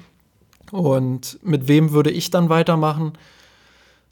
Und 0.72 1.38
mit 1.42 1.68
wem 1.68 1.92
würde 1.92 2.10
ich 2.10 2.30
dann 2.30 2.48
weitermachen? 2.48 3.12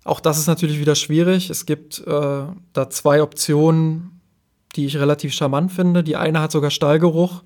Auch 0.05 0.21
das 0.21 0.39
ist 0.39 0.47
natürlich 0.47 0.79
wieder 0.79 0.95
schwierig. 0.95 1.51
Es 1.51 1.67
gibt 1.67 2.07
äh, 2.07 2.43
da 2.73 2.91
zwei 2.91 3.23
Optionen, 3.23 4.21
die 4.77 4.87
ich 4.87 4.99
relativ 4.99 5.33
charmant 5.33 5.73
finde. 5.73 6.05
Die 6.05 6.17
eine 6.17 6.41
hat 6.41 6.53
sogar 6.53 6.71
Stallgeruch. 6.71 7.43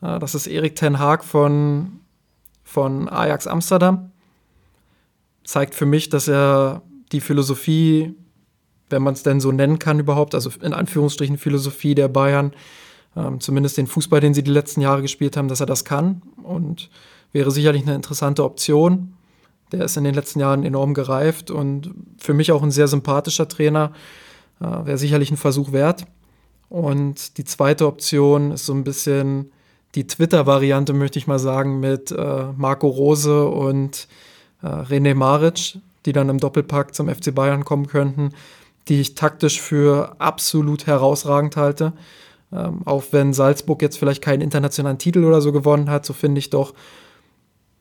Äh, 0.00 0.18
das 0.20 0.34
ist 0.34 0.46
Erik 0.46 0.76
Ten 0.76 0.98
Haag 0.98 1.24
von, 1.24 2.00
von 2.64 3.08
Ajax 3.08 3.46
Amsterdam. 3.46 4.12
Zeigt 5.44 5.74
für 5.74 5.86
mich, 5.86 6.08
dass 6.08 6.28
er 6.28 6.82
die 7.12 7.20
Philosophie, 7.20 8.14
wenn 8.90 9.02
man 9.02 9.14
es 9.14 9.22
denn 9.22 9.40
so 9.40 9.52
nennen 9.52 9.78
kann 9.78 9.98
überhaupt, 9.98 10.34
also 10.34 10.50
in 10.62 10.72
Anführungsstrichen 10.72 11.38
Philosophie 11.38 11.94
der 11.94 12.08
Bayern, 12.08 12.52
ähm, 13.16 13.40
zumindest 13.40 13.78
den 13.78 13.86
Fußball, 13.86 14.20
den 14.20 14.34
sie 14.34 14.42
die 14.42 14.50
letzten 14.50 14.80
Jahre 14.80 15.02
gespielt 15.02 15.36
haben, 15.36 15.48
dass 15.48 15.60
er 15.60 15.66
das 15.66 15.84
kann 15.84 16.22
und 16.42 16.90
wäre 17.32 17.50
sicherlich 17.50 17.82
eine 17.82 17.94
interessante 17.94 18.44
Option. 18.44 19.14
Der 19.72 19.84
ist 19.84 19.96
in 19.96 20.04
den 20.04 20.14
letzten 20.14 20.40
Jahren 20.40 20.64
enorm 20.64 20.94
gereift 20.94 21.50
und 21.50 21.92
für 22.18 22.34
mich 22.34 22.52
auch 22.52 22.62
ein 22.62 22.70
sehr 22.70 22.86
sympathischer 22.86 23.48
Trainer. 23.48 23.92
Äh, 24.60 24.86
wäre 24.86 24.98
sicherlich 24.98 25.30
ein 25.30 25.36
Versuch 25.36 25.72
wert. 25.72 26.06
Und 26.68 27.38
die 27.38 27.44
zweite 27.44 27.86
Option 27.86 28.52
ist 28.52 28.66
so 28.66 28.74
ein 28.74 28.84
bisschen 28.84 29.50
die 29.94 30.06
Twitter-Variante, 30.06 30.92
möchte 30.92 31.18
ich 31.18 31.26
mal 31.26 31.38
sagen, 31.38 31.80
mit 31.80 32.10
äh, 32.10 32.44
Marco 32.56 32.88
Rose 32.88 33.46
und 33.46 34.08
äh, 34.62 34.66
René 34.66 35.14
Maric, 35.14 35.78
die 36.06 36.12
dann 36.12 36.28
im 36.28 36.38
Doppelpack 36.38 36.94
zum 36.94 37.08
FC 37.08 37.34
Bayern 37.34 37.64
kommen 37.64 37.86
könnten, 37.86 38.30
die 38.88 39.00
ich 39.00 39.14
taktisch 39.14 39.60
für 39.60 40.14
absolut 40.18 40.86
herausragend 40.86 41.56
halte. 41.56 41.92
Ähm, 42.52 42.82
auch 42.84 43.04
wenn 43.10 43.32
Salzburg 43.32 43.82
jetzt 43.82 43.98
vielleicht 43.98 44.22
keinen 44.22 44.40
internationalen 44.40 44.98
Titel 44.98 45.24
oder 45.24 45.40
so 45.40 45.52
gewonnen 45.52 45.90
hat, 45.90 46.06
so 46.06 46.12
finde 46.12 46.38
ich 46.38 46.50
doch 46.50 46.72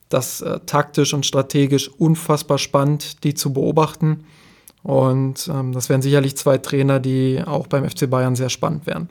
das 0.10 0.42
äh, 0.42 0.60
taktisch 0.66 1.14
und 1.14 1.26
strategisch 1.26 1.90
unfassbar 1.90 2.58
spannend, 2.58 3.24
die 3.24 3.34
zu 3.34 3.54
beobachten. 3.54 4.26
Und 4.84 5.48
ähm, 5.48 5.72
das 5.72 5.90
wären 5.90 6.02
sicherlich 6.02 6.38
zwei 6.38 6.58
Trainer, 6.58 7.00
die 7.00 7.42
auch 7.46 7.68
beim 7.68 7.90
FC 7.90 8.10
Bayern 8.10 8.36
sehr 8.36 8.50
spannend 8.50 8.86
wären. 8.86 9.10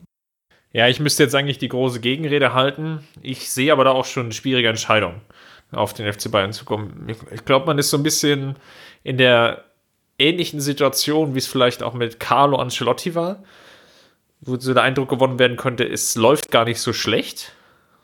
Ja, 0.73 0.89
ich 0.89 1.01
müsste 1.01 1.23
jetzt 1.23 1.35
eigentlich 1.35 1.59
die 1.59 1.69
große 1.69 2.01
Gegenrede 2.01 2.53
halten. 2.53 3.01
Ich 3.23 3.51
sehe 3.51 3.73
aber 3.73 3.85
da 3.85 3.93
auch 3.93 4.05
schon 4.05 4.27
eine 4.27 4.33
schwierige 4.33 4.69
Entscheidung, 4.69 5.15
auf 5.71 5.95
den 5.95 6.13
FC 6.13 6.31
Bayern 6.31 6.53
zu 6.53 6.65
kommen. 6.65 7.07
Ich, 7.09 7.17
ich 7.33 7.45
glaube, 7.45 7.67
man 7.67 7.79
ist 7.79 7.91
so 7.91 7.97
ein 7.97 8.03
bisschen 8.03 8.57
in 9.05 9.17
der 9.17 9.63
ähnlichen 10.19 10.61
Situation, 10.61 11.35
wie 11.35 11.39
es 11.39 11.47
vielleicht 11.47 11.85
auch 11.85 11.95
mit 11.95 12.19
Carlo 12.19 12.57
Ancelotti 12.57 13.15
war 13.15 13.45
wo 14.47 14.57
so 14.59 14.75
der 14.75 14.83
Eindruck 14.83 15.09
gewonnen 15.09 15.39
werden 15.39 15.57
könnte, 15.57 15.89
es 15.89 16.17
läuft 16.17 16.51
gar 16.51 16.65
nicht 16.65 16.81
so 16.81 16.93
schlecht. 16.93 17.53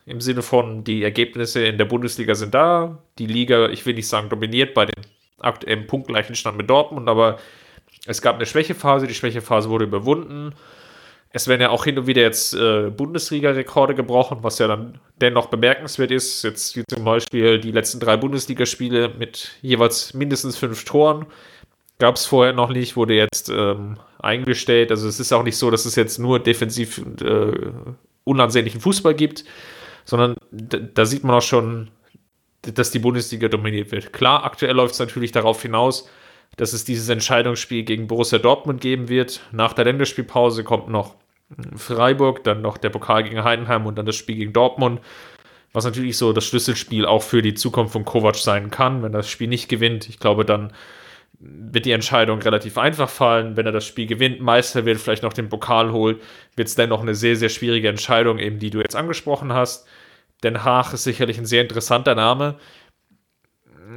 Im 0.06 0.20
Sinne 0.20 0.42
von, 0.42 0.84
die 0.84 1.02
Ergebnisse 1.02 1.64
in 1.64 1.78
der 1.78 1.84
Bundesliga 1.84 2.34
sind 2.34 2.54
da. 2.54 2.98
Die 3.18 3.26
Liga, 3.26 3.68
ich 3.68 3.84
will 3.86 3.94
nicht 3.94 4.08
sagen 4.08 4.28
dominiert 4.28 4.74
bei 4.74 4.86
dem 4.86 5.04
aktuellen 5.38 5.86
punktgleichen 5.86 6.34
Stand 6.34 6.56
mit 6.56 6.68
Dortmund, 6.68 7.08
aber 7.08 7.38
es 8.06 8.22
gab 8.22 8.36
eine 8.36 8.46
Schwächephase. 8.46 9.06
Die 9.06 9.14
Schwächephase 9.14 9.68
wurde 9.68 9.84
überwunden. 9.84 10.54
Es 11.32 11.46
werden 11.46 11.60
ja 11.60 11.70
auch 11.70 11.84
hin 11.84 11.96
und 11.96 12.06
wieder 12.08 12.22
jetzt 12.22 12.54
äh, 12.54 12.90
Bundesliga-Rekorde 12.90 13.94
gebrochen, 13.94 14.38
was 14.42 14.58
ja 14.58 14.66
dann 14.66 14.98
dennoch 15.20 15.46
bemerkenswert 15.46 16.10
ist. 16.10 16.42
Jetzt 16.42 16.76
wie 16.76 16.82
zum 16.88 17.04
Beispiel 17.04 17.60
die 17.60 17.70
letzten 17.70 18.00
drei 18.00 18.16
Bundesligaspiele 18.16 19.10
mit 19.16 19.52
jeweils 19.62 20.12
mindestens 20.12 20.56
fünf 20.56 20.84
Toren. 20.84 21.26
Gab 22.00 22.16
es 22.16 22.26
vorher 22.26 22.52
noch 22.52 22.70
nicht, 22.70 22.96
wurde 22.96 23.14
jetzt 23.14 23.48
ähm, 23.48 23.98
eingestellt. 24.18 24.90
Also 24.90 25.06
es 25.06 25.20
ist 25.20 25.32
auch 25.32 25.44
nicht 25.44 25.56
so, 25.56 25.70
dass 25.70 25.84
es 25.84 25.94
jetzt 25.94 26.18
nur 26.18 26.40
defensiv 26.40 27.00
äh, 27.22 27.52
unansehnlichen 28.24 28.80
Fußball 28.80 29.14
gibt, 29.14 29.44
sondern 30.04 30.34
da 30.50 31.04
sieht 31.04 31.22
man 31.22 31.36
auch 31.36 31.42
schon, 31.42 31.90
dass 32.62 32.90
die 32.90 32.98
Bundesliga 32.98 33.48
dominiert 33.48 33.92
wird. 33.92 34.12
Klar, 34.12 34.44
aktuell 34.44 34.74
läuft 34.74 34.94
es 34.94 35.00
natürlich 35.00 35.32
darauf 35.32 35.62
hinaus, 35.62 36.08
dass 36.60 36.74
es 36.74 36.84
dieses 36.84 37.08
Entscheidungsspiel 37.08 37.84
gegen 37.84 38.06
Borussia 38.06 38.38
Dortmund 38.38 38.82
geben 38.82 39.08
wird. 39.08 39.40
Nach 39.50 39.72
der 39.72 39.86
Länderspielpause 39.86 40.62
kommt 40.62 40.90
noch 40.90 41.14
Freiburg, 41.74 42.44
dann 42.44 42.60
noch 42.60 42.76
der 42.76 42.90
Pokal 42.90 43.22
gegen 43.22 43.42
Heidenheim 43.42 43.86
und 43.86 43.96
dann 43.96 44.04
das 44.04 44.16
Spiel 44.16 44.36
gegen 44.36 44.52
Dortmund. 44.52 45.00
Was 45.72 45.86
natürlich 45.86 46.18
so 46.18 46.34
das 46.34 46.44
Schlüsselspiel 46.44 47.06
auch 47.06 47.22
für 47.22 47.40
die 47.40 47.54
Zukunft 47.54 47.94
von 47.94 48.04
Kovac 48.04 48.36
sein 48.36 48.70
kann. 48.70 49.02
Wenn 49.02 49.12
das 49.12 49.30
Spiel 49.30 49.48
nicht 49.48 49.70
gewinnt, 49.70 50.10
ich 50.10 50.18
glaube, 50.18 50.44
dann 50.44 50.70
wird 51.38 51.86
die 51.86 51.92
Entscheidung 51.92 52.40
relativ 52.42 52.76
einfach 52.76 53.08
fallen. 53.08 53.56
Wenn 53.56 53.64
er 53.64 53.72
das 53.72 53.86
Spiel 53.86 54.06
gewinnt, 54.06 54.42
Meister 54.42 54.84
wird, 54.84 55.00
vielleicht 55.00 55.22
noch 55.22 55.32
den 55.32 55.48
Pokal 55.48 55.92
holt, 55.92 56.20
wird 56.56 56.68
es 56.68 56.74
dennoch 56.74 57.00
eine 57.00 57.14
sehr, 57.14 57.36
sehr 57.36 57.48
schwierige 57.48 57.88
Entscheidung, 57.88 58.38
eben 58.38 58.58
die 58.58 58.68
du 58.68 58.80
jetzt 58.80 58.96
angesprochen 58.96 59.54
hast. 59.54 59.88
Den 60.44 60.62
Haag 60.62 60.92
ist 60.92 61.04
sicherlich 61.04 61.38
ein 61.38 61.46
sehr 61.46 61.62
interessanter 61.62 62.14
Name, 62.14 62.56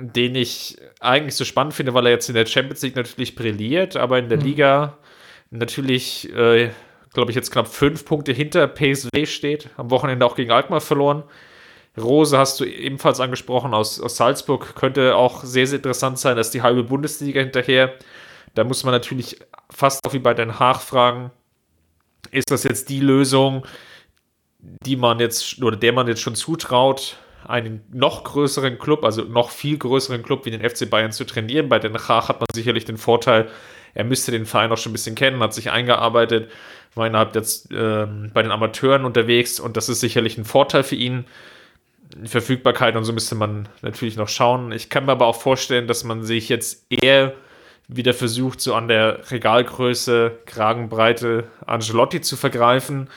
den 0.02 0.36
ich 0.36 0.78
eigentlich 1.00 1.36
so 1.36 1.46
spannend 1.46 1.74
finde, 1.74 1.94
weil 1.94 2.08
er 2.08 2.12
jetzt 2.12 2.28
in 2.28 2.36
der 2.36 2.46
Champions 2.46 2.82
League 2.82 2.96
natürlich 2.96 3.36
brilliert, 3.36 3.96
aber 3.96 4.18
in 4.18 4.30
der 4.30 4.40
mhm. 4.40 4.46
Liga 4.46 4.98
natürlich, 5.52 6.34
äh, 6.36 6.72
glaube 7.14 7.32
ich, 7.32 7.36
jetzt 7.36 7.52
knapp 7.52 7.68
fünf 7.68 8.06
Punkte 8.06 8.32
hinter 8.32 8.68
PSW 8.68 9.26
steht. 9.26 9.70
Am 9.78 9.92
Wochenende 9.92 10.26
auch 10.26 10.36
gegen 10.36 10.52
Alkmaar 10.52 10.82
verloren. 10.82 11.24
Rose 11.96 12.38
hast 12.38 12.60
du 12.60 12.66
ebenfalls 12.66 13.20
angesprochen 13.20 13.74
aus, 13.76 14.02
aus 14.02 14.18
Salzburg. 14.18 14.76
Könnte 14.76 15.16
auch 15.16 15.44
sehr, 15.44 15.68
sehr 15.68 15.78
interessant 15.78 16.18
sein, 16.18 16.36
dass 16.36 16.50
die 16.50 16.64
halbe 16.64 16.84
Bundesliga 16.84 17.39
hinterher. 17.39 17.94
Da 18.56 18.64
muss 18.64 18.84
man 18.84 18.94
natürlich 18.94 19.39
fast 19.70 20.06
auch 20.08 20.14
wie 20.14 20.20
bei 20.20 20.34
Den 20.34 20.60
Haag 20.60 20.82
fragen, 20.82 21.32
ist 22.32 22.50
das 22.50 22.64
jetzt 22.64 22.89
die 22.89 23.00
Lösung, 23.00 23.66
die 24.60 24.96
man 24.96 25.20
jetzt 25.20 25.62
oder 25.62 25.78
der 25.78 25.94
man 25.94 26.08
jetzt 26.08 26.22
schon 26.22 26.36
zutraut, 26.36 27.18
einen 27.48 27.82
noch 27.91 28.24
größeren 28.24 28.78
Club, 28.78 29.04
also 29.04 29.24
noch 29.24 29.50
viel 29.50 29.78
größeren 29.78 30.24
Club 30.24 30.46
wie 30.46 30.52
den 30.52 30.68
FC 30.68 30.89
Bayern 30.89 31.12
zu 31.12 31.26
trainieren. 31.26 31.70
Bei 31.70 31.80
Den 31.80 31.98
Haag 31.98 32.30
hat 32.30 32.39
man 32.39 32.48
sicherlich 32.54 32.86
den 32.86 32.98
Vorteil, 32.98 33.50
er 33.94 34.04
müsste 34.04 34.32
den 34.32 34.46
Verein 34.46 34.72
auch 34.72 34.78
schon 34.78 34.91
ein 34.91 34.94
bisschen 34.94 35.16
kennen, 35.16 35.41
hat 35.41 35.54
sich 35.54 35.70
eingearbeitet, 35.70 36.52
war 36.96 37.08
innerhalb 37.08 37.36
jetzt 37.36 37.72
äh, 37.72 38.08
bei 38.34 38.41
den 38.41 38.52
Amateuren 38.52 39.06
unterwegs 39.06 39.60
und 39.60 39.78
das 39.78 39.89
ist 39.89 40.00
sicherlich 40.00 40.38
ein 40.38 40.46
Vorteil 40.46 40.84
für 40.84 40.96
ihn. 40.96 41.26
Verfügbarkeit 42.26 42.96
und 42.96 43.06
so 43.06 43.14
müsste 43.14 43.36
man 43.36 43.68
natürlich 43.82 44.18
noch 44.18 44.28
schauen. 44.28 44.72
Ich 44.72 44.89
kann 44.89 45.06
mir 45.06 45.14
aber 45.14 45.26
auch 45.26 45.39
vorstellen, 45.39 45.88
dass 45.88 46.04
man 46.04 46.24
sich 46.24 46.48
jetzt 46.48 46.86
eher 46.89 47.34
wieder 47.88 48.14
versucht, 48.14 48.62
so 48.62 48.76
an 48.76 48.88
der 48.88 49.32
Regalgröße, 49.32 50.39
Kragenbreite 50.46 51.46
Angelotti 51.66 52.22
zu 52.22 52.38
vergreifen, 52.38 53.10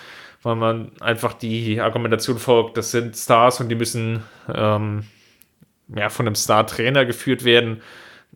weil 0.47 0.55
man 0.55 0.92
einfach 1.01 1.32
die 1.32 1.80
Argumentation 1.80 2.38
folgt, 2.38 2.76
das 2.76 2.92
sind 2.92 3.16
Stars 3.16 3.61
und 3.61 3.68
die 3.68 3.74
müssen 3.74 4.22
ähm, 4.55 5.03
ja, 5.88 6.09
von 6.09 6.24
einem 6.24 6.36
Star-Trainer 6.36 7.05
geführt 7.05 7.42
werden. 7.42 7.82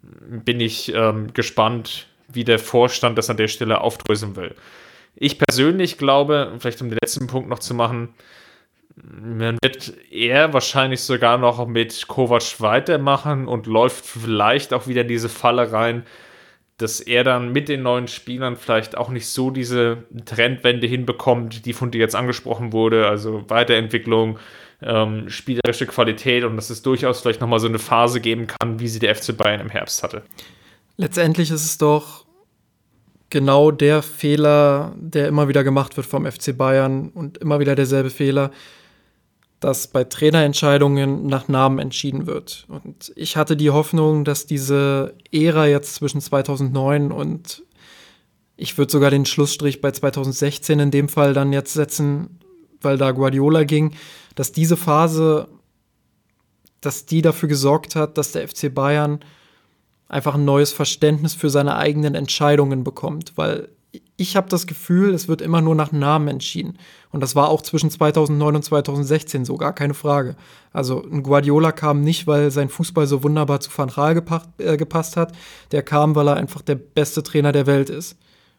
Bin 0.03 0.59
ich 0.59 0.93
ähm, 0.93 1.33
gespannt, 1.33 2.09
wie 2.27 2.43
der 2.43 2.59
Vorstand 2.59 3.17
das 3.17 3.31
an 3.31 3.37
der 3.37 3.47
Stelle 3.47 3.81
aufdröseln 3.81 4.35
will. 4.35 4.57
Ich 5.15 5.39
persönlich 5.39 5.99
glaube, 5.99 6.57
vielleicht 6.59 6.83
um 6.83 6.89
den 6.89 6.99
letzten 7.01 7.29
Punkt 7.29 7.49
noch 7.49 7.61
zu 7.61 7.75
machen, 7.75 8.09
man 8.97 9.57
wird 9.63 9.93
eher 10.11 10.53
wahrscheinlich 10.53 11.03
sogar 11.03 11.39
noch 11.39 11.65
mit 11.69 12.09
Kovac 12.09 12.61
weitermachen 12.61 13.47
und 13.47 13.69
läuft 13.69 14.05
vielleicht 14.05 14.73
auch 14.73 14.89
wieder 14.89 15.03
in 15.03 15.09
diese 15.09 15.29
Falle 15.29 15.71
rein, 15.71 16.05
dass 16.83 17.01
er 17.01 17.25
dann 17.25 17.53
mit 17.53 17.69
den 17.69 17.83
neuen 17.83 18.09
Spielern 18.09 18.57
vielleicht 18.57 18.97
auch 18.97 19.11
nicht 19.11 19.29
so 19.29 19.51
diese 19.51 20.05
Trendwende 20.25 20.87
hinbekommt, 20.87 21.67
die 21.67 21.73
von 21.73 21.91
dir 21.91 21.99
jetzt 21.99 22.17
angesprochen 22.17 22.73
wurde, 22.73 23.07
also 23.07 23.45
Weiterentwicklung, 23.49 24.39
ähm, 24.83 25.29
spielerische 25.29 25.87
Qualität 25.87 26.45
und 26.45 26.57
dass 26.57 26.71
es 26.71 26.83
durchaus 26.83 27.21
vielleicht 27.21 27.41
nochmal 27.41 27.61
so 27.61 27.69
eine 27.69 27.79
Phase 27.79 28.21
geben 28.21 28.47
kann, 28.47 28.81
wie 28.81 28.89
sie 28.89 28.99
der 28.99 29.15
FC 29.15 29.37
Bayern 29.37 29.61
im 29.61 29.69
Herbst 29.69 30.03
hatte. 30.03 30.23
Letztendlich 30.97 31.51
ist 31.51 31.65
es 31.65 31.79
doch 31.79 32.25
genau 33.31 33.71
der 33.71 34.03
Fehler, 34.03 34.95
der 34.97 35.29
immer 35.29 35.49
wieder 35.49 35.65
gemacht 35.65 35.97
wird 35.97 36.07
vom 36.07 36.31
FC 36.31 36.57
Bayern 36.57 37.11
und 37.11 37.39
immer 37.39 37.61
wieder 37.61 37.75
derselbe 37.75 38.11
Fehler, 38.11 38.51
dass 39.61 39.89
bei 39.89 40.05
Trainerentscheidungen 40.05 41.27
nach 41.27 41.49
Namen 41.49 41.79
entschieden 41.79 42.27
wird. 42.27 42.67
Und 42.69 43.13
ich 43.15 43.37
hatte 43.37 43.57
die 43.57 43.71
Hoffnung, 43.71 44.25
dass 44.25 44.47
diese 44.47 45.15
Ära 45.31 45.67
jetzt 45.67 45.95
zwischen 45.95 46.21
2009 46.21 47.13
und 47.13 47.63
ich 48.57 48.77
würde 48.77 48.91
sogar 48.91 49.11
den 49.11 49.27
Schlussstrich 49.27 49.81
bei 49.81 49.91
2016 49.91 50.81
in 50.81 50.91
dem 50.91 51.09
Fall 51.09 51.35
dann 51.35 51.53
jetzt 51.53 51.75
setzen, 51.75 52.41
weil 52.81 52.99
da 52.99 53.11
Guardiola 53.13 53.65
ging, 53.65 53.93
dass 54.35 54.53
diese 54.53 54.77
Phase, 54.77 55.49
dass 56.81 57.05
die 57.07 57.23
dafür 57.23 57.49
gesorgt 57.49 57.97
hat, 57.97 58.17
dass 58.17 58.33
der 58.33 58.49
FC 58.49 58.75
Bayern 58.75 59.21
einfach 60.09 60.35
ein 60.35 60.45
neues 60.45 60.73
Verständnis 60.73 61.35
für 61.35 61.51
seine 61.51 61.77
eigenen 61.77 62.15
Entscheidungen 62.15 62.83
bekommt, 62.83 63.33
weil 63.37 63.69
ich 64.17 64.37
habe 64.37 64.49
das 64.49 64.67
Gefühl, 64.67 65.15
es 65.15 65.29
wird 65.29 65.41
immer 65.41 65.61
nur 65.61 65.75
nach 65.75 65.93
Namen 65.93 66.29
entschieden. 66.29 66.79
Und 67.11 67.21
das 67.21 67.35
war 67.35 67.49
auch 67.49 67.63
zwischen 67.63 67.91
2009 67.91 68.57
und 68.57 68.63
2016 68.63 69.45
so, 69.45 69.57
gar 69.57 69.73
keine 69.73 69.95
Frage. 69.95 70.37
Also 70.73 71.03
ein 71.03 71.23
Guardiola 71.23 71.73
kam 71.73 72.03
nicht, 72.03 72.27
weil 72.27 72.51
sein 72.51 72.69
Fußball 72.69 73.07
so 73.07 73.23
wunderbar 73.23 73.61
zu 73.61 73.71
Van 73.77 73.89
Gaal 73.89 74.15
gepasst, 74.15 74.49
äh, 74.59 74.77
gepasst 74.77 75.17
hat. 75.17 75.33
Der 75.73 75.83
kam, 75.83 76.15
weil 76.15 76.29
er 76.29 76.37
einfach 76.37 76.63
der 76.63 76.77
beste 76.77 77.23
Trainer 77.23 77.53
der 77.53 77.67
Welt 77.67 77.91
ist. 77.91 78.17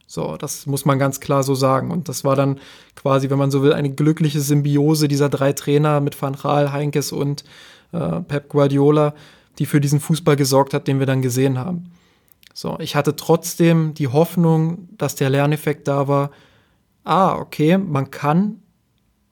So, 0.07 0.35
das 0.35 0.65
muss 0.65 0.83
man 0.83 0.99
ganz 0.99 1.21
klar 1.21 1.43
so 1.43 1.55
sagen. 1.55 1.91
Und 1.91 2.09
das 2.09 2.25
war 2.25 2.35
dann 2.35 2.59
quasi, 2.95 3.29
wenn 3.29 3.37
man 3.37 3.51
so 3.51 3.63
will, 3.63 3.71
eine 3.71 3.91
glückliche 3.91 4.41
Symbiose 4.41 5.07
dieser 5.07 5.29
drei 5.29 5.53
Trainer 5.53 6.01
mit 6.01 6.21
Van 6.21 6.35
Gaal, 6.35 6.73
Heinkes 6.73 7.13
und 7.13 7.45
äh, 7.93 8.19
Pep 8.21 8.49
Guardiola, 8.49 9.13
die 9.59 9.65
für 9.65 9.79
diesen 9.79 10.01
Fußball 10.01 10.35
gesorgt 10.35 10.73
hat, 10.73 10.87
den 10.87 10.99
wir 10.99 11.05
dann 11.05 11.21
gesehen 11.21 11.59
haben. 11.59 11.91
So, 12.53 12.77
ich 12.79 12.95
hatte 12.95 13.15
trotzdem 13.15 13.93
die 13.93 14.07
Hoffnung, 14.07 14.89
dass 14.97 15.15
der 15.15 15.29
Lerneffekt 15.29 15.87
da 15.87 16.07
war. 16.07 16.31
Ah, 17.03 17.35
okay, 17.35 17.77
man 17.77 18.11
kann 18.11 18.61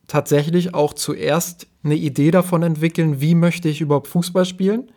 tatsächlich 0.08 0.74
auch 0.74 0.94
zuerst 0.94 1.68
eine 1.84 1.96
Idee 1.96 2.32
davon 2.32 2.64
entwickeln, 2.64 3.22
wie 3.22 3.36
möchte 3.36 3.70
ich 3.70 3.82
überhaupt 3.82 4.08
Fußball 4.08 4.46
spielen. 4.46 4.92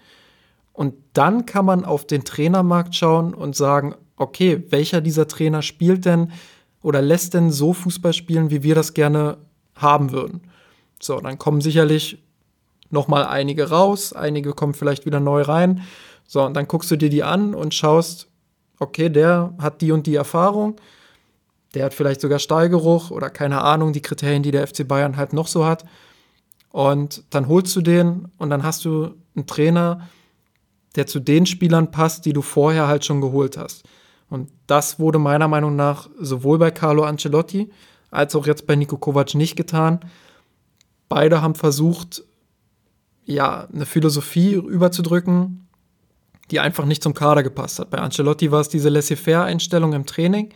Und 0.73 0.95
dann 1.13 1.47
kann 1.47 1.67
man 1.67 1.85
auf 1.85 2.07
den 2.07 2.25
Trainermarkt 2.25 2.95
schauen 2.95 3.35
und 3.35 3.55
sagen, 3.55 3.95
okay, 4.17 4.65
welcher 4.71 5.01
dieser 5.01 5.29
Trainer 5.29 5.63
spielt 5.63 6.07
denn 6.07 6.33
oder 6.83 7.03
lässt 7.03 7.35
denn 7.35 7.51
so 7.51 7.73
Fußball 7.73 8.13
spielen, 8.13 8.51
wie 8.51 8.63
wir 8.63 8.75
das 8.75 8.95
gerne 8.95 9.39
haben 9.75 10.13
würden. 10.13 10.43
So, 11.01 11.21
dann 11.21 11.39
kommen 11.39 11.61
sicherlich 11.61 12.23
noch 12.91 13.09
mal 13.09 13.25
einige 13.25 13.71
raus, 13.71 14.13
einige 14.13 14.53
kommen 14.53 14.75
vielleicht 14.75 15.07
wieder 15.07 15.21
neu 15.21 15.43
rein. 15.43 15.83
So, 16.33 16.43
und 16.43 16.55
dann 16.55 16.67
guckst 16.67 16.91
du 16.91 16.97
dir 16.97 17.11
die 17.11 17.23
an 17.23 17.55
und 17.55 17.75
schaust, 17.75 18.27
okay, 18.79 19.11
der 19.11 19.53
hat 19.59 19.83
die 19.83 19.93
und 19.93 20.07
die 20.07 20.15
Erfahrung, 20.15 20.81
der 21.75 21.85
hat 21.85 21.93
vielleicht 21.93 22.23
sogar 22.23 22.39
Stallgeruch 22.39 23.11
oder 23.11 23.29
keine 23.29 23.61
Ahnung, 23.61 23.93
die 23.93 24.01
Kriterien, 24.01 24.43
die 24.43 24.51
der 24.51 24.67
FC 24.67 24.89
Bayern 24.89 25.19
halt 25.19 25.35
noch 25.35 25.47
so 25.47 25.67
hat. 25.67 25.85
Und 26.71 27.23
dann 27.29 27.49
holst 27.49 27.77
du 27.77 27.83
den 27.83 28.29
und 28.39 28.49
dann 28.49 28.63
hast 28.63 28.87
du 28.87 29.15
einen 29.37 29.47
Trainer, 29.47 30.09
der 30.97 31.07
zu 31.07 31.21
den 31.21 31.45
Spielern 31.45 31.91
passt, 31.91 32.25
die 32.25 32.33
du 32.33 32.41
vorher 32.41 32.87
halt 32.87 33.05
schon 33.05 33.21
geholt 33.21 33.59
hast. 33.59 33.85
Und 34.31 34.51
das 34.67 34.99
wurde 34.99 35.19
meiner 35.19 35.49
Meinung 35.49 35.77
nach 35.77 36.09
sowohl 36.19 36.57
bei 36.57 36.71
Carlo 36.71 37.03
Ancelotti 37.03 37.71
als 38.11 38.35
auch 38.35 38.47
jetzt 38.47 38.67
bei 38.67 38.75
Nico 38.75 38.97
Kovac 38.97 39.35
nicht 39.35 39.57
getan. 39.57 40.01
Beide 41.11 41.43
haben 41.43 41.57
versucht, 41.57 42.25
ja, 43.27 43.69
eine 43.71 43.85
Philosophie 43.85 44.55
überzudrücken, 44.55 45.69
die 46.53 46.61
einfach 46.61 46.85
nicht 46.85 47.03
zum 47.03 47.15
Kader 47.15 47.43
gepasst 47.43 47.79
hat. 47.79 47.91
Bei 47.91 47.99
Ancelotti 47.99 48.53
war 48.53 48.61
es 48.61 48.69
diese 48.69 48.91
Laissez-faire-Einstellung 48.91 49.95
im 49.95 50.07
Training. 50.07 50.51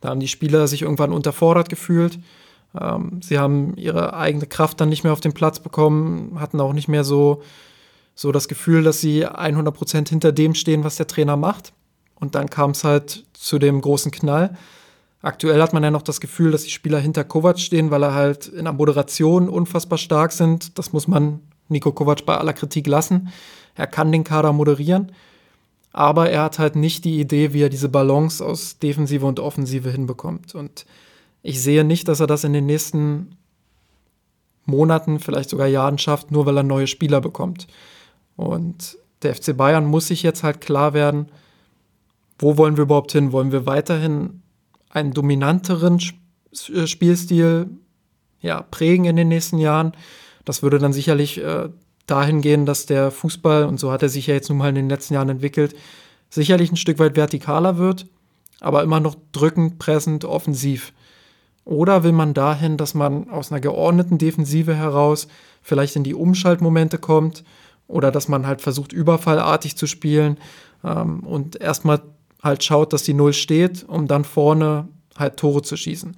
Da 0.00 0.08
haben 0.08 0.20
die 0.20 0.28
Spieler 0.28 0.66
sich 0.66 0.82
irgendwann 0.82 1.12
unterfordert 1.12 1.68
gefühlt. 1.68 2.18
Ähm, 2.78 3.20
sie 3.22 3.38
haben 3.38 3.76
ihre 3.76 4.14
eigene 4.14 4.46
Kraft 4.46 4.80
dann 4.80 4.88
nicht 4.88 5.04
mehr 5.04 5.12
auf 5.12 5.20
den 5.20 5.34
Platz 5.34 5.60
bekommen, 5.60 6.40
hatten 6.40 6.60
auch 6.60 6.72
nicht 6.72 6.88
mehr 6.88 7.04
so, 7.04 7.42
so 8.14 8.32
das 8.32 8.48
Gefühl, 8.48 8.82
dass 8.82 9.00
sie 9.00 9.26
100% 9.26 10.08
hinter 10.08 10.32
dem 10.32 10.54
stehen, 10.54 10.84
was 10.84 10.96
der 10.96 11.06
Trainer 11.06 11.36
macht. 11.36 11.72
Und 12.14 12.34
dann 12.34 12.48
kam 12.48 12.70
es 12.70 12.82
halt 12.82 13.24
zu 13.34 13.58
dem 13.58 13.80
großen 13.80 14.10
Knall. 14.10 14.56
Aktuell 15.20 15.60
hat 15.60 15.72
man 15.72 15.82
ja 15.82 15.90
noch 15.90 16.02
das 16.02 16.20
Gefühl, 16.20 16.50
dass 16.50 16.64
die 16.64 16.70
Spieler 16.70 16.98
hinter 16.98 17.24
Kovac 17.24 17.58
stehen, 17.58 17.90
weil 17.90 18.02
er 18.02 18.14
halt 18.14 18.46
in 18.48 18.64
der 18.64 18.72
Moderation 18.72 19.48
unfassbar 19.48 19.98
stark 19.98 20.32
sind. 20.32 20.78
Das 20.78 20.92
muss 20.92 21.08
man 21.08 21.40
Nico 21.68 21.92
Kovac 21.92 22.24
bei 22.24 22.38
aller 22.38 22.52
Kritik 22.52 22.86
lassen. 22.86 23.32
Er 23.76 23.86
kann 23.86 24.10
den 24.10 24.24
Kader 24.24 24.52
moderieren, 24.52 25.12
aber 25.92 26.30
er 26.30 26.42
hat 26.42 26.58
halt 26.58 26.76
nicht 26.76 27.04
die 27.04 27.20
Idee, 27.20 27.52
wie 27.52 27.62
er 27.62 27.68
diese 27.68 27.88
Balance 27.88 28.44
aus 28.44 28.78
Defensive 28.78 29.24
und 29.24 29.40
Offensive 29.40 29.90
hinbekommt. 29.90 30.54
Und 30.54 30.86
ich 31.42 31.62
sehe 31.62 31.84
nicht, 31.84 32.08
dass 32.08 32.20
er 32.20 32.26
das 32.26 32.44
in 32.44 32.52
den 32.52 32.66
nächsten 32.66 33.36
Monaten, 34.64 35.20
vielleicht 35.20 35.50
sogar 35.50 35.68
Jahren 35.68 35.98
schafft, 35.98 36.30
nur 36.30 36.44
weil 36.44 36.56
er 36.56 36.62
neue 36.62 36.86
Spieler 36.86 37.20
bekommt. 37.20 37.66
Und 38.36 38.98
der 39.22 39.34
FC 39.34 39.56
Bayern 39.56 39.86
muss 39.86 40.08
sich 40.08 40.22
jetzt 40.22 40.42
halt 40.42 40.60
klar 40.60 40.92
werden, 40.92 41.28
wo 42.38 42.56
wollen 42.56 42.76
wir 42.76 42.82
überhaupt 42.82 43.12
hin? 43.12 43.32
Wollen 43.32 43.52
wir 43.52 43.64
weiterhin 43.66 44.42
einen 44.90 45.12
dominanteren 45.12 46.00
äh, 46.74 46.86
Spielstil 46.86 47.70
ja, 48.40 48.62
prägen 48.62 49.06
in 49.06 49.16
den 49.16 49.28
nächsten 49.28 49.58
Jahren? 49.58 49.92
Das 50.44 50.62
würde 50.62 50.78
dann 50.78 50.92
sicherlich 50.92 51.38
äh, 51.42 51.70
dahin 52.06 52.40
gehen, 52.40 52.66
dass 52.66 52.86
der 52.86 53.10
Fußball, 53.10 53.64
und 53.64 53.78
so 53.78 53.90
hat 53.90 54.02
er 54.02 54.08
sich 54.08 54.26
ja 54.28 54.34
jetzt 54.34 54.48
nun 54.48 54.58
mal 54.58 54.68
in 54.68 54.74
den 54.74 54.88
letzten 54.88 55.14
Jahren 55.14 55.28
entwickelt, 55.28 55.74
sicherlich 56.30 56.70
ein 56.70 56.76
Stück 56.76 56.98
weit 56.98 57.14
vertikaler 57.14 57.78
wird, 57.78 58.06
aber 58.60 58.82
immer 58.82 59.00
noch 59.00 59.16
drückend, 59.32 59.78
pressend, 59.78 60.24
offensiv. 60.24 60.92
Oder 61.64 62.04
will 62.04 62.12
man 62.12 62.32
dahin, 62.32 62.76
dass 62.76 62.94
man 62.94 63.28
aus 63.28 63.50
einer 63.50 63.60
geordneten 63.60 64.18
Defensive 64.18 64.74
heraus 64.74 65.26
vielleicht 65.62 65.96
in 65.96 66.04
die 66.04 66.14
Umschaltmomente 66.14 66.98
kommt 66.98 67.42
oder 67.88 68.12
dass 68.12 68.28
man 68.28 68.46
halt 68.46 68.60
versucht, 68.60 68.92
überfallartig 68.92 69.76
zu 69.76 69.86
spielen 69.86 70.38
ähm, 70.84 71.20
und 71.20 71.60
erstmal 71.60 72.02
halt 72.42 72.62
schaut, 72.62 72.92
dass 72.92 73.02
die 73.02 73.14
Null 73.14 73.32
steht, 73.32 73.84
um 73.88 74.06
dann 74.06 74.24
vorne 74.24 74.88
halt 75.16 75.36
Tore 75.36 75.62
zu 75.62 75.76
schießen. 75.76 76.16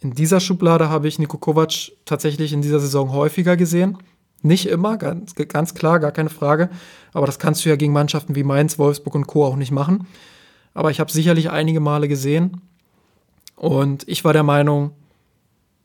In 0.00 0.14
dieser 0.14 0.40
Schublade 0.40 0.88
habe 0.88 1.08
ich 1.08 1.18
Niko 1.18 1.36
Kovac 1.36 1.92
tatsächlich 2.06 2.54
in 2.54 2.62
dieser 2.62 2.80
Saison 2.80 3.12
häufiger 3.12 3.56
gesehen. 3.56 3.98
Nicht 4.42 4.66
immer, 4.66 4.96
ganz, 4.96 5.34
ganz 5.34 5.74
klar, 5.74 6.00
gar 6.00 6.12
keine 6.12 6.30
Frage. 6.30 6.70
Aber 7.12 7.26
das 7.26 7.38
kannst 7.38 7.64
du 7.64 7.68
ja 7.68 7.76
gegen 7.76 7.92
Mannschaften 7.92 8.34
wie 8.34 8.44
Mainz, 8.44 8.78
Wolfsburg 8.78 9.14
und 9.14 9.26
Co. 9.26 9.44
auch 9.44 9.56
nicht 9.56 9.70
machen. 9.70 10.06
Aber 10.72 10.90
ich 10.90 11.00
habe 11.00 11.12
sicherlich 11.12 11.50
einige 11.50 11.80
Male 11.80 12.08
gesehen. 12.08 12.62
Und 13.56 14.08
ich 14.08 14.24
war 14.24 14.32
der 14.32 14.42
Meinung, 14.42 14.92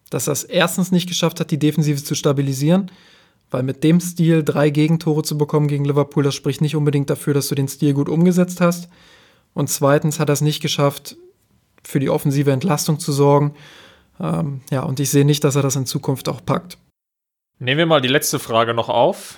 dass 0.10 0.28
es 0.28 0.44
erstens 0.44 0.92
nicht 0.92 1.10
geschafft 1.10 1.40
hat, 1.40 1.52
die 1.52 1.60
Defensive 1.60 2.02
zu 2.04 2.16
stabilisieren. 2.16 2.92
Weil 3.52 3.64
mit 3.64 3.84
dem 3.84 4.00
Stil 4.00 4.44
drei 4.44 4.70
Gegentore 4.70 5.24
zu 5.24 5.38
bekommen 5.38 5.68
gegen 5.68 5.86
Liverpool, 5.86 6.24
das 6.24 6.36
spricht 6.36 6.62
nicht 6.62 6.76
unbedingt 6.76 7.10
dafür, 7.10 7.34
dass 7.34 7.48
du 7.48 7.56
den 7.56 7.68
Stil 7.68 7.94
gut 7.94 8.10
umgesetzt 8.10 8.62
hast. 8.62 8.90
Und 9.54 9.70
zweitens 9.70 10.20
hat 10.20 10.30
er 10.30 10.34
es 10.34 10.42
nicht 10.42 10.62
geschafft, 10.62 11.18
für 11.84 12.00
die 12.00 12.10
offensive 12.10 12.52
Entlastung 12.52 13.00
zu 13.00 13.12
sorgen. 13.12 13.54
Ähm, 14.20 14.62
ja, 14.72 14.84
und 14.84 15.00
ich 15.00 15.10
sehe 15.10 15.26
nicht, 15.26 15.44
dass 15.44 15.56
er 15.56 15.62
das 15.62 15.76
in 15.76 15.86
Zukunft 15.86 16.30
auch 16.30 16.44
packt. 16.44 16.78
Nehmen 17.60 17.78
wir 17.78 17.86
mal 17.86 18.02
die 18.02 18.10
letzte 18.10 18.40
Frage 18.40 18.74
noch 18.74 18.90
auf, 18.90 19.38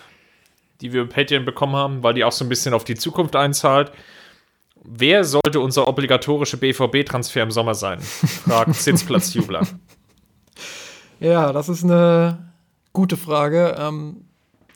die 0.82 0.92
wir 0.94 1.06
bei 1.06 1.24
Patreon 1.24 1.46
bekommen 1.46 1.76
haben, 1.76 2.04
weil 2.04 2.14
die 2.14 2.24
auch 2.24 2.32
so 2.32 2.46
ein 2.46 2.50
bisschen 2.50 2.74
auf 2.74 2.84
die 2.84 2.96
Zukunft 2.96 3.36
einzahlt. 3.36 3.92
Wer 4.84 5.24
sollte 5.24 5.60
unser 5.60 5.88
obligatorische 5.88 6.58
BVB-Transfer 6.58 7.44
im 7.44 7.52
Sommer 7.52 7.76
sein? 7.76 8.00
Fragt 8.02 8.74
Sitzplatzjubler. 8.76 9.68
Ja, 11.20 11.52
das 11.52 11.70
ist 11.70 11.84
eine 11.84 12.52
gute 12.94 13.18
Frage. 13.18 13.76
Ähm, 13.78 14.26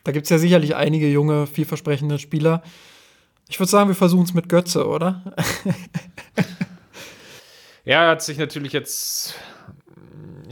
da 0.03 0.11
gibt 0.11 0.25
es 0.25 0.29
ja 0.29 0.37
sicherlich 0.37 0.75
einige 0.75 1.07
junge, 1.07 1.47
vielversprechende 1.47 2.19
Spieler. 2.19 2.63
Ich 3.49 3.59
würde 3.59 3.69
sagen, 3.69 3.89
wir 3.89 3.95
versuchen 3.95 4.23
es 4.23 4.33
mit 4.33 4.49
Götze, 4.49 4.87
oder? 4.87 5.21
ja, 7.85 8.05
er 8.05 8.11
hat 8.11 8.23
sich 8.23 8.37
natürlich 8.37 8.73
jetzt. 8.73 9.35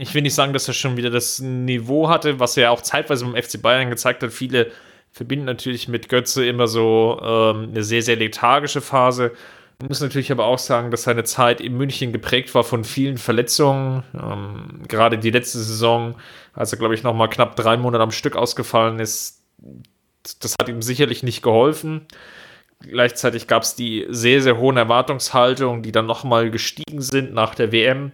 Ich 0.00 0.14
will 0.14 0.22
nicht 0.22 0.34
sagen, 0.34 0.54
dass 0.54 0.66
er 0.66 0.72
schon 0.72 0.96
wieder 0.96 1.10
das 1.10 1.40
Niveau 1.40 2.08
hatte, 2.08 2.40
was 2.40 2.56
er 2.56 2.70
auch 2.70 2.80
zeitweise 2.80 3.26
beim 3.26 3.40
FC 3.40 3.60
Bayern 3.60 3.90
gezeigt 3.90 4.22
hat. 4.22 4.32
Viele 4.32 4.70
verbinden 5.12 5.44
natürlich 5.44 5.88
mit 5.88 6.08
Götze 6.08 6.46
immer 6.46 6.66
so 6.68 7.20
ähm, 7.22 7.68
eine 7.70 7.82
sehr, 7.82 8.00
sehr 8.00 8.16
lethargische 8.16 8.80
Phase. 8.80 9.32
Man 9.78 9.88
muss 9.88 10.00
natürlich 10.00 10.32
aber 10.32 10.46
auch 10.46 10.58
sagen, 10.58 10.90
dass 10.90 11.02
seine 11.02 11.24
Zeit 11.24 11.60
in 11.60 11.76
München 11.76 12.12
geprägt 12.12 12.54
war 12.54 12.64
von 12.64 12.82
vielen 12.82 13.18
Verletzungen. 13.18 14.02
Ähm, 14.14 14.82
gerade 14.88 15.18
die 15.18 15.30
letzte 15.30 15.58
Saison, 15.58 16.14
als 16.54 16.72
er, 16.72 16.78
glaube 16.78 16.94
ich, 16.94 17.02
noch 17.02 17.14
mal 17.14 17.28
knapp 17.28 17.56
drei 17.56 17.76
Monate 17.76 18.02
am 18.02 18.10
Stück 18.10 18.36
ausgefallen 18.36 19.00
ist, 19.00 19.42
das 20.40 20.54
hat 20.58 20.68
ihm 20.70 20.80
sicherlich 20.80 21.22
nicht 21.22 21.42
geholfen. 21.42 22.06
Gleichzeitig 22.80 23.46
gab 23.46 23.64
es 23.64 23.74
die 23.74 24.06
sehr, 24.08 24.40
sehr 24.40 24.56
hohen 24.56 24.78
Erwartungshaltungen, 24.78 25.82
die 25.82 25.92
dann 25.92 26.06
nochmal 26.06 26.50
gestiegen 26.50 27.02
sind 27.02 27.34
nach 27.34 27.54
der 27.54 27.72
WM, 27.72 28.12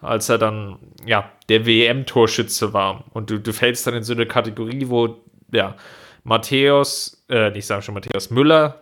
als 0.00 0.28
er 0.28 0.38
dann, 0.38 0.78
ja, 1.04 1.30
der 1.48 1.66
WM-Torschütze 1.66 2.72
war. 2.72 3.04
Und 3.12 3.30
du, 3.30 3.38
du 3.38 3.52
fällst 3.52 3.86
dann 3.86 3.94
in 3.94 4.02
so 4.02 4.12
eine 4.12 4.26
Kategorie, 4.26 4.88
wo, 4.88 5.16
ja, 5.52 5.76
Matthäus, 6.24 7.24
äh, 7.28 7.50
nicht 7.50 7.66
sagen 7.66 7.82
schon 7.82 7.94
Matthäus, 7.94 8.30
Müller, 8.30 8.80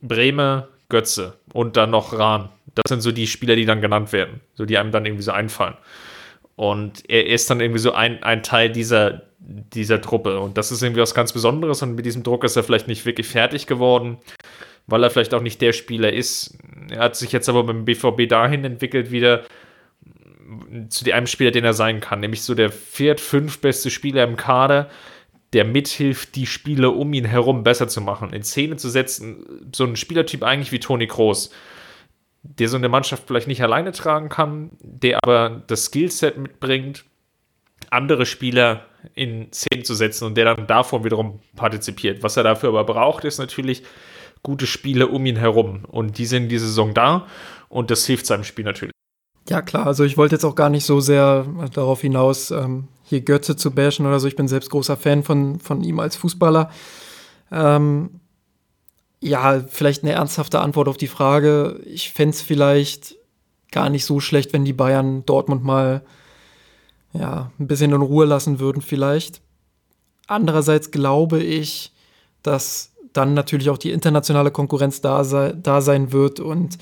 Breme, 0.00 0.68
Götze 0.88 1.34
und 1.52 1.76
dann 1.76 1.90
noch 1.90 2.16
Rahn. 2.16 2.48
Das 2.74 2.84
sind 2.88 3.00
so 3.00 3.12
die 3.12 3.26
Spieler, 3.26 3.56
die 3.56 3.64
dann 3.66 3.80
genannt 3.80 4.12
werden, 4.12 4.40
so 4.54 4.64
die 4.64 4.78
einem 4.78 4.92
dann 4.92 5.04
irgendwie 5.04 5.24
so 5.24 5.32
einfallen. 5.32 5.74
Und 6.56 7.08
er 7.08 7.26
ist 7.26 7.50
dann 7.50 7.60
irgendwie 7.60 7.80
so 7.80 7.92
ein, 7.92 8.22
ein 8.22 8.42
Teil 8.42 8.70
dieser, 8.70 9.22
dieser 9.38 10.00
Truppe. 10.00 10.40
Und 10.40 10.58
das 10.58 10.72
ist 10.72 10.82
irgendwie 10.82 11.00
was 11.00 11.14
ganz 11.14 11.32
Besonderes. 11.32 11.82
Und 11.82 11.94
mit 11.94 12.04
diesem 12.04 12.22
Druck 12.22 12.44
ist 12.44 12.56
er 12.56 12.64
vielleicht 12.64 12.88
nicht 12.88 13.06
wirklich 13.06 13.28
fertig 13.28 13.66
geworden, 13.66 14.18
weil 14.86 15.02
er 15.04 15.10
vielleicht 15.10 15.34
auch 15.34 15.42
nicht 15.42 15.60
der 15.60 15.72
Spieler 15.72 16.12
ist. 16.12 16.58
Er 16.90 17.00
hat 17.00 17.16
sich 17.16 17.32
jetzt 17.32 17.48
aber 17.48 17.64
beim 17.64 17.84
BVB 17.84 18.28
dahin 18.28 18.64
entwickelt, 18.64 19.10
wieder 19.10 19.44
zu 20.88 21.12
einem 21.12 21.26
Spieler, 21.26 21.50
den 21.50 21.64
er 21.64 21.74
sein 21.74 22.00
kann. 22.00 22.20
Nämlich 22.20 22.42
so 22.42 22.54
der 22.54 22.70
viert, 22.70 23.20
fünf 23.20 23.60
beste 23.60 23.90
Spieler 23.90 24.24
im 24.24 24.36
Kader, 24.36 24.90
der 25.52 25.64
mithilft, 25.64 26.36
die 26.36 26.46
Spieler 26.46 26.94
um 26.94 27.12
ihn 27.12 27.24
herum 27.24 27.62
besser 27.62 27.88
zu 27.88 28.00
machen, 28.00 28.32
in 28.32 28.42
Szene 28.42 28.76
zu 28.76 28.88
setzen. 28.88 29.70
So 29.74 29.84
ein 29.84 29.96
Spielertyp 29.96 30.42
eigentlich 30.42 30.72
wie 30.72 30.80
Toni 30.80 31.06
Kroos 31.06 31.50
der 32.42 32.68
so 32.68 32.76
eine 32.76 32.88
Mannschaft 32.88 33.24
vielleicht 33.26 33.48
nicht 33.48 33.62
alleine 33.62 33.92
tragen 33.92 34.28
kann, 34.28 34.70
der 34.80 35.18
aber 35.22 35.62
das 35.66 35.86
Skillset 35.86 36.38
mitbringt, 36.38 37.04
andere 37.90 38.26
Spieler 38.26 38.86
in 39.14 39.52
Szene 39.52 39.82
zu 39.82 39.94
setzen 39.94 40.24
und 40.24 40.36
der 40.36 40.54
dann 40.54 40.66
davon 40.66 41.04
wiederum 41.04 41.40
partizipiert. 41.56 42.22
Was 42.22 42.36
er 42.36 42.42
dafür 42.42 42.70
aber 42.70 42.84
braucht, 42.84 43.24
ist 43.24 43.38
natürlich 43.38 43.82
gute 44.42 44.66
Spiele 44.66 45.08
um 45.08 45.24
ihn 45.26 45.36
herum. 45.36 45.84
Und 45.84 46.18
die 46.18 46.26
sind 46.26 46.48
diese 46.48 46.66
Saison 46.66 46.94
da 46.94 47.26
und 47.68 47.90
das 47.90 48.06
hilft 48.06 48.26
seinem 48.26 48.44
Spiel 48.44 48.64
natürlich. 48.64 48.92
Ja, 49.48 49.62
klar. 49.62 49.86
Also 49.86 50.04
ich 50.04 50.16
wollte 50.16 50.34
jetzt 50.34 50.44
auch 50.44 50.54
gar 50.54 50.68
nicht 50.68 50.84
so 50.84 51.00
sehr 51.00 51.46
darauf 51.72 52.02
hinaus, 52.02 52.50
ähm, 52.50 52.88
hier 53.04 53.22
Götze 53.22 53.56
zu 53.56 53.70
bashen 53.70 54.06
oder 54.06 54.20
so. 54.20 54.28
Ich 54.28 54.36
bin 54.36 54.48
selbst 54.48 54.70
großer 54.70 54.96
Fan 54.96 55.22
von, 55.22 55.58
von 55.60 55.82
ihm 55.82 55.98
als 56.00 56.16
Fußballer. 56.16 56.70
Ähm, 57.50 58.20
ja, 59.20 59.64
vielleicht 59.66 60.02
eine 60.02 60.12
ernsthafte 60.12 60.60
Antwort 60.60 60.88
auf 60.88 60.98
die 60.98 61.06
Frage. 61.06 61.80
Ich 61.84 62.12
fände 62.12 62.34
es 62.34 62.42
vielleicht 62.42 63.16
gar 63.72 63.88
nicht 63.88 64.04
so 64.04 64.20
schlecht, 64.20 64.52
wenn 64.52 64.64
die 64.64 64.72
Bayern 64.72 65.24
Dortmund 65.24 65.64
mal 65.64 66.02
ja, 67.12 67.50
ein 67.58 67.66
bisschen 67.66 67.92
in 67.92 68.02
Ruhe 68.02 68.26
lassen 68.26 68.60
würden, 68.60 68.82
vielleicht. 68.82 69.40
Andererseits 70.26 70.90
glaube 70.90 71.42
ich, 71.42 71.92
dass 72.42 72.92
dann 73.14 73.34
natürlich 73.34 73.70
auch 73.70 73.78
die 73.78 73.92
internationale 73.92 74.50
Konkurrenz 74.50 75.00
da, 75.00 75.24
sei, 75.24 75.52
da 75.54 75.80
sein 75.80 76.12
wird 76.12 76.38
und 76.38 76.78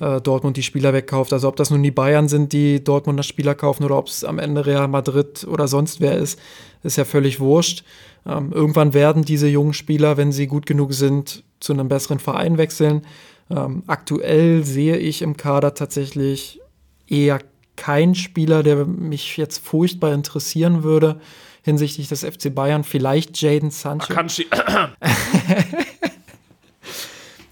äh, 0.00 0.20
Dortmund 0.20 0.56
die 0.56 0.62
Spieler 0.62 0.92
wegkauft. 0.92 1.32
Also 1.32 1.48
ob 1.48 1.56
das 1.56 1.70
nun 1.70 1.82
die 1.82 1.90
Bayern 1.90 2.28
sind, 2.28 2.52
die 2.52 2.82
Dortmunder 2.82 3.22
Spieler 3.22 3.54
kaufen 3.54 3.84
oder 3.84 3.98
ob 3.98 4.08
es 4.08 4.24
am 4.24 4.38
Ende 4.38 4.66
Real 4.66 4.88
Madrid 4.88 5.46
oder 5.48 5.68
sonst 5.68 6.00
wer 6.00 6.16
ist, 6.16 6.38
ist 6.82 6.96
ja 6.96 7.04
völlig 7.04 7.40
wurscht. 7.40 7.84
Ähm, 8.26 8.52
irgendwann 8.52 8.94
werden 8.94 9.24
diese 9.24 9.48
jungen 9.48 9.74
Spieler, 9.74 10.16
wenn 10.16 10.32
sie 10.32 10.46
gut 10.46 10.66
genug 10.66 10.92
sind, 10.92 11.44
zu 11.60 11.72
einem 11.72 11.88
besseren 11.88 12.18
Verein 12.18 12.58
wechseln. 12.58 13.02
Ähm, 13.50 13.82
aktuell 13.86 14.64
sehe 14.64 14.96
ich 14.96 15.22
im 15.22 15.36
Kader 15.36 15.74
tatsächlich 15.74 16.60
eher 17.06 17.40
keinen 17.76 18.14
Spieler, 18.14 18.62
der 18.62 18.84
mich 18.84 19.36
jetzt 19.36 19.64
furchtbar 19.64 20.12
interessieren 20.12 20.82
würde 20.82 21.20
hinsichtlich 21.62 22.08
des 22.08 22.24
FC 22.24 22.54
Bayern. 22.54 22.84
Vielleicht 22.84 23.40
Jaden 23.40 23.70
Sancho. 23.70 24.14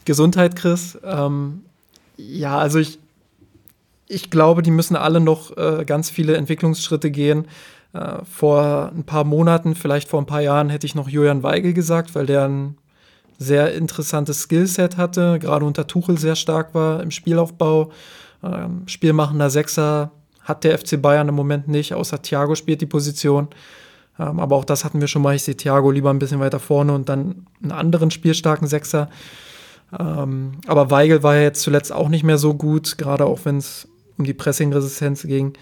Gesundheit, 0.05 0.57
Chris. 0.57 0.99
Ähm, 1.05 1.65
ja, 2.19 2.59
also 2.59 2.79
ich, 2.79 2.99
ich 4.09 4.31
glaube, 4.31 4.63
die 4.63 4.71
müssen 4.71 4.97
alle 4.97 5.21
noch 5.21 5.57
äh, 5.57 5.85
ganz 5.87 6.11
viele 6.11 6.37
Entwicklungsschritte 6.37 7.11
gehen. 7.11 7.47
Äh, 7.95 8.25
vor 8.25 8.93
ein 8.95 9.05
paar 9.05 9.25
Monaten, 9.25 9.75
vielleicht 9.75 10.09
vor 10.09 10.21
ein 10.21 10.27
paar 10.27 10.43
Jahren, 10.43 10.69
hätte 10.69 10.87
ich 10.87 10.95
noch 10.95 11.09
Julian 11.09 11.43
Weigel 11.43 11.73
gesagt, 11.73 12.15
weil 12.15 12.27
der 12.27 12.47
ein 12.47 12.77
sehr 13.39 13.73
interessantes 13.75 14.43
Skillset 14.43 14.97
hatte, 14.97 15.39
gerade 15.39 15.65
unter 15.65 15.87
Tuchel 15.87 16.19
sehr 16.19 16.35
stark 16.35 16.75
war 16.75 17.03
im 17.03 17.13
Spielaufbau. 17.13 17.93
Ähm, 18.43 18.83
spielmachender 18.87 19.49
Sechser 19.49 20.11
hat 20.43 20.65
der 20.65 20.77
FC 20.77 21.01
Bayern 21.01 21.29
im 21.29 21.35
Moment 21.35 21.69
nicht, 21.69 21.95
außer 21.95 22.21
Thiago 22.21 22.57
spielt 22.57 22.81
die 22.81 22.87
Position. 22.87 23.49
Ähm, 24.19 24.41
aber 24.41 24.57
auch 24.57 24.65
das 24.65 24.85
hatten 24.85 25.01
wir 25.01 25.07
schon 25.07 25.23
mal. 25.23 25.37
Ich 25.37 25.45
sehe 25.45 25.57
Thiago 25.57 25.91
lieber 25.91 26.11
ein 26.11 26.19
bisschen 26.19 26.41
weiter 26.41 26.59
vorne 26.59 26.93
und 26.93 27.09
dann 27.09 27.47
einen 27.63 27.73
anderen 27.73 28.11
spielstarken 28.11 28.67
Sechser. 28.67 29.09
Ähm, 29.97 30.61
aber 30.67 30.91
Weigel 30.91 31.23
war 31.23 31.37
ja 31.37 31.43
jetzt 31.43 31.63
zuletzt 31.63 31.93
auch 31.93 32.09
nicht 32.09 32.25
mehr 32.25 32.39
so 32.39 32.55
gut, 32.55 32.99
gerade 32.99 33.27
auch 33.27 33.45
wenn 33.45 33.59
es 33.59 33.89
um 34.17 34.25
die 34.25 34.35
Pressingresistenz 34.35 35.23
ging. 35.23 35.57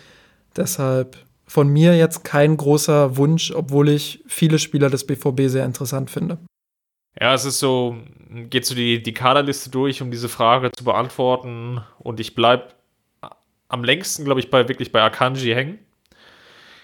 Deshalb 0.56 1.18
von 1.46 1.68
mir 1.68 1.96
jetzt 1.96 2.24
kein 2.24 2.56
großer 2.56 3.16
Wunsch, 3.16 3.52
obwohl 3.52 3.88
ich 3.88 4.22
viele 4.26 4.58
Spieler 4.58 4.90
des 4.90 5.06
BVB 5.06 5.42
sehr 5.46 5.64
interessant 5.64 6.10
finde. 6.10 6.38
Ja, 7.20 7.32
es 7.34 7.44
ist 7.44 7.60
so, 7.60 7.96
geht 8.50 8.66
so 8.66 8.74
die, 8.74 9.02
die 9.02 9.14
Kaderliste 9.14 9.70
durch, 9.70 10.02
um 10.02 10.10
diese 10.10 10.28
Frage 10.28 10.70
zu 10.72 10.84
beantworten. 10.84 11.80
Und 11.98 12.20
ich 12.20 12.34
bleibe 12.34 12.68
am 13.68 13.84
längsten, 13.84 14.24
glaube 14.24 14.40
ich, 14.40 14.50
bei 14.50 14.68
wirklich 14.68 14.92
bei 14.92 15.02
Akanji 15.02 15.54
hängen. 15.54 15.78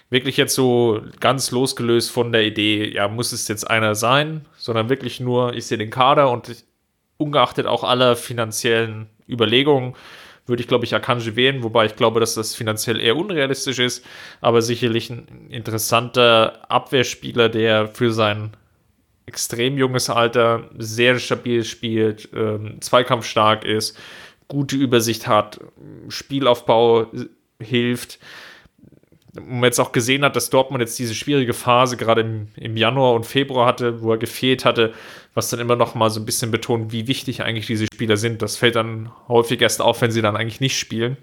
Wirklich 0.09 0.37
jetzt 0.37 0.55
so 0.55 1.01
ganz 1.19 1.51
losgelöst 1.51 2.11
von 2.11 2.31
der 2.31 2.45
Idee, 2.45 2.93
ja, 2.93 3.07
muss 3.07 3.31
es 3.31 3.47
jetzt 3.47 3.69
einer 3.69 3.95
sein, 3.95 4.45
sondern 4.57 4.89
wirklich 4.89 5.19
nur, 5.19 5.53
ich 5.53 5.65
sehe 5.65 5.77
den 5.77 5.89
Kader 5.89 6.29
und 6.29 6.49
ich, 6.49 6.63
ungeachtet 7.17 7.65
auch 7.67 7.83
aller 7.83 8.15
finanziellen 8.15 9.07
Überlegungen, 9.27 9.95
würde 10.45 10.61
ich, 10.61 10.67
glaube 10.67 10.85
ich, 10.85 10.93
Akanji 10.93 11.35
wählen, 11.35 11.63
wobei 11.63 11.85
ich 11.85 11.95
glaube, 11.95 12.19
dass 12.19 12.35
das 12.35 12.53
finanziell 12.53 12.99
eher 12.99 13.15
unrealistisch 13.15 13.79
ist, 13.79 14.05
aber 14.41 14.61
sicherlich 14.61 15.09
ein 15.09 15.47
interessanter 15.49 16.69
Abwehrspieler, 16.69 17.47
der 17.47 17.87
für 17.87 18.11
sein 18.11 18.51
extrem 19.25 19.77
junges 19.77 20.09
Alter 20.09 20.69
sehr 20.77 21.17
stabil 21.19 21.63
spielt, 21.63 22.27
ähm, 22.35 22.81
zweikampfstark 22.81 23.63
ist, 23.63 23.97
gute 24.49 24.75
Übersicht 24.75 25.27
hat, 25.27 25.59
Spielaufbau 26.09 27.07
hilft. 27.61 28.19
Man 29.33 29.63
jetzt 29.63 29.79
auch 29.79 29.91
gesehen 29.91 30.23
hat, 30.23 30.35
dass 30.35 30.51
Dortmund 30.51 30.81
jetzt 30.81 30.99
diese 30.99 31.15
schwierige 31.15 31.53
Phase 31.53 31.97
gerade 31.97 32.21
im, 32.21 32.47
im 32.55 32.77
Januar 32.77 33.13
und 33.13 33.25
Februar 33.25 33.65
hatte, 33.65 34.01
wo 34.01 34.11
er 34.11 34.17
gefehlt 34.17 34.63
hatte, 34.63 34.93
was 35.33 35.49
dann 35.49 35.59
immer 35.59 35.75
noch 35.75 35.95
mal 35.95 36.11
so 36.11 36.19
ein 36.19 36.25
bisschen 36.25 36.51
betont, 36.51 36.91
wie 36.91 37.07
wichtig 37.07 37.41
eigentlich 37.41 37.65
diese 37.65 37.87
Spieler 37.91 38.17
sind. 38.17 38.43
Das 38.43 38.57
fällt 38.57 38.75
dann 38.75 39.11
häufig 39.27 39.59
erst 39.61 39.81
auf, 39.81 40.01
wenn 40.01 40.11
sie 40.11 40.21
dann 40.21 40.35
eigentlich 40.35 40.61
nicht 40.61 40.77
spielen. 40.77 41.17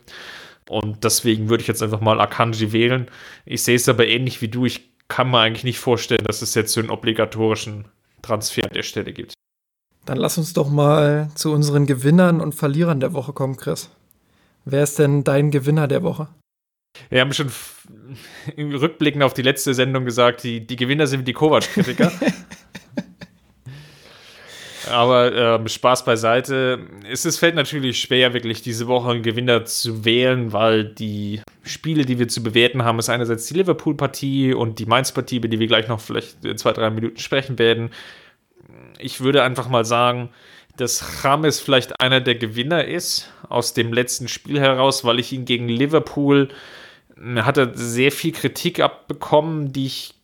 Und 0.68 1.04
deswegen 1.04 1.48
würde 1.48 1.62
ich 1.62 1.68
jetzt 1.68 1.82
einfach 1.82 2.00
mal 2.00 2.20
Akanji 2.20 2.72
wählen. 2.72 3.08
Ich 3.44 3.62
sehe 3.62 3.76
es 3.76 3.88
aber 3.88 4.06
ähnlich 4.06 4.42
wie 4.42 4.48
du. 4.48 4.66
Ich 4.66 4.90
kann 5.08 5.30
mir 5.30 5.38
eigentlich 5.38 5.64
nicht 5.64 5.78
vorstellen, 5.78 6.24
dass 6.24 6.42
es 6.42 6.54
jetzt 6.54 6.72
so 6.72 6.80
einen 6.80 6.90
obligatorischen 6.90 7.86
Transfer 8.22 8.64
an 8.64 8.74
der 8.74 8.82
Stelle 8.82 9.12
gibt. 9.12 9.34
Dann 10.04 10.18
lass 10.18 10.38
uns 10.38 10.52
doch 10.52 10.70
mal 10.70 11.30
zu 11.34 11.52
unseren 11.52 11.86
Gewinnern 11.86 12.40
und 12.40 12.54
Verlierern 12.54 13.00
der 13.00 13.12
Woche 13.12 13.32
kommen, 13.32 13.56
Chris. 13.56 13.90
Wer 14.64 14.82
ist 14.82 14.98
denn 14.98 15.24
dein 15.24 15.50
Gewinner 15.50 15.88
der 15.88 16.02
Woche? 16.02 16.28
Wir 17.08 17.20
haben 17.20 17.32
schon 17.32 17.50
im 18.56 18.74
Rückblicken 18.74 19.22
auf 19.22 19.34
die 19.34 19.42
letzte 19.42 19.74
Sendung 19.74 20.04
gesagt, 20.04 20.42
die, 20.44 20.66
die 20.66 20.76
Gewinner 20.76 21.06
sind 21.06 21.26
die 21.26 21.32
Kovac-Kritiker. 21.32 22.12
Aber 24.90 25.32
äh, 25.32 25.68
Spaß 25.68 26.04
beiseite. 26.04 26.80
Es 27.08 27.24
ist, 27.24 27.38
fällt 27.38 27.54
natürlich 27.54 28.00
schwer, 28.00 28.34
wirklich 28.34 28.62
diese 28.62 28.88
Woche 28.88 29.10
einen 29.10 29.22
Gewinner 29.22 29.64
zu 29.64 30.04
wählen, 30.04 30.52
weil 30.52 30.84
die 30.84 31.42
Spiele, 31.62 32.04
die 32.04 32.18
wir 32.18 32.28
zu 32.28 32.42
bewerten 32.42 32.82
haben, 32.82 32.98
ist 32.98 33.08
einerseits 33.08 33.46
die 33.46 33.54
Liverpool-Partie 33.54 34.52
und 34.54 34.78
die 34.78 34.86
Mainz-Partie, 34.86 35.36
über 35.36 35.48
die 35.48 35.60
wir 35.60 35.68
gleich 35.68 35.86
noch 35.86 36.00
vielleicht 36.00 36.38
zwei, 36.58 36.72
drei 36.72 36.90
Minuten 36.90 37.18
sprechen 37.18 37.58
werden. 37.58 37.90
Ich 38.98 39.20
würde 39.20 39.42
einfach 39.42 39.68
mal 39.68 39.84
sagen, 39.84 40.30
dass 40.76 41.22
James 41.22 41.60
vielleicht 41.60 42.00
einer 42.00 42.20
der 42.20 42.34
Gewinner 42.34 42.84
ist 42.84 43.30
aus 43.48 43.74
dem 43.74 43.92
letzten 43.92 44.28
Spiel 44.28 44.58
heraus, 44.58 45.04
weil 45.04 45.18
ich 45.18 45.32
ihn 45.32 45.44
gegen 45.44 45.68
Liverpool 45.68 46.48
hatte 47.36 47.72
sehr 47.74 48.12
viel 48.12 48.32
Kritik 48.32 48.80
abbekommen, 48.80 49.72
die 49.72 49.86
ich 49.86 50.14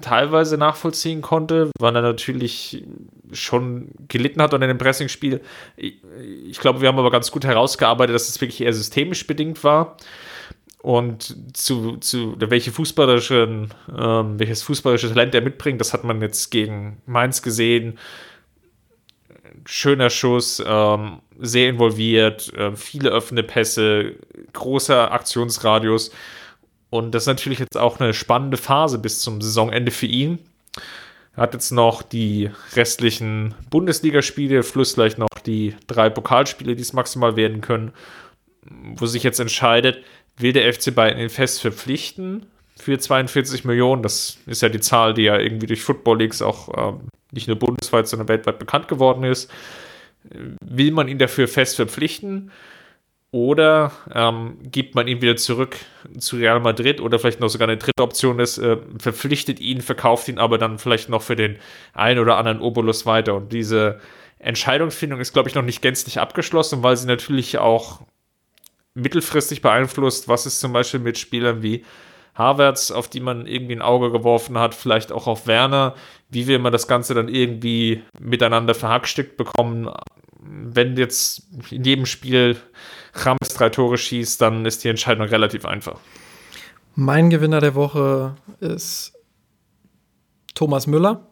teilweise 0.00 0.56
nachvollziehen 0.56 1.20
konnte, 1.20 1.70
weil 1.78 1.94
er 1.94 2.02
natürlich 2.02 2.84
schon 3.32 3.90
gelitten 4.08 4.40
hat 4.40 4.54
unter 4.54 4.66
dem 4.66 4.78
Pressingspiel. 4.78 5.40
Ich, 5.76 5.96
ich 6.46 6.58
glaube, 6.58 6.80
wir 6.80 6.88
haben 6.88 6.98
aber 6.98 7.10
ganz 7.10 7.30
gut 7.30 7.44
herausgearbeitet, 7.44 8.14
dass 8.14 8.28
es 8.28 8.40
wirklich 8.40 8.62
eher 8.62 8.72
systemisch 8.72 9.26
bedingt 9.26 9.62
war. 9.64 9.96
Und 10.82 11.36
zu, 11.56 11.98
zu 11.98 12.34
welche 12.38 12.72
fußballische, 12.72 13.68
ähm, 13.96 14.38
welches 14.38 14.62
fußballische 14.62 15.08
Talent 15.08 15.34
er 15.34 15.40
mitbringt, 15.40 15.80
das 15.80 15.92
hat 15.92 16.02
man 16.02 16.20
jetzt 16.20 16.50
gegen 16.50 17.00
Mainz 17.06 17.40
gesehen. 17.42 17.98
Schöner 19.66 20.10
Schuss, 20.10 20.62
ähm, 20.64 21.20
sehr 21.38 21.68
involviert, 21.68 22.52
äh, 22.54 22.74
viele 22.76 23.12
offene 23.12 23.42
Pässe, 23.42 24.16
großer 24.52 25.12
Aktionsradius. 25.12 26.10
Und 26.90 27.12
das 27.12 27.24
ist 27.24 27.28
natürlich 27.28 27.58
jetzt 27.58 27.76
auch 27.76 28.00
eine 28.00 28.14
spannende 28.14 28.56
Phase 28.56 28.98
bis 28.98 29.20
zum 29.20 29.40
Saisonende 29.40 29.90
für 29.90 30.06
ihn. 30.06 30.38
Er 31.34 31.44
hat 31.44 31.54
jetzt 31.54 31.70
noch 31.70 32.02
die 32.02 32.50
restlichen 32.74 33.54
Bundesligaspiele, 33.70 34.60
plus 34.60 34.94
gleich 34.94 35.16
noch 35.16 35.28
die 35.46 35.74
drei 35.86 36.10
Pokalspiele, 36.10 36.76
die 36.76 36.82
es 36.82 36.92
maximal 36.92 37.36
werden 37.36 37.62
können, 37.62 37.92
wo 38.96 39.06
sich 39.06 39.22
jetzt 39.22 39.40
entscheidet, 39.40 40.04
will 40.36 40.52
der 40.52 40.72
FC 40.72 40.94
Bayern 40.94 41.18
ihn 41.18 41.30
fest 41.30 41.60
verpflichten 41.60 42.46
für 42.78 42.98
42 42.98 43.64
Millionen. 43.64 44.02
Das 44.02 44.38
ist 44.46 44.62
ja 44.62 44.68
die 44.68 44.80
Zahl, 44.80 45.14
die 45.14 45.22
ja 45.22 45.38
irgendwie 45.38 45.66
durch 45.66 45.82
Football 45.82 46.18
Leagues 46.18 46.42
auch 46.42 46.68
ähm, 46.76 47.08
nicht 47.32 47.48
nur 47.48 47.58
bundesweit, 47.58 48.08
sondern 48.08 48.28
weltweit 48.28 48.58
bekannt 48.58 48.88
geworden 48.88 49.24
ist. 49.24 49.50
Will 50.64 50.92
man 50.92 51.08
ihn 51.08 51.18
dafür 51.18 51.48
fest 51.48 51.76
verpflichten? 51.76 52.50
Oder 53.34 53.92
ähm, 54.14 54.58
gibt 54.62 54.94
man 54.94 55.08
ihn 55.08 55.22
wieder 55.22 55.36
zurück 55.36 55.76
zu 56.18 56.36
Real 56.36 56.60
Madrid 56.60 57.00
oder 57.00 57.18
vielleicht 57.18 57.40
noch 57.40 57.48
sogar 57.48 57.66
eine 57.66 57.78
dritte 57.78 58.02
Option 58.02 58.38
ist, 58.38 58.58
äh, 58.58 58.76
verpflichtet 58.98 59.58
ihn, 59.58 59.80
verkauft 59.80 60.28
ihn 60.28 60.38
aber 60.38 60.58
dann 60.58 60.78
vielleicht 60.78 61.08
noch 61.08 61.22
für 61.22 61.34
den 61.34 61.56
einen 61.94 62.20
oder 62.20 62.36
anderen 62.36 62.60
Obolus 62.60 63.06
weiter. 63.06 63.34
Und 63.34 63.50
diese 63.50 64.00
Entscheidungsfindung 64.38 65.18
ist, 65.18 65.32
glaube 65.32 65.48
ich, 65.48 65.54
noch 65.54 65.62
nicht 65.62 65.80
gänzlich 65.80 66.20
abgeschlossen, 66.20 66.82
weil 66.82 66.98
sie 66.98 67.06
natürlich 67.06 67.56
auch 67.56 68.02
mittelfristig 68.92 69.62
beeinflusst, 69.62 70.28
was 70.28 70.44
ist 70.44 70.60
zum 70.60 70.74
Beispiel 70.74 71.00
mit 71.00 71.16
Spielern 71.16 71.62
wie 71.62 71.86
Havertz, 72.34 72.90
auf 72.90 73.08
die 73.08 73.20
man 73.20 73.46
irgendwie 73.46 73.74
ein 73.74 73.82
Auge 73.82 74.10
geworfen 74.10 74.58
hat, 74.58 74.74
vielleicht 74.74 75.12
auch 75.12 75.26
auf 75.26 75.46
Werner, 75.46 75.94
wie 76.30 76.46
will 76.46 76.58
man 76.58 76.72
das 76.72 76.88
Ganze 76.88 77.14
dann 77.14 77.28
irgendwie 77.28 78.02
miteinander 78.18 78.74
verhackstückt 78.74 79.36
bekommen. 79.36 79.90
Wenn 80.40 80.96
jetzt 80.96 81.46
in 81.70 81.84
jedem 81.84 82.06
Spiel 82.06 82.56
Rames 83.14 83.54
drei 83.54 83.68
Tore 83.68 83.98
schießt, 83.98 84.40
dann 84.40 84.64
ist 84.64 84.82
die 84.82 84.88
Entscheidung 84.88 85.26
relativ 85.26 85.66
einfach. 85.66 86.00
Mein 86.94 87.30
Gewinner 87.30 87.60
der 87.60 87.74
Woche 87.74 88.34
ist 88.60 89.12
Thomas 90.54 90.86
Müller, 90.86 91.26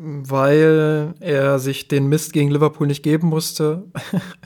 weil 0.00 1.14
er 1.18 1.58
sich 1.58 1.88
den 1.88 2.06
Mist 2.08 2.32
gegen 2.32 2.50
Liverpool 2.50 2.86
nicht 2.86 3.02
geben 3.02 3.28
musste 3.28 3.84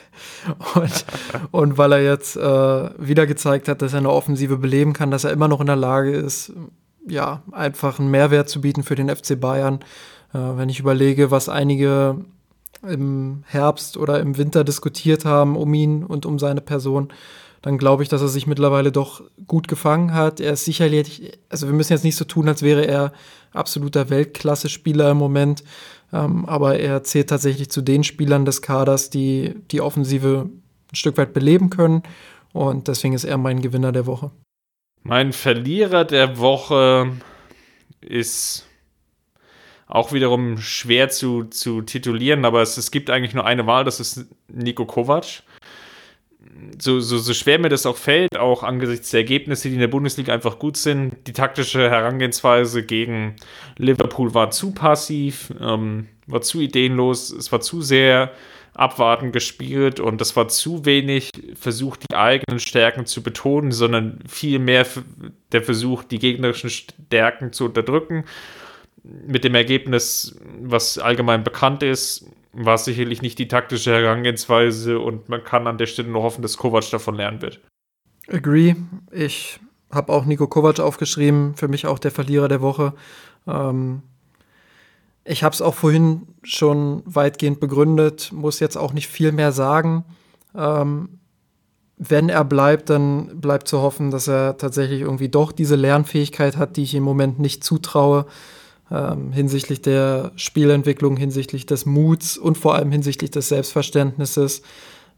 und, 0.75 1.05
und, 1.51 1.79
weil 1.79 1.93
er 1.93 2.03
jetzt 2.03 2.37
äh, 2.37 2.91
wieder 2.99 3.27
gezeigt 3.27 3.69
hat, 3.69 3.83
dass 3.83 3.93
er 3.93 3.99
eine 3.99 4.11
Offensive 4.11 4.57
beleben 4.57 4.95
kann, 4.95 5.11
dass 5.11 5.25
er 5.25 5.33
immer 5.33 5.49
noch 5.49 5.61
in 5.61 5.67
der 5.67 5.77
Lage 5.77 6.13
ist, 6.13 6.53
ja, 7.07 7.43
einfach 7.53 7.99
einen 7.99 8.11
Mehrwert 8.11 8.49
zu 8.49 8.63
bieten 8.63 8.83
für 8.83 8.95
den 8.95 9.15
FC 9.15 9.39
Bayern. 9.39 9.81
Äh, 10.33 10.39
wenn 10.39 10.71
ich 10.71 10.81
überlege, 10.81 11.31
was 11.31 11.51
einige 11.51 12.25
im 12.83 13.45
Herbst 13.47 13.99
oder 13.99 14.21
im 14.21 14.39
Winter 14.39 14.65
diskutiert 14.65 15.27
haben 15.27 15.57
um 15.57 15.73
ihn 15.75 16.03
und 16.03 16.25
um 16.25 16.39
seine 16.39 16.63
Person, 16.63 17.13
dann 17.63 17.79
glaube 17.79 18.03
ich, 18.03 18.09
dass 18.09 18.21
er 18.21 18.29
sich 18.29 18.47
mittlerweile 18.47 18.93
doch 18.93 19.23
gut 19.47 19.69
gefangen 19.69 20.13
hat. 20.15 20.41
Er 20.41 20.53
ist 20.53 20.65
sicherlich, 20.65 21.39
also 21.49 21.69
wir 21.69 21.75
müssen 21.75 21.93
jetzt 21.93 22.05
nicht 22.05 22.17
so 22.17 22.25
tun, 22.25 22.49
als 22.49 22.63
wäre 22.63 22.85
er 22.85 23.13
absoluter 23.53 24.11
Weltklasse-Spieler 24.11 25.13
im 25.13 25.19
Moment, 25.19 25.63
ähm, 26.13 26.45
aber 26.47 26.79
er 26.79 27.05
zählt 27.05 27.31
tatsächlich 27.31 27.71
zu 27.71 27.81
den 27.81 28.05
Spielern 28.05 28.45
des 28.45 28.63
Kaders, 28.63 29.11
die 29.11 29.55
die 29.71 29.81
Offensive 29.81 30.51
ein 30.93 30.97
Stück 30.97 31.17
weit 31.17 31.33
beleben 31.33 31.71
können 31.71 32.03
und 32.53 32.89
deswegen 32.89 33.15
ist 33.15 33.25
er 33.25 33.39
mein 33.39 33.63
Gewinner 33.63 33.93
der 33.93 34.07
Woche. 34.07 34.33
Mein 35.05 35.33
Verlierer 35.33 36.05
der 36.05 36.39
Woche 36.39 37.13
ist 38.01 38.67
auch 39.87 40.13
wiederum 40.13 40.59
schwer 40.59 41.11
zu, 41.11 41.45
zu 41.45 41.83
titulieren, 41.83 42.45
aber 42.45 42.63
es, 42.63 42.77
es 42.77 42.91
gibt 42.91 43.11
eigentlich 43.11 43.35
nur 43.35 43.45
eine 43.45 43.67
Wahl, 43.67 43.85
das 43.85 44.01
ist 44.01 44.27
Nico 44.49 44.87
Kovac. 44.87 45.43
So, 46.80 47.01
so, 47.01 47.18
so 47.18 47.34
schwer 47.34 47.59
mir 47.59 47.68
das 47.68 47.86
auch 47.86 47.97
fällt, 47.97 48.36
auch 48.36 48.62
angesichts 48.62 49.11
der 49.11 49.20
Ergebnisse, 49.20 49.68
die 49.68 49.74
in 49.74 49.80
der 49.80 49.88
Bundesliga 49.88 50.32
einfach 50.32 50.59
gut 50.59 50.76
sind, 50.76 51.16
die 51.26 51.32
taktische 51.32 51.90
Herangehensweise 51.90 52.82
gegen 52.84 53.36
Liverpool 53.76 54.34
war 54.34 54.51
zu 54.51 54.72
passiv, 54.72 55.53
ähm, 55.61 56.09
war 56.26 56.40
zu 56.40 56.61
ideenlos, 56.61 57.30
es 57.30 57.53
war 57.53 57.61
zu 57.61 57.82
sehr 57.82 58.32
abwartend 58.74 59.32
gespielt 59.32 60.01
und 60.01 60.20
das 60.20 60.34
war 60.34 60.49
zu 60.49 60.84
wenig 60.84 61.30
versucht, 61.55 62.05
die 62.11 62.16
eigenen 62.16 62.59
Stärken 62.59 63.07
zu 63.07 63.22
betonen, 63.22 63.70
sondern 63.70 64.20
viel 64.26 64.59
mehr 64.59 64.86
der 65.53 65.62
Versuch, 65.62 66.05
die 66.05 66.18
gegnerischen 66.18 66.70
Stärken 66.70 67.53
zu 67.53 67.66
unterdrücken. 67.66 68.24
Mit 69.05 69.45
dem 69.45 69.55
Ergebnis, 69.55 70.36
was 70.61 70.99
allgemein 70.99 71.45
bekannt 71.45 71.82
ist, 71.82 72.26
war 72.53 72.75
es 72.75 72.85
sicherlich 72.85 73.23
nicht 73.23 73.39
die 73.39 73.49
taktische 73.49 73.93
Herangehensweise 73.93 74.99
und 74.99 75.29
man 75.29 75.43
kann 75.43 75.67
an 75.67 75.79
der 75.79 75.87
Stelle 75.87 76.09
nur 76.09 76.23
hoffen, 76.23 76.43
dass 76.43 76.57
Kovac 76.57 76.91
davon 76.91 77.15
lernen 77.15 77.41
wird. 77.41 77.61
Agree. 78.29 78.77
Ich 79.11 79.59
habe 79.91 80.13
auch 80.13 80.25
Nico 80.25 80.47
Kovac 80.47 80.81
aufgeschrieben, 80.81 81.55
für 81.55 81.69
mich 81.69 81.87
auch 81.87 81.99
der 81.99 82.11
Verlierer 82.11 82.49
der 82.49 82.61
Woche. 82.61 82.95
Ähm, 83.47 84.03
ich 85.25 85.45
habe 85.45 85.55
es 85.55 85.63
auch 85.63 85.75
vorhin 85.75 86.23
schon 86.43 87.03
weitgehend 87.05 87.61
begründet, 87.61 88.33
muss 88.33 88.61
jetzt 88.61 88.77
auch 88.77 88.93
nicht 88.93 89.09
viel 89.09 89.33
mehr 89.33 89.53
sagen. 89.53 90.05
Ähm, 90.55 91.21
wenn 91.97 92.29
er 92.29 92.45
bleibt, 92.45 92.91
dann 92.91 93.41
bleibt 93.41 93.69
zu 93.69 93.81
hoffen, 93.81 94.11
dass 94.11 94.27
er 94.27 94.57
tatsächlich 94.57 95.03
irgendwie 95.03 95.29
doch 95.29 95.53
diese 95.53 95.77
Lernfähigkeit 95.77 96.57
hat, 96.57 96.77
die 96.77 96.83
ich 96.83 96.95
im 96.95 97.05
Moment 97.05 97.39
nicht 97.39 97.63
zutraue 97.63 98.27
ähm, 98.93 99.32
hinsichtlich 99.32 99.80
der 99.80 100.32
Spielentwicklung, 100.36 101.16
hinsichtlich 101.16 101.64
des 101.64 101.86
Muts 101.86 102.36
und 102.36 102.59
vor 102.59 102.74
allem 102.74 102.93
hinsichtlich 102.93 103.30
des 103.30 103.49
Selbstverständnisses, 103.49 104.62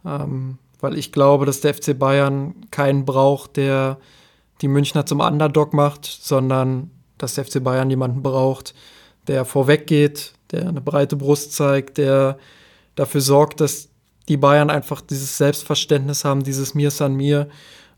ähm, 0.06 0.58
weil 0.80 0.96
ich 0.96 1.10
glaube, 1.10 1.44
dass 1.44 1.60
der 1.60 1.74
FC 1.74 1.98
Bayern 1.98 2.54
keinen 2.70 3.04
braucht, 3.04 3.56
der 3.56 3.98
die 4.60 4.68
Münchner 4.68 5.06
zum 5.06 5.20
Underdog 5.20 5.72
macht, 5.72 6.04
sondern 6.04 6.90
dass 7.18 7.34
der 7.34 7.44
FC 7.44 7.62
Bayern 7.62 7.90
jemanden 7.90 8.22
braucht, 8.22 8.74
der 9.26 9.44
vorweggeht, 9.44 10.34
der 10.52 10.68
eine 10.68 10.80
breite 10.80 11.16
Brust 11.16 11.52
zeigt, 11.54 11.98
der 11.98 12.38
dafür 12.94 13.20
sorgt, 13.20 13.60
dass 13.60 13.88
die 14.28 14.36
Bayern 14.36 14.70
einfach 14.70 15.00
dieses 15.00 15.36
Selbstverständnis 15.36 16.24
haben, 16.24 16.44
dieses 16.44 16.74
Mir 16.74 16.90
san 16.90 17.14
mir. 17.14 17.48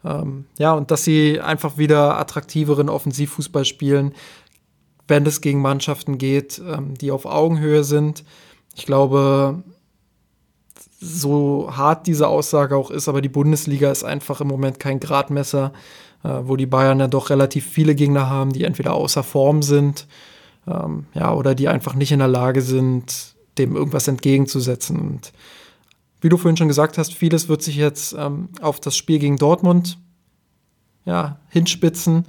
Ähm, 0.05 0.47
ja, 0.59 0.73
und 0.73 0.91
dass 0.91 1.05
sie 1.05 1.41
einfach 1.41 1.77
wieder 1.77 2.19
attraktiveren 2.19 2.89
Offensivfußball 2.89 3.65
spielen, 3.65 4.15
wenn 5.09 5.27
es 5.27 5.41
gegen 5.41 5.61
Mannschaften 5.61 6.19
geht, 6.19 6.61
ähm, 6.67 6.95
die 6.95 7.11
auf 7.11 7.27
Augenhöhe 7.27 7.85
sind. 7.85 8.25
Ich 8.75 8.87
glaube, 8.87 9.63
so 11.01 11.71
hart 11.75 12.07
diese 12.07 12.29
Aussage 12.29 12.77
auch 12.77 12.91
ist, 12.91 13.09
aber 13.09 13.21
die 13.21 13.29
Bundesliga 13.29 13.91
ist 13.91 14.05
einfach 14.05 14.41
im 14.41 14.49
Moment 14.49 14.81
kein 14.81 15.01
Gradmesser, 15.01 15.73
äh, 16.25 16.29
wo 16.43 16.57
die 16.57 16.67
Bayern 16.67 17.01
ja 17.01 17.09
doch 17.09 17.31
relativ 17.31 17.67
viele 17.67 17.95
Gegner 17.95 18.29
haben, 18.29 18.53
die 18.53 18.65
entweder 18.65 18.95
außer 18.95 19.23
Form 19.23 19.63
sind, 19.63 20.07
ähm, 20.67 21.07
ja, 21.15 21.33
oder 21.35 21.55
die 21.55 21.69
einfach 21.69 21.95
nicht 21.95 22.13
in 22.13 22.19
der 22.19 22.29
Lage 22.29 22.63
sind, 22.63 23.35
dem 23.59 23.77
irgendwas 23.77 24.09
entgegenzusetzen. 24.09 24.99
Und 24.99 25.33
wie 26.21 26.29
du 26.29 26.37
vorhin 26.37 26.57
schon 26.57 26.69
gesagt 26.69 26.99
hast, 26.99 27.15
vieles 27.15 27.49
wird 27.49 27.63
sich 27.63 27.77
jetzt 27.77 28.15
ähm, 28.19 28.49
auf 28.61 28.81
das 28.81 28.97
Spiel 28.97 29.19
gegen 29.19 29.37
Dortmund 29.37 29.99
ja, 31.05 31.39
hinspitzen. 31.49 32.27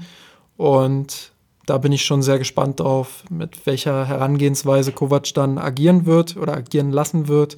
Und 0.55 1.31
da 1.67 1.77
bin 1.77 1.91
ich 1.91 2.05
schon 2.05 2.23
sehr 2.23 2.39
gespannt 2.39 2.79
drauf, 2.79 3.23
mit 3.29 3.65
welcher 3.65 4.07
Herangehensweise 4.07 4.93
Kovac 4.93 5.33
dann 5.33 5.57
agieren 5.57 6.05
wird 6.05 6.37
oder 6.37 6.55
agieren 6.55 6.91
lassen 6.91 7.27
wird. 7.27 7.57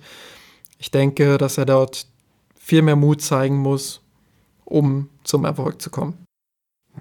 Ich 0.79 0.91
denke, 0.91 1.37
dass 1.37 1.57
er 1.57 1.65
dort 1.65 2.07
viel 2.59 2.81
mehr 2.81 2.95
Mut 2.95 3.21
zeigen 3.21 3.57
muss, 3.57 4.01
um 4.65 5.09
zum 5.23 5.45
Erfolg 5.45 5.81
zu 5.81 5.91
kommen. 5.91 6.25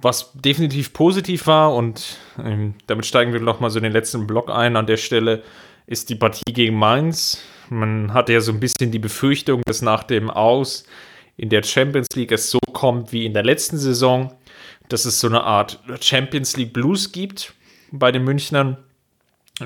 Was 0.01 0.33
definitiv 0.35 0.93
positiv 0.93 1.47
war, 1.47 1.75
und 1.75 2.19
ähm, 2.45 2.75
damit 2.87 3.07
steigen 3.07 3.33
wir 3.33 3.41
nochmal 3.41 3.71
so 3.71 3.79
in 3.79 3.85
den 3.85 3.93
letzten 3.93 4.27
Block 4.27 4.51
ein 4.51 4.77
an 4.77 4.87
der 4.87 4.99
Stelle, 4.99 5.43
ist 5.87 6.11
die 6.11 6.15
Partie 6.15 6.53
gegen 6.53 6.77
Mainz. 6.77 7.43
Man 7.71 8.13
hatte 8.13 8.35
ja 8.35 8.41
so 8.41 8.53
ein 8.53 8.61
bisschen 8.61 8.91
die 8.91 8.99
Befürchtung, 8.99 9.63
dass 9.67 9.81
nach 9.81 10.05
dem 10.05 10.29
Aus 10.31 10.85
in 11.39 11.49
der 11.49 11.63
Champions 11.63 12.09
League 12.15 12.33
es 12.33 12.51
so 12.51 12.59
kommt 12.73 13.13
wie 13.13 13.25
in 13.25 13.33
der 13.33 13.45
letzten 13.45 13.79
Saison, 13.79 14.35
dass 14.89 15.05
es 15.05 15.21
so 15.21 15.27
eine 15.29 15.45
Art 15.45 15.81
Champions 16.01 16.57
League 16.57 16.73
Blues 16.73 17.13
gibt 17.13 17.55
bei 17.93 18.13
den 18.13 18.25
Münchnern. 18.25 18.77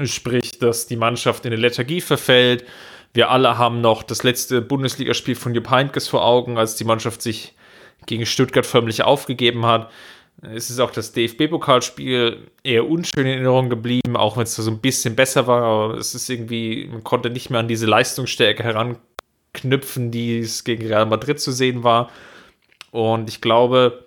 Sprich, 0.04 0.58
dass 0.58 0.86
die 0.86 0.96
Mannschaft 0.96 1.44
in 1.44 1.52
eine 1.52 1.60
Lethargie 1.60 2.00
verfällt. 2.00 2.64
Wir 3.12 3.30
alle 3.30 3.58
haben 3.58 3.80
noch 3.82 4.02
das 4.02 4.22
letzte 4.22 4.62
Bundesligaspiel 4.62 5.34
von 5.34 5.54
Jupp 5.54 5.70
Heynckes 5.70 6.08
vor 6.08 6.24
Augen, 6.24 6.56
als 6.56 6.76
die 6.76 6.84
Mannschaft 6.84 7.20
sich 7.20 7.54
gegen 8.06 8.24
Stuttgart 8.24 8.64
förmlich 8.64 9.02
aufgegeben 9.02 9.66
hat. 9.66 9.90
Es 10.40 10.70
ist 10.70 10.80
auch 10.80 10.90
das 10.90 11.12
DFB-Pokalspiel 11.12 12.48
eher 12.64 12.88
unschön 12.88 13.26
in 13.26 13.34
Erinnerung 13.34 13.68
geblieben, 13.68 14.16
auch 14.16 14.36
wenn 14.36 14.44
es 14.44 14.56
so 14.56 14.70
ein 14.70 14.80
bisschen 14.80 15.14
besser 15.14 15.46
war. 15.46 15.62
Aber 15.62 15.98
es 15.98 16.14
ist 16.14 16.28
irgendwie, 16.30 16.88
man 16.90 17.04
konnte 17.04 17.28
nicht 17.30 17.50
mehr 17.50 17.60
an 17.60 17.68
diese 17.68 17.86
Leistungsstärke 17.86 18.62
heranknüpfen, 18.64 20.10
die 20.10 20.38
es 20.38 20.64
gegen 20.64 20.86
Real 20.86 21.06
Madrid 21.06 21.38
zu 21.38 21.52
sehen 21.52 21.84
war. 21.84 22.10
Und 22.90 23.28
ich 23.28 23.40
glaube, 23.40 24.06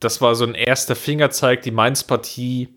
das 0.00 0.20
war 0.20 0.34
so 0.34 0.44
ein 0.44 0.54
erster 0.54 0.96
Fingerzeig, 0.96 1.62
die 1.62 1.70
Mainz-Partie, 1.70 2.68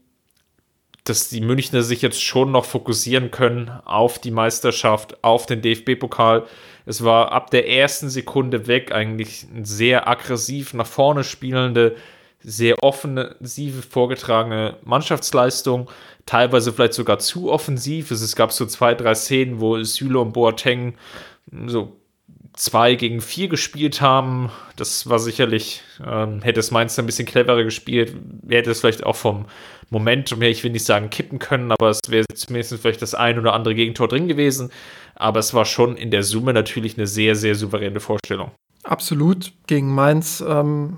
dass 1.04 1.30
die 1.30 1.42
Münchner 1.42 1.82
sich 1.82 2.02
jetzt 2.02 2.22
schon 2.22 2.52
noch 2.52 2.66
fokussieren 2.66 3.32
können 3.32 3.70
auf 3.86 4.20
die 4.20 4.32
Meisterschaft, 4.32 5.24
auf 5.24 5.46
den 5.46 5.62
DFB-Pokal. 5.62 6.46
Es 6.86 7.04
war 7.04 7.32
ab 7.32 7.52
der 7.52 7.68
ersten 7.68 8.10
Sekunde 8.10 8.68
weg 8.68 8.92
eigentlich 8.92 9.48
ein 9.54 9.66
sehr 9.66 10.08
aggressiv 10.08 10.74
nach 10.74 10.88
vorne 10.88 11.24
spielende, 11.24 11.96
sehr 12.42 12.82
offensive 12.84 13.82
vorgetragene 13.82 14.78
Mannschaftsleistung, 14.84 15.90
teilweise 16.26 16.72
vielleicht 16.72 16.94
sogar 16.94 17.20
zu 17.20 17.52
offensiv. 17.52 18.12
Es 18.12 18.36
gab 18.36 18.52
so 18.52 18.66
zwei, 18.66 18.94
drei 18.94 19.14
Szenen, 19.14 19.60
wo 19.60 19.82
Süle 19.84 20.20
und 20.20 20.34
Boateng 20.34 20.96
so 21.66 21.99
zwei 22.60 22.96
gegen 22.96 23.22
vier 23.22 23.48
gespielt 23.48 24.02
haben. 24.02 24.52
Das 24.76 25.10
war 25.10 25.18
sicherlich, 25.18 25.82
ähm, 26.06 26.42
hätte 26.42 26.60
es 26.60 26.72
Mainz 26.72 27.00
ein 27.00 27.06
bisschen 27.06 27.26
cleverer 27.26 27.64
gespielt, 27.64 28.16
hätte 28.48 28.72
es 28.72 28.82
vielleicht 28.82 29.06
auch 29.06 29.16
vom 29.16 29.46
Momentum 29.90 30.42
her, 30.42 30.50
ich 30.50 30.64
will 30.64 30.72
nicht 30.72 30.86
sagen 30.86 31.10
kippen 31.10 31.40
können, 31.40 31.72
aber 31.72 31.90
es 31.90 32.02
wäre 32.10 32.26
zumindest 32.36 32.76
vielleicht 32.76 33.02
das 33.02 33.16
ein 33.16 33.40
oder 33.40 33.54
andere 33.54 33.74
Gegentor 33.76 34.08
drin 34.08 34.28
gewesen. 34.28 34.72
Aber 35.16 35.40
es 35.40 35.54
war 35.54 35.66
schon 35.66 35.96
in 35.96 36.12
der 36.12 36.24
Summe 36.24 36.54
natürlich 36.54 36.98
eine 36.98 37.08
sehr, 37.08 37.36
sehr 37.36 37.56
souveräne 37.56 38.00
Vorstellung. 38.00 38.52
Absolut. 38.84 39.52
Gegen 39.68 39.94
Mainz 39.96 40.44
ähm, 40.46 40.98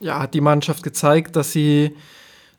ja, 0.00 0.18
hat 0.20 0.34
die 0.34 0.40
Mannschaft 0.40 0.82
gezeigt, 0.82 1.36
dass 1.36 1.52
sie, 1.52 1.94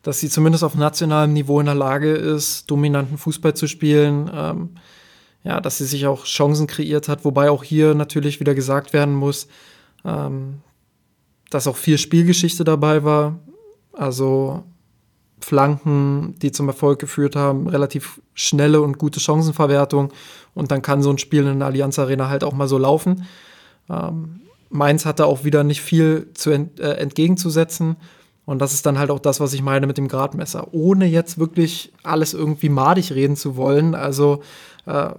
dass 0.02 0.20
sie 0.20 0.28
zumindest 0.28 0.64
auf 0.64 0.74
nationalem 0.74 1.32
Niveau 1.32 1.60
in 1.60 1.66
der 1.66 1.74
Lage 1.74 2.12
ist, 2.12 2.70
dominanten 2.70 3.18
Fußball 3.18 3.54
zu 3.54 3.66
spielen. 3.66 4.30
Ähm, 4.32 4.70
ja, 5.44 5.60
dass 5.60 5.78
sie 5.78 5.86
sich 5.86 6.06
auch 6.06 6.24
Chancen 6.24 6.66
kreiert 6.66 7.08
hat, 7.08 7.24
wobei 7.24 7.50
auch 7.50 7.64
hier 7.64 7.94
natürlich 7.94 8.40
wieder 8.40 8.54
gesagt 8.54 8.92
werden 8.92 9.14
muss, 9.14 9.48
ähm, 10.04 10.60
dass 11.50 11.66
auch 11.66 11.76
viel 11.76 11.98
Spielgeschichte 11.98 12.64
dabei 12.64 13.04
war. 13.04 13.38
Also 13.92 14.62
Flanken, 15.40 16.34
die 16.40 16.52
zum 16.52 16.68
Erfolg 16.68 16.98
geführt 16.98 17.36
haben, 17.36 17.68
relativ 17.68 18.20
schnelle 18.34 18.80
und 18.80 18.98
gute 18.98 19.20
Chancenverwertung. 19.20 20.12
Und 20.54 20.70
dann 20.70 20.82
kann 20.82 21.02
so 21.02 21.10
ein 21.10 21.18
Spiel 21.18 21.46
in 21.46 21.58
der 21.58 21.68
Allianz 21.68 21.98
Arena 21.98 22.28
halt 22.28 22.44
auch 22.44 22.52
mal 22.52 22.68
so 22.68 22.78
laufen. 22.78 23.26
Ähm, 23.90 24.40
Mainz 24.70 25.04
hatte 25.04 25.26
auch 25.26 25.44
wieder 25.44 25.64
nicht 25.64 25.82
viel 25.82 26.30
zu 26.34 26.50
ent, 26.50 26.80
äh, 26.80 26.94
entgegenzusetzen. 26.94 27.96
Und 28.44 28.60
das 28.60 28.72
ist 28.72 28.86
dann 28.86 28.98
halt 28.98 29.10
auch 29.10 29.20
das, 29.20 29.40
was 29.40 29.52
ich 29.52 29.62
meine 29.62 29.86
mit 29.86 29.98
dem 29.98 30.08
Gradmesser. 30.08 30.68
Ohne 30.72 31.06
jetzt 31.06 31.38
wirklich 31.38 31.92
alles 32.02 32.34
irgendwie 32.34 32.68
madig 32.68 33.12
reden 33.12 33.36
zu 33.36 33.56
wollen. 33.56 33.94
Also 33.94 34.42
äh, 34.86 35.10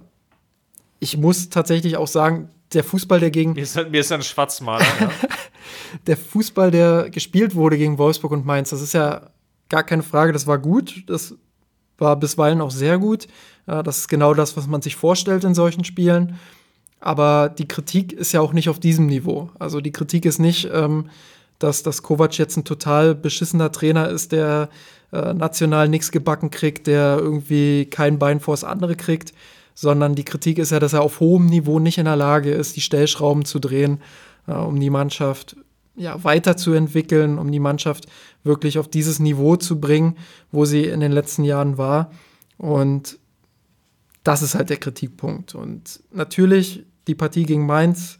ich 1.00 1.16
muss 1.16 1.48
tatsächlich 1.48 1.96
auch 1.96 2.08
sagen, 2.08 2.50
der 2.72 2.84
Fußball, 2.84 3.20
der 3.20 3.30
gegen. 3.30 3.52
Mir 3.52 3.62
ist, 3.62 3.76
mir 3.90 4.00
ist 4.00 4.12
ein 4.12 4.22
Schwarzmaler. 4.22 4.84
ja. 5.00 5.10
der 6.06 6.16
Fußball, 6.16 6.70
der 6.70 7.10
gespielt 7.10 7.54
wurde 7.54 7.78
gegen 7.78 7.98
Wolfsburg 7.98 8.32
und 8.32 8.46
Mainz, 8.46 8.70
das 8.70 8.82
ist 8.82 8.94
ja 8.94 9.30
gar 9.68 9.84
keine 9.84 10.02
Frage, 10.02 10.32
das 10.32 10.46
war 10.46 10.58
gut. 10.58 11.04
Das 11.06 11.34
war 11.98 12.16
bisweilen 12.16 12.60
auch 12.60 12.70
sehr 12.70 12.98
gut. 12.98 13.28
Das 13.66 13.98
ist 13.98 14.08
genau 14.08 14.34
das, 14.34 14.56
was 14.56 14.66
man 14.66 14.82
sich 14.82 14.96
vorstellt 14.96 15.44
in 15.44 15.54
solchen 15.54 15.84
Spielen. 15.84 16.38
Aber 17.00 17.48
die 17.50 17.68
Kritik 17.68 18.12
ist 18.12 18.32
ja 18.32 18.40
auch 18.40 18.52
nicht 18.52 18.68
auf 18.68 18.80
diesem 18.80 19.06
Niveau. 19.06 19.50
Also 19.58 19.80
die 19.80 19.92
Kritik 19.92 20.24
ist 20.24 20.38
nicht, 20.38 20.70
ähm, 20.72 21.10
dass, 21.58 21.82
dass 21.82 22.02
Kovac 22.02 22.38
jetzt 22.38 22.56
ein 22.56 22.64
total 22.64 23.14
beschissener 23.14 23.70
Trainer 23.72 24.08
ist, 24.08 24.32
der 24.32 24.70
äh, 25.12 25.34
national 25.34 25.88
nichts 25.88 26.12
gebacken 26.12 26.50
kriegt, 26.50 26.86
der 26.86 27.18
irgendwie 27.18 27.86
kein 27.86 28.18
Bein 28.18 28.40
vors 28.40 28.64
andere 28.64 28.96
kriegt, 28.96 29.34
sondern 29.74 30.14
die 30.14 30.24
Kritik 30.24 30.58
ist 30.58 30.70
ja, 30.70 30.78
dass 30.78 30.92
er 30.92 31.02
auf 31.02 31.20
hohem 31.20 31.46
Niveau 31.46 31.78
nicht 31.78 31.98
in 31.98 32.04
der 32.04 32.16
Lage 32.16 32.50
ist, 32.50 32.76
die 32.76 32.80
Stellschrauben 32.80 33.44
zu 33.44 33.58
drehen, 33.58 34.00
äh, 34.46 34.52
um 34.52 34.78
die 34.78 34.90
Mannschaft 34.90 35.56
ja, 35.96 36.22
weiterzuentwickeln, 36.24 37.38
um 37.38 37.50
die 37.52 37.60
Mannschaft 37.60 38.06
wirklich 38.42 38.78
auf 38.78 38.88
dieses 38.88 39.18
Niveau 39.20 39.56
zu 39.56 39.80
bringen, 39.80 40.16
wo 40.50 40.64
sie 40.64 40.84
in 40.84 41.00
den 41.00 41.12
letzten 41.12 41.44
Jahren 41.44 41.78
war. 41.78 42.10
Und 42.56 43.18
das 44.24 44.42
ist 44.42 44.54
halt 44.54 44.70
der 44.70 44.78
Kritikpunkt. 44.78 45.54
Und 45.54 46.00
natürlich, 46.12 46.84
die 47.06 47.14
Partie 47.14 47.44
gegen 47.44 47.66
Mainz 47.66 48.18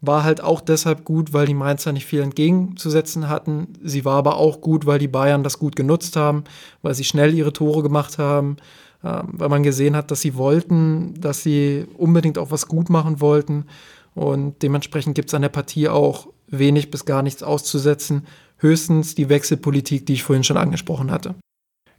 war 0.00 0.22
halt 0.22 0.40
auch 0.40 0.60
deshalb 0.60 1.04
gut, 1.04 1.32
weil 1.32 1.46
die 1.46 1.54
Mainzer 1.54 1.92
nicht 1.92 2.06
viel 2.06 2.20
entgegenzusetzen 2.20 3.28
hatten. 3.28 3.72
Sie 3.82 4.04
war 4.04 4.16
aber 4.16 4.36
auch 4.36 4.60
gut, 4.60 4.86
weil 4.86 5.00
die 5.00 5.08
Bayern 5.08 5.42
das 5.42 5.58
gut 5.58 5.74
genutzt 5.74 6.14
haben, 6.14 6.44
weil 6.82 6.94
sie 6.94 7.04
schnell 7.04 7.34
ihre 7.34 7.52
Tore 7.52 7.82
gemacht 7.82 8.18
haben, 8.18 8.58
weil 9.02 9.48
man 9.48 9.62
gesehen 9.62 9.96
hat, 9.96 10.10
dass 10.10 10.20
sie 10.20 10.36
wollten, 10.36 11.20
dass 11.20 11.42
sie 11.42 11.86
unbedingt 11.96 12.38
auch 12.38 12.50
was 12.50 12.66
gut 12.66 12.90
machen 12.90 13.20
wollten. 13.20 13.66
Und 14.14 14.62
dementsprechend 14.62 15.14
gibt 15.14 15.28
es 15.28 15.34
an 15.34 15.42
der 15.42 15.48
Partie 15.48 15.88
auch 15.88 16.28
wenig 16.48 16.90
bis 16.90 17.04
gar 17.04 17.22
nichts 17.22 17.42
auszusetzen. 17.42 18.26
Höchstens 18.58 19.14
die 19.14 19.28
Wechselpolitik, 19.28 20.06
die 20.06 20.14
ich 20.14 20.24
vorhin 20.24 20.44
schon 20.44 20.56
angesprochen 20.56 21.10
hatte. 21.10 21.36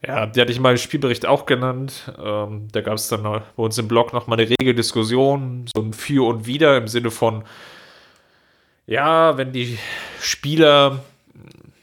Ja, 0.06 0.26
die 0.26 0.40
hatte 0.40 0.52
ich 0.52 0.60
mal 0.60 0.72
im 0.72 0.78
Spielbericht 0.78 1.26
auch 1.26 1.46
genannt. 1.46 2.12
Ähm, 2.22 2.68
da 2.72 2.82
gab 2.82 2.96
es 2.96 3.10
dann 3.10 3.24
bei 3.24 3.42
uns 3.56 3.78
im 3.78 3.88
Blog 3.88 4.14
nochmal 4.14 4.40
eine 4.40 4.50
rege 4.50 4.74
Diskussion, 4.74 5.66
so 5.74 5.82
ein 5.82 5.94
Für 5.94 6.28
und 6.28 6.46
Wider 6.46 6.78
im 6.78 6.88
Sinne 6.88 7.12
von, 7.12 7.44
ja, 8.88 9.38
wenn 9.38 9.52
die 9.52 9.78
Spieler, 10.22 11.04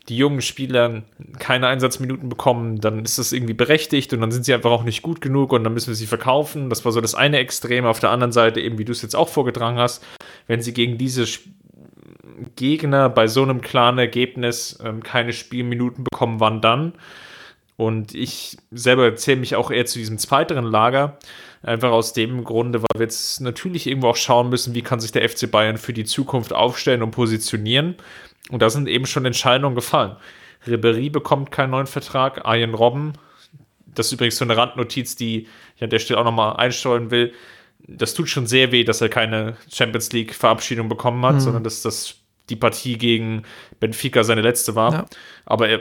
die 0.08 0.16
jungen 0.16 0.40
Spieler 0.40 1.02
keine 1.38 1.66
Einsatzminuten 1.66 2.28
bekommen, 2.28 2.80
dann 2.80 3.04
ist 3.04 3.18
das 3.18 3.32
irgendwie 3.32 3.54
berechtigt 3.54 4.12
und 4.12 4.20
dann 4.20 4.30
sind 4.30 4.44
sie 4.44 4.54
einfach 4.54 4.70
auch 4.70 4.84
nicht 4.84 5.02
gut 5.02 5.20
genug 5.20 5.52
und 5.52 5.64
dann 5.64 5.74
müssen 5.74 5.88
wir 5.88 5.94
sie 5.94 6.06
verkaufen. 6.06 6.70
Das 6.70 6.84
war 6.84 6.92
so 6.92 7.00
das 7.00 7.14
eine 7.14 7.38
Extrem. 7.38 7.86
Auf 7.86 8.00
der 8.00 8.10
anderen 8.10 8.32
Seite, 8.32 8.60
eben 8.60 8.78
wie 8.78 8.84
du 8.84 8.92
es 8.92 9.02
jetzt 9.02 9.16
auch 9.16 9.28
vorgetragen 9.28 9.78
hast, 9.78 10.04
wenn 10.46 10.62
sie 10.62 10.72
gegen 10.72 10.96
diese 10.98 11.26
Gegner 12.54 13.08
bei 13.08 13.26
so 13.26 13.42
einem 13.42 13.60
klaren 13.60 13.98
Ergebnis 13.98 14.78
ähm, 14.84 15.02
keine 15.02 15.32
Spielminuten 15.32 16.04
bekommen, 16.04 16.40
wann 16.40 16.60
dann? 16.60 16.92
Und 17.76 18.14
ich 18.14 18.56
selber 18.70 19.14
zähle 19.16 19.40
mich 19.40 19.54
auch 19.54 19.70
eher 19.70 19.86
zu 19.86 19.98
diesem 19.98 20.18
zweiteren 20.18 20.64
Lager. 20.64 21.18
Einfach 21.62 21.90
aus 21.90 22.12
dem 22.12 22.44
Grunde, 22.44 22.80
weil 22.80 22.88
wir 22.94 23.02
jetzt 23.02 23.40
natürlich 23.40 23.86
irgendwo 23.86 24.08
auch 24.08 24.16
schauen 24.16 24.48
müssen, 24.48 24.74
wie 24.74 24.82
kann 24.82 25.00
sich 25.00 25.12
der 25.12 25.28
FC 25.28 25.50
Bayern 25.50 25.76
für 25.76 25.92
die 25.92 26.04
Zukunft 26.04 26.52
aufstellen 26.52 27.02
und 27.02 27.10
positionieren. 27.10 27.96
Und 28.50 28.62
da 28.62 28.70
sind 28.70 28.88
eben 28.88 29.06
schon 29.06 29.24
Entscheidungen 29.24 29.74
gefallen. 29.74 30.16
Ribery 30.66 31.10
bekommt 31.10 31.50
keinen 31.50 31.70
neuen 31.70 31.86
Vertrag, 31.86 32.42
Ian 32.46 32.74
Robben, 32.74 33.14
das 33.96 34.06
ist 34.06 34.12
übrigens 34.12 34.36
so 34.36 34.44
eine 34.44 34.56
Randnotiz, 34.56 35.16
die 35.16 35.48
ich 35.76 35.82
an 35.82 35.90
der 35.90 35.98
Stelle 35.98 36.20
auch 36.20 36.24
nochmal 36.24 36.56
einstreuen 36.56 37.10
will. 37.10 37.32
Das 37.78 38.14
tut 38.14 38.28
schon 38.28 38.46
sehr 38.46 38.72
weh, 38.72 38.84
dass 38.84 39.00
er 39.00 39.08
keine 39.08 39.56
Champions 39.72 40.12
League-Verabschiedung 40.12 40.88
bekommen 40.88 41.24
hat, 41.24 41.36
mhm. 41.36 41.40
sondern 41.40 41.64
dass 41.64 41.82
das 41.82 42.16
die 42.48 42.56
Partie 42.56 42.96
gegen 42.96 43.42
Benfica 43.80 44.22
seine 44.22 44.42
letzte 44.42 44.74
war. 44.74 44.92
Ja. 44.92 45.06
Aber 45.46 45.68
er, 45.68 45.80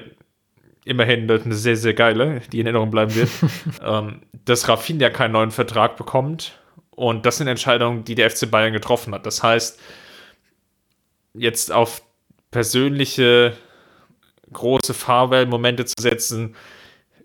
immerhin 0.84 1.30
eine 1.30 1.54
sehr, 1.54 1.76
sehr 1.76 1.94
geile, 1.94 2.42
die 2.52 2.60
in 2.60 2.66
Erinnerung 2.66 2.92
bleiben 2.92 3.14
wird, 3.16 3.30
ähm, 3.84 4.22
dass 4.46 4.68
Rafinha 4.68 5.10
keinen 5.10 5.34
neuen 5.34 5.52
Vertrag 5.52 5.98
bekommt. 5.98 6.60
Und 6.92 7.26
das 7.26 7.38
sind 7.38 7.48
Entscheidungen, 7.48 8.06
die 8.06 8.16
der 8.16 8.30
FC 8.30 8.50
Bayern 8.50 8.72
getroffen 8.72 9.14
hat. 9.14 9.26
Das 9.26 9.44
heißt, 9.44 9.80
jetzt 11.34 11.72
auf 11.72 12.02
persönliche 12.56 13.52
große 14.54 14.94
Fahrwell-Momente 14.94 15.84
zu 15.84 15.96
setzen, 16.00 16.56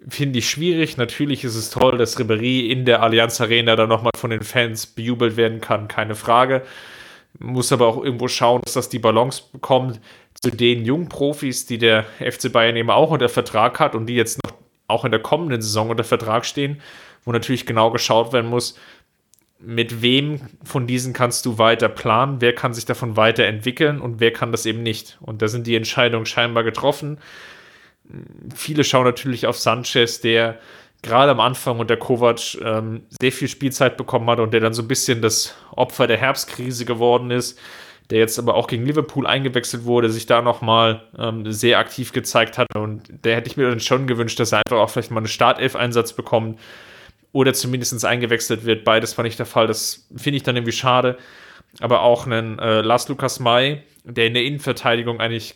finde 0.09 0.41
ich 0.41 0.51
schwierig. 0.51 0.97
Natürlich 0.97 1.45
ist 1.45 1.55
es 1.55 1.71
toll, 1.71 1.99
dass 1.99 2.19
Ribéry 2.19 2.67
in 2.67 2.85
der 2.85 3.01
Allianz 3.01 3.41
Arena 3.41 3.77
dann 3.77 3.89
nochmal 3.89 4.11
von 4.17 4.31
den 4.31 4.43
Fans 4.43 4.87
bejubelt 4.89 5.37
werden 5.37 5.61
kann, 5.61 5.87
keine 5.87 6.17
Frage. 6.17 6.63
Muss 7.39 7.71
aber 7.71 7.87
auch 7.87 8.03
irgendwo 8.03 8.27
schauen, 8.27 8.61
dass 8.65 8.73
das 8.73 8.89
die 8.89 8.99
Balance 8.99 9.45
bekommt 9.53 10.01
zu 10.43 10.51
den 10.51 10.85
jungen 10.85 11.09
Profis, 11.09 11.65
die 11.65 11.79
der 11.79 12.07
FC 12.19 12.51
Bayern 12.51 12.75
eben 12.75 12.91
auch 12.91 13.13
unter 13.13 13.29
Vertrag 13.29 13.79
hat 13.79 13.95
und 13.95 14.07
die 14.07 14.17
jetzt 14.17 14.41
noch 14.45 14.55
auch 14.89 15.05
in 15.05 15.13
der 15.13 15.21
kommenden 15.21 15.63
Saison 15.63 15.91
unter 15.91 16.03
Vertrag 16.03 16.45
stehen, 16.45 16.81
wo 17.25 17.31
natürlich 17.31 17.67
genau 17.67 17.93
geschaut 17.93 18.33
werden 18.33 18.51
muss, 18.51 18.77
mit 19.63 20.01
wem 20.03 20.41
von 20.65 20.87
diesen 20.87 21.13
kannst 21.13 21.45
du 21.45 21.59
weiter 21.59 21.89
planen, 21.89 22.41
wer 22.41 22.55
kann 22.55 22.73
sich 22.73 22.87
davon 22.87 23.17
weiterentwickeln 23.17 24.01
und 24.01 24.21
wer 24.21 24.33
kann 24.33 24.53
das 24.53 24.67
eben 24.67 24.83
nicht. 24.83 25.19
Und 25.21 25.43
da 25.43 25.49
sind 25.49 25.67
die 25.67 25.77
Entscheidungen 25.77 26.27
scheinbar 26.27 26.65
getroffen. 26.65 27.19
Viele 28.55 28.85
schauen 28.85 29.05
natürlich 29.05 29.47
auf 29.47 29.59
Sanchez, 29.59 30.21
der 30.21 30.59
gerade 31.03 31.31
am 31.31 31.41
Anfang 31.41 31.79
unter 31.79 31.97
Kovac 31.97 32.57
ähm, 32.63 33.03
sehr 33.21 33.33
viel 33.33 33.49
Spielzeit 33.49 33.97
bekommen 33.97 34.29
hat 34.31 34.41
und 34.41 34.53
der 34.53 34.61
dann 34.61 34.75
so 34.75 34.83
ein 34.83 34.89
bisschen 34.89 35.23
das 35.23 35.55
Opfer 35.77 36.07
der 36.07 36.19
Herbstkrise 36.19 36.85
geworden 36.85 37.31
ist, 37.31 37.59
der 38.11 38.19
jetzt 38.19 38.39
aber 38.39 38.55
auch 38.55 38.67
gegen 38.67 38.87
Liverpool 38.87 39.27
eingewechselt 39.27 39.85
wurde, 39.85 40.11
sich 40.11 40.27
da 40.27 40.43
nochmal 40.43 41.03
ähm, 41.19 41.51
sehr 41.53 41.79
aktiv 41.79 42.13
gezeigt 42.13 42.59
hat 42.59 42.67
und 42.75 43.03
der 43.25 43.37
hätte 43.37 43.49
ich 43.49 43.57
mir 43.57 43.69
dann 43.69 43.81
schon 43.81 44.07
gewünscht, 44.07 44.41
dass 44.41 44.53
er 44.53 44.63
einfach 44.67 44.79
auch 44.79 44.91
vielleicht 44.91 45.11
mal 45.11 45.19
einen 45.19 45.29
Startelf-Einsatz 45.29 46.15
bekommt 46.15 46.59
oder 47.33 47.53
zumindest 47.55 48.05
eingewechselt 48.05 48.65
wird. 48.65 48.85
Beides 48.85 49.17
war 49.17 49.25
nicht 49.25 49.39
der 49.39 49.47
Fall, 49.47 49.67
das 49.67 50.09
finde 50.17 50.37
ich 50.39 50.43
dann 50.43 50.57
irgendwie 50.57 50.73
schade. 50.73 51.19
Aber 51.81 52.03
auch 52.03 52.27
einen 52.27 52.59
äh, 52.59 52.81
Lars 52.81 53.09
Lukas 53.09 53.39
May, 53.39 53.83
der 54.05 54.27
in 54.27 54.35
der 54.35 54.45
Innenverteidigung 54.45 55.21
eigentlich 55.21 55.55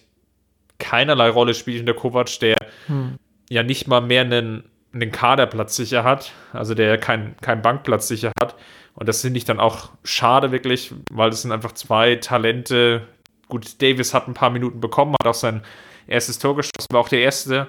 keinerlei 0.79 1.29
Rolle 1.29 1.55
spielt 1.55 1.81
in 1.81 1.87
der 1.87 1.95
Kovac, 1.95 2.39
der 2.41 2.57
hm. 2.87 3.19
ja 3.51 3.63
nicht 3.63 3.89
mal 3.89 4.01
mehr 4.01 4.23
einen 4.23 4.65
einen 4.95 5.11
Kaderplatz 5.11 5.77
sicher 5.77 6.05
hat, 6.05 6.33
also 6.53 6.75
der 6.75 6.99
keinen 6.99 7.37
kein 7.41 7.63
Bankplatz 7.63 8.09
sicher 8.09 8.33
hat. 8.41 8.55
Und 8.95 9.09
das 9.09 9.23
finde 9.23 9.39
ich 9.39 9.45
dann 9.45 9.59
auch 9.59 9.91
schade 10.05 10.53
wirklich, 10.53 10.95
weil 11.11 11.31
das 11.31 11.43
sind 11.43 11.51
einfach 11.51 11.73
zwei 11.73 12.15
Talente. 12.17 13.03
Gut, 13.49 13.83
Davis 13.83 14.15
hat 14.15 14.29
ein 14.29 14.35
paar 14.35 14.51
Minuten 14.51 14.81
bekommen, 14.81 15.17
hat 15.21 15.27
auch 15.27 15.35
sein 15.35 15.63
erstes 16.07 16.39
Tor 16.39 16.55
geschossen, 16.55 16.87
war 16.91 17.01
auch 17.01 17.09
der 17.09 17.21
erste 17.21 17.69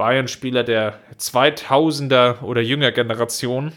Bayern-Spieler 0.00 0.64
der 0.64 0.98
2000er 1.18 2.42
oder 2.42 2.60
jünger 2.60 2.90
Generation, 2.90 3.72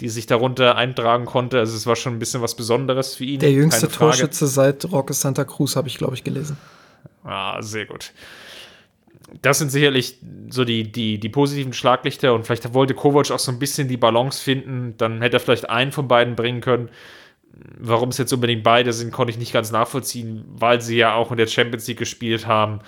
die 0.00 0.08
sich 0.08 0.26
darunter 0.26 0.76
eintragen 0.76 1.26
konnte. 1.26 1.58
Also 1.58 1.76
es 1.76 1.86
war 1.86 1.96
schon 1.96 2.14
ein 2.14 2.18
bisschen 2.18 2.42
was 2.42 2.54
Besonderes 2.54 3.16
für 3.16 3.24
ihn. 3.24 3.40
Der 3.40 3.52
jüngste 3.52 3.88
Torschütze 3.88 4.46
seit 4.46 4.90
Roque 4.92 5.12
Santa 5.12 5.44
Cruz, 5.44 5.76
habe 5.76 5.88
ich, 5.88 5.98
glaube 5.98 6.14
ich, 6.14 6.24
gelesen. 6.24 6.56
Ah, 7.24 7.60
sehr 7.60 7.86
gut 7.86 8.12
das 9.42 9.58
sind 9.58 9.70
sicherlich 9.70 10.18
so 10.50 10.64
die, 10.64 10.90
die, 10.90 11.18
die 11.18 11.28
positiven 11.28 11.72
Schlaglichter 11.72 12.34
und 12.34 12.46
vielleicht 12.46 12.72
wollte 12.74 12.94
Kovac 12.94 13.30
auch 13.30 13.38
so 13.38 13.50
ein 13.50 13.58
bisschen 13.58 13.88
die 13.88 13.96
Balance 13.96 14.42
finden. 14.42 14.94
Dann 14.98 15.20
hätte 15.20 15.36
er 15.36 15.40
vielleicht 15.40 15.68
einen 15.68 15.92
von 15.92 16.08
beiden 16.08 16.36
bringen 16.36 16.60
können. 16.60 16.90
Warum 17.78 18.10
es 18.10 18.18
jetzt 18.18 18.32
unbedingt 18.32 18.62
beide 18.62 18.92
sind, 18.92 19.12
konnte 19.12 19.32
ich 19.32 19.38
nicht 19.38 19.52
ganz 19.52 19.72
nachvollziehen, 19.72 20.44
weil 20.46 20.80
sie 20.80 20.96
ja 20.96 21.14
auch 21.14 21.30
in 21.30 21.38
der 21.38 21.46
Champions 21.46 21.88
League 21.88 21.98
gespielt 21.98 22.46
haben. 22.46 22.80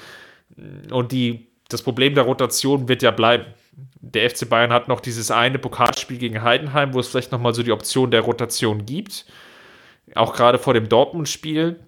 Und 0.91 1.11
die, 1.13 1.48
das 1.69 1.83
Problem 1.83 2.15
der 2.15 2.25
Rotation 2.25 2.89
wird 2.89 3.03
ja 3.03 3.11
bleiben. 3.11 3.45
Der 4.01 4.29
FC 4.29 4.49
Bayern 4.49 4.73
hat 4.73 4.89
noch 4.89 5.01
dieses 5.01 5.31
eine 5.31 5.59
Pokalspiel 5.59 6.19
gegen 6.19 6.43
Heidenheim, 6.43 6.95
wo 6.95 7.01
es 7.01 7.09
vielleicht 7.09 7.33
nochmal 7.33 7.55
so 7.55 7.63
die 7.63 7.73
Option 7.73 8.11
der 8.11 8.23
Rotation 8.23 8.87
gibt. 8.87 9.27
Auch 10.15 10.35
gerade 10.35 10.59
vor 10.59 10.75
dem 10.75 10.89
Dortmund-Spiel. 10.89 11.79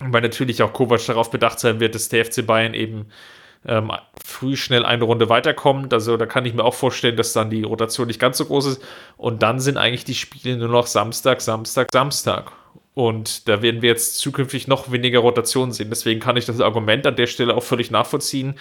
Weil 0.00 0.22
natürlich 0.22 0.62
auch 0.62 0.72
Kovac 0.72 1.04
darauf 1.06 1.30
bedacht 1.30 1.60
sein 1.60 1.78
wird, 1.78 1.94
dass 1.94 2.08
der 2.08 2.24
FC 2.24 2.44
Bayern 2.46 2.72
eben 2.72 3.08
ähm, 3.66 3.92
früh 4.24 4.56
schnell 4.56 4.84
eine 4.84 5.04
Runde 5.04 5.28
weiterkommt. 5.28 5.92
Also 5.92 6.16
da 6.16 6.26
kann 6.26 6.46
ich 6.46 6.54
mir 6.54 6.64
auch 6.64 6.74
vorstellen, 6.74 7.16
dass 7.16 7.34
dann 7.34 7.50
die 7.50 7.62
Rotation 7.62 8.06
nicht 8.06 8.18
ganz 8.18 8.38
so 8.38 8.46
groß 8.46 8.66
ist. 8.66 8.82
Und 9.16 9.42
dann 9.42 9.60
sind 9.60 9.76
eigentlich 9.76 10.04
die 10.04 10.14
Spiele 10.14 10.56
nur 10.56 10.68
noch 10.68 10.86
Samstag, 10.86 11.42
Samstag, 11.42 11.88
Samstag. 11.92 12.52
Und 12.94 13.48
da 13.48 13.62
werden 13.62 13.82
wir 13.82 13.90
jetzt 13.90 14.18
zukünftig 14.18 14.66
noch 14.66 14.90
weniger 14.90 15.20
Rotationen 15.20 15.72
sehen. 15.72 15.90
Deswegen 15.90 16.20
kann 16.20 16.36
ich 16.36 16.46
das 16.46 16.60
Argument 16.60 17.06
an 17.06 17.16
der 17.16 17.26
Stelle 17.26 17.56
auch 17.56 17.62
völlig 17.62 17.90
nachvollziehen, 17.90 18.54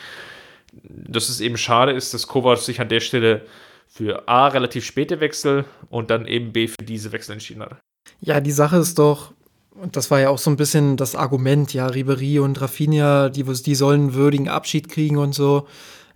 dass 0.84 1.30
es 1.30 1.42
eben 1.42 1.58
schade 1.58 1.94
ist, 1.94 2.14
dass 2.14 2.28
Kovac 2.28 2.60
sich 2.60 2.80
an 2.80 2.90
der 2.90 3.00
Stelle 3.00 3.46
für 3.88 4.28
A 4.28 4.48
relativ 4.48 4.86
späte 4.86 5.20
Wechsel 5.20 5.66
und 5.90 6.12
dann 6.12 6.28
eben 6.28 6.54
B 6.54 6.68
für 6.68 6.84
diese 6.84 7.12
Wechsel 7.12 7.34
entschieden 7.34 7.64
hat. 7.64 7.78
Ja, 8.22 8.40
die 8.40 8.52
Sache 8.52 8.78
ist 8.78 9.00
doch, 9.00 9.34
und 9.72 9.96
das 9.96 10.12
war 10.12 10.20
ja 10.20 10.30
auch 10.30 10.38
so 10.38 10.52
ein 10.52 10.58
bisschen 10.58 10.96
das 10.96 11.16
Argument, 11.16 11.74
ja, 11.74 11.88
Ribery 11.88 12.40
und 12.40 12.62
Rafinha, 12.62 13.30
die, 13.30 13.44
die 13.44 13.76
sollen 13.76 14.02
einen 14.02 14.14
würdigen 14.14 14.48
Abschied 14.48 14.90
kriegen 14.90 15.18
und 15.18 15.34
so. 15.34 15.68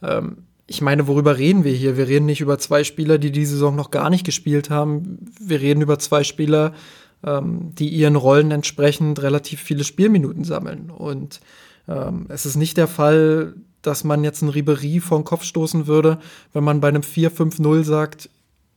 Ähm, 0.03 0.43
ich 0.67 0.81
meine, 0.81 1.07
worüber 1.07 1.37
reden 1.37 1.63
wir 1.63 1.73
hier? 1.73 1.97
Wir 1.97 2.07
reden 2.07 2.25
nicht 2.25 2.41
über 2.41 2.57
zwei 2.57 2.83
Spieler, 2.83 3.17
die 3.17 3.31
die 3.31 3.45
Saison 3.45 3.75
noch 3.75 3.91
gar 3.91 4.09
nicht 4.09 4.25
gespielt 4.25 4.69
haben. 4.69 5.19
Wir 5.39 5.59
reden 5.59 5.81
über 5.81 5.99
zwei 5.99 6.23
Spieler, 6.23 6.73
ähm, 7.25 7.73
die 7.75 7.89
ihren 7.89 8.15
Rollen 8.15 8.51
entsprechend 8.51 9.21
relativ 9.21 9.61
viele 9.61 9.83
Spielminuten 9.83 10.43
sammeln. 10.43 10.89
Und 10.89 11.41
ähm, 11.87 12.25
es 12.29 12.45
ist 12.45 12.55
nicht 12.55 12.77
der 12.77 12.87
Fall, 12.87 13.55
dass 13.81 14.03
man 14.03 14.23
jetzt 14.23 14.41
einen 14.41 14.51
Ribery 14.51 14.99
vor 14.99 15.19
den 15.19 15.25
Kopf 15.25 15.43
stoßen 15.43 15.87
würde, 15.87 16.19
wenn 16.53 16.63
man 16.63 16.79
bei 16.79 16.87
einem 16.87 17.01
4-5-0 17.01 17.83
sagt, 17.83 18.29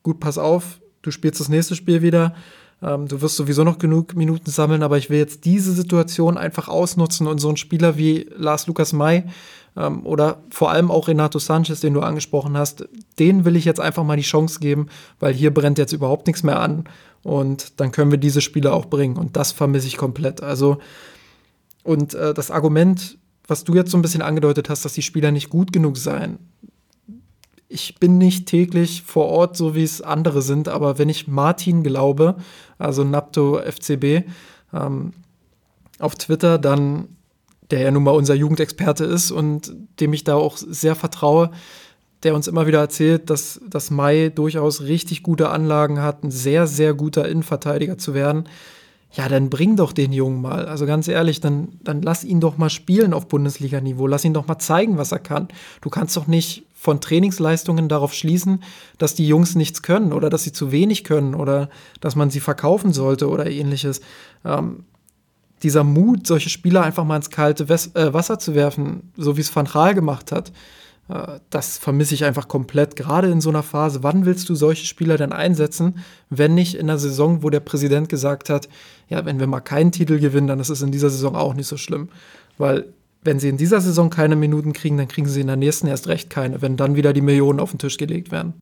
gut, 0.03 0.20
pass 0.20 0.38
auf, 0.38 0.80
du 1.03 1.11
spielst 1.11 1.40
das 1.40 1.49
nächste 1.49 1.76
Spiel 1.76 2.03
wieder 2.03 2.34
ähm, 2.82 3.09
du 3.09 3.22
wirst 3.22 3.36
sowieso 3.36 3.64
noch 3.64 3.78
genug 3.78 4.14
Minuten 4.16 4.51
sammeln, 4.51 4.82
aber 4.82 4.99
ich 4.99 5.09
will 5.09 5.18
jetzt 5.18 5.44
diese 5.44 5.72
Situation 5.72 6.36
einfach 6.36 6.68
ausnutzen 6.68 7.26
und 7.26 7.38
so 7.38 7.49
einen 7.49 7.57
Spieler 7.57 7.97
wie 7.97 8.28
Lars 8.36 8.66
Lukas 8.66 8.92
May 8.92 9.24
ähm, 9.76 10.05
oder 10.05 10.42
vor 10.51 10.70
allem 10.70 10.90
auch 10.90 11.09
Renato 11.09 11.38
Sanchez, 11.38 11.80
den 11.80 11.94
du 11.94 12.01
angesprochen 12.01 12.57
hast, 12.57 12.86
den 13.18 13.44
will 13.44 13.57
ich 13.57 13.64
jetzt 13.64 13.80
einfach 13.80 14.05
mal 14.05 14.16
die 14.16 14.22
Chance 14.22 14.61
geben, 14.61 14.88
weil 15.20 15.32
hier 15.32 15.53
brennt 15.53 15.78
jetzt 15.78 15.92
überhaupt 15.92 16.26
nichts 16.26 16.42
mehr 16.42 16.61
an 16.61 16.84
und 17.27 17.81
dann 17.81 17.91
können 17.91 18.12
wir 18.12 18.18
diese 18.18 18.41
Spieler 18.41 18.72
auch 18.72 18.87
bringen 18.87 19.16
und 19.16 19.37
das 19.37 19.51
vermisse 19.51 19.89
ich 19.89 19.97
komplett. 19.97 20.43
Also 20.43 20.79
und 21.83 22.14
äh, 22.14 22.33
das 22.33 22.53
Argument, 22.53 23.18
was 23.49 23.64
du 23.64 23.74
jetzt 23.74 23.91
so 23.91 23.99
ein 23.99 24.03
bisschen 24.03 24.22
angedeutet 24.22 24.70
hast, 24.70 24.85
dass 24.85 24.93
die 24.93 25.03
Spieler 25.03 25.33
nicht 25.33 25.51
gut 25.51 25.72
genug 25.72 25.97
seien, 25.97 26.39
ich 27.68 27.97
bin 27.97 28.16
nicht 28.16 28.47
täglich 28.47 29.03
vor 29.03 29.27
Ort, 29.27 29.57
so 29.57 29.74
wie 29.74 29.83
es 29.83 30.03
andere 30.03 30.41
sind, 30.41 30.68
aber 30.68 30.99
wenn 30.99 31.09
ich 31.09 31.27
Martin 31.27 31.83
glaube, 31.83 32.37
also 32.79 33.03
Napto 33.03 33.59
FCB, 33.59 34.29
ähm, 34.72 35.12
auf 35.99 36.14
Twitter, 36.14 36.59
dann, 36.59 37.09
der 37.72 37.81
ja 37.81 37.91
nun 37.91 38.05
mal 38.05 38.12
unser 38.12 38.35
Jugendexperte 38.35 39.05
ist 39.05 39.33
und 39.33 39.74
dem 39.99 40.12
ich 40.12 40.22
da 40.22 40.37
auch 40.37 40.57
sehr 40.57 40.95
vertraue, 40.95 41.51
der 42.27 42.35
uns 42.35 42.49
immer 42.49 42.66
wieder 42.66 42.81
erzählt, 42.81 43.31
dass, 43.31 43.61
dass 43.68 43.91
Mai 43.91 44.31
durchaus 44.35 44.83
richtig 44.83 45.22
gute 45.22 45.49
Anlagen 45.49 46.03
hat, 46.03 46.24
ein 46.24 46.33
sehr, 46.33 46.66
sehr 46.66 46.93
guter 46.93 47.29
Innenverteidiger 47.29 47.99
zu 47.99 48.14
werden. 48.14 48.49
Ja, 49.12 49.29
dann 49.29 49.49
bring 49.49 49.77
doch 49.77 49.93
den 49.93 50.12
Jungen 50.12 50.43
mal. 50.43 50.66
Also 50.66 50.85
ganz 50.85 51.07
ehrlich, 51.07 51.41
dann, 51.41 51.68
dann 51.83 52.03
lass 52.03 52.24
ihn 52.24 52.41
doch 52.41 52.59
mal 52.59 52.68
spielen 52.68 53.14
auf 53.14 53.29
Bundesliga-Niveau. 53.29 54.09
Lass 54.09 54.24
ihn 54.24 54.35
doch 54.35 54.49
mal 54.49 54.59
zeigen, 54.59 54.99
was 54.99 55.12
er 55.12 55.20
kann. 55.20 55.47
Du 55.81 55.89
kannst 55.89 56.16
doch 56.16 56.27
nicht 56.27 56.66
von 56.74 57.01
Trainingsleistungen 57.01 57.89
darauf 57.89 58.12
schließen, 58.12 58.62
dass 58.99 59.14
die 59.14 59.27
Jungs 59.27 59.55
nichts 59.55 59.83
können 59.83 60.12
oder 60.12 60.29
dass 60.29 60.43
sie 60.43 60.53
zu 60.53 60.72
wenig 60.72 61.05
können 61.05 61.37
oder 61.37 61.70
dass 62.01 62.16
man 62.16 62.31
sie 62.31 62.41
verkaufen 62.41 62.93
sollte 62.93 63.29
oder 63.29 63.47
ähnliches. 63.49 64.01
Ähm, 64.45 64.85
dieser 65.62 65.85
Mut, 65.85 66.27
solche 66.27 66.51
Spieler 66.51 66.83
einfach 66.83 67.05
mal 67.05 67.16
ins 67.16 67.31
kalte 67.31 67.64
äh, 67.64 68.12
Wasser 68.12 68.39
zu 68.39 68.55
werfen, 68.55 69.12
so 69.16 69.37
wie 69.37 69.41
es 69.41 69.55
Van 69.55 69.66
Gaal 69.66 69.95
gemacht 69.95 70.33
hat, 70.33 70.53
das 71.50 71.78
vermisse 71.78 72.14
ich 72.14 72.24
einfach 72.24 72.48
komplett. 72.48 72.96
Gerade 72.96 73.30
in 73.30 73.40
so 73.40 73.50
einer 73.50 73.62
Phase, 73.62 74.02
wann 74.02 74.26
willst 74.26 74.48
du 74.48 74.54
solche 74.57 74.86
Spieler 74.86 75.16
denn 75.16 75.32
einsetzen, 75.32 75.98
wenn 76.30 76.54
nicht 76.54 76.74
in 76.74 76.90
einer 76.90 76.98
Saison, 76.98 77.42
wo 77.42 77.50
der 77.50 77.61
Präsident 77.61 78.09
gesagt 78.09 78.50
hat, 78.50 78.68
ja, 79.09 79.24
wenn 79.24 79.38
wir 79.38 79.46
mal 79.46 79.61
keinen 79.61 79.92
Titel 79.92 80.18
gewinnen, 80.18 80.48
dann 80.48 80.59
ist 80.59 80.68
es 80.68 80.82
in 80.82 80.90
dieser 80.90 81.11
Saison 81.11 81.36
auch 81.36 81.54
nicht 81.54 81.68
so 81.68 81.76
schlimm. 81.76 82.09
Weil 82.59 82.92
wenn 83.22 83.38
sie 83.38 83.48
in 83.48 83.57
dieser 83.57 83.80
Saison 83.80 84.11
keine 84.11 84.36
Minuten 84.36 84.72
kriegen, 84.72 84.96
dann 84.96 85.09
kriegen 85.09 85.28
sie 85.28 85.40
in 85.40 85.46
der 85.46 85.57
nächsten 85.57 85.86
erst 85.86 86.09
recht 86.09 86.28
keine, 86.28 86.61
wenn 86.61 86.76
dann 86.76 86.96
wieder 86.96 87.12
die 87.12 87.20
Millionen 87.20 87.61
auf 87.61 87.70
den 87.70 87.78
Tisch 87.78 87.98
gelegt 87.98 88.32
werden. 88.32 88.54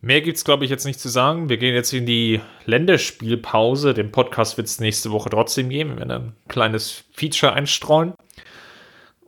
Mehr 0.00 0.20
gibt 0.20 0.36
es, 0.36 0.44
glaube 0.44 0.64
ich, 0.64 0.70
jetzt 0.70 0.84
nicht 0.84 1.00
zu 1.00 1.08
sagen. 1.08 1.48
Wir 1.48 1.56
gehen 1.56 1.74
jetzt 1.74 1.92
in 1.92 2.06
die 2.06 2.40
Länderspielpause. 2.64 3.94
Den 3.94 4.12
Podcast 4.12 4.56
wird 4.56 4.68
es 4.68 4.80
nächste 4.80 5.10
Woche 5.10 5.30
trotzdem 5.30 5.68
geben. 5.68 5.90
Wir 5.90 5.98
werden 5.98 6.10
ein 6.10 6.32
kleines 6.48 7.04
Feature 7.12 7.52
einstreuen. 7.52 8.14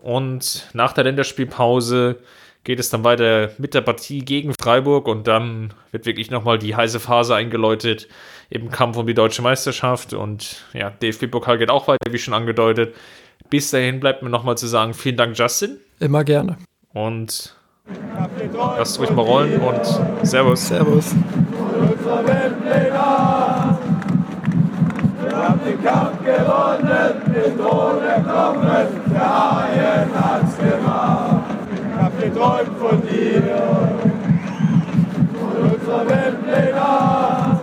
Und 0.00 0.68
nach 0.74 0.92
der 0.92 1.04
Länderspielpause 1.04 2.20
geht 2.68 2.78
es 2.80 2.90
dann 2.90 3.02
weiter 3.02 3.52
mit 3.56 3.72
der 3.72 3.80
Partie 3.80 4.18
gegen 4.18 4.52
Freiburg 4.60 5.08
und 5.08 5.26
dann 5.26 5.72
wird 5.90 6.04
wirklich 6.04 6.30
nochmal 6.30 6.58
die 6.58 6.76
heiße 6.76 7.00
Phase 7.00 7.34
eingeläutet 7.34 8.08
im 8.50 8.70
Kampf 8.70 8.98
um 8.98 9.06
die 9.06 9.14
deutsche 9.14 9.40
Meisterschaft. 9.40 10.12
Und 10.12 10.66
ja, 10.74 10.90
DFB-Pokal 10.90 11.56
geht 11.56 11.70
auch 11.70 11.88
weiter, 11.88 12.12
wie 12.12 12.18
schon 12.18 12.34
angedeutet. 12.34 12.94
Bis 13.48 13.70
dahin 13.70 14.00
bleibt 14.00 14.22
mir 14.22 14.28
nochmal 14.28 14.58
zu 14.58 14.66
sagen, 14.66 14.92
vielen 14.92 15.16
Dank, 15.16 15.38
Justin. 15.38 15.78
Immer 15.98 16.24
gerne. 16.24 16.58
Und 16.92 17.56
lasst 18.52 18.98
ruhig 18.98 19.12
mal 19.12 19.22
rollen 19.22 19.58
und 19.62 20.26
Servus. 20.26 20.68
Servus. 20.68 21.16
Wir 25.22 25.36
haben 25.36 25.60
den 25.64 25.82
Kampf 25.82 26.18
gewonnen, 26.22 27.22
den 27.34 27.56
Thron 27.56 28.02
erklommen, 28.02 28.88
der 29.10 29.56
Haien 29.56 30.10
hat's 30.14 30.58
gemacht. 30.58 31.17
Geträumt 32.38 32.78
von 32.78 33.02
dir, 33.02 33.42
von 35.34 35.72
unserer 35.72 36.08
Weltpläne. 36.08 37.58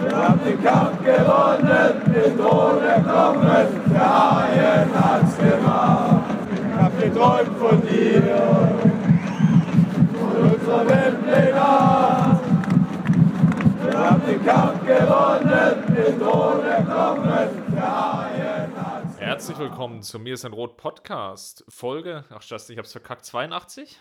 Wir 0.00 0.16
haben 0.16 0.40
den 0.42 0.64
Kampf 0.64 1.04
gewonnen, 1.04 1.92
den 2.14 2.38
Thron 2.38 2.82
erklommen, 2.82 3.66
der 3.92 4.08
Haien 4.08 4.88
hat's 4.94 5.36
gemacht. 5.36 6.24
Ich 6.50 6.82
hab 6.82 6.98
geträumt 6.98 7.58
von 7.58 7.82
dir, 7.82 8.22
von 10.18 10.36
unserer 10.50 10.88
Weltpläne. 10.88 11.66
Wir 13.84 13.98
haben 13.98 14.22
den 14.26 14.46
Kampf 14.46 14.80
gewonnen, 14.86 15.74
den 15.88 16.18
Thron 16.18 16.64
erklommen, 16.64 17.48
der 17.76 17.82
Haien 17.82 18.65
Herzlich 19.26 19.58
willkommen 19.58 20.04
zu 20.04 20.20
Mir 20.20 20.34
ist 20.34 20.44
ein 20.44 20.52
Rot 20.52 20.76
Podcast. 20.76 21.64
Folge, 21.68 22.24
ach 22.30 22.44
Justin, 22.44 22.74
ich 22.74 22.78
hab's 22.78 22.92
verkackt, 22.92 23.24
82? 23.24 23.98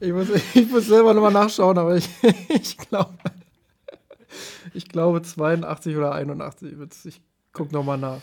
Ich 0.00 0.12
muss, 0.12 0.30
ich 0.54 0.68
muss 0.68 0.86
selber 0.86 1.14
nochmal 1.14 1.30
nachschauen, 1.32 1.78
aber 1.78 1.94
ich, 1.94 2.08
ich 2.48 2.76
glaube, 2.76 3.18
ich 4.74 4.88
glaube 4.88 5.22
82 5.22 5.96
oder 5.96 6.10
81. 6.10 7.04
Ich 7.04 7.20
guck 7.52 7.70
nochmal 7.70 7.98
nach. 7.98 8.20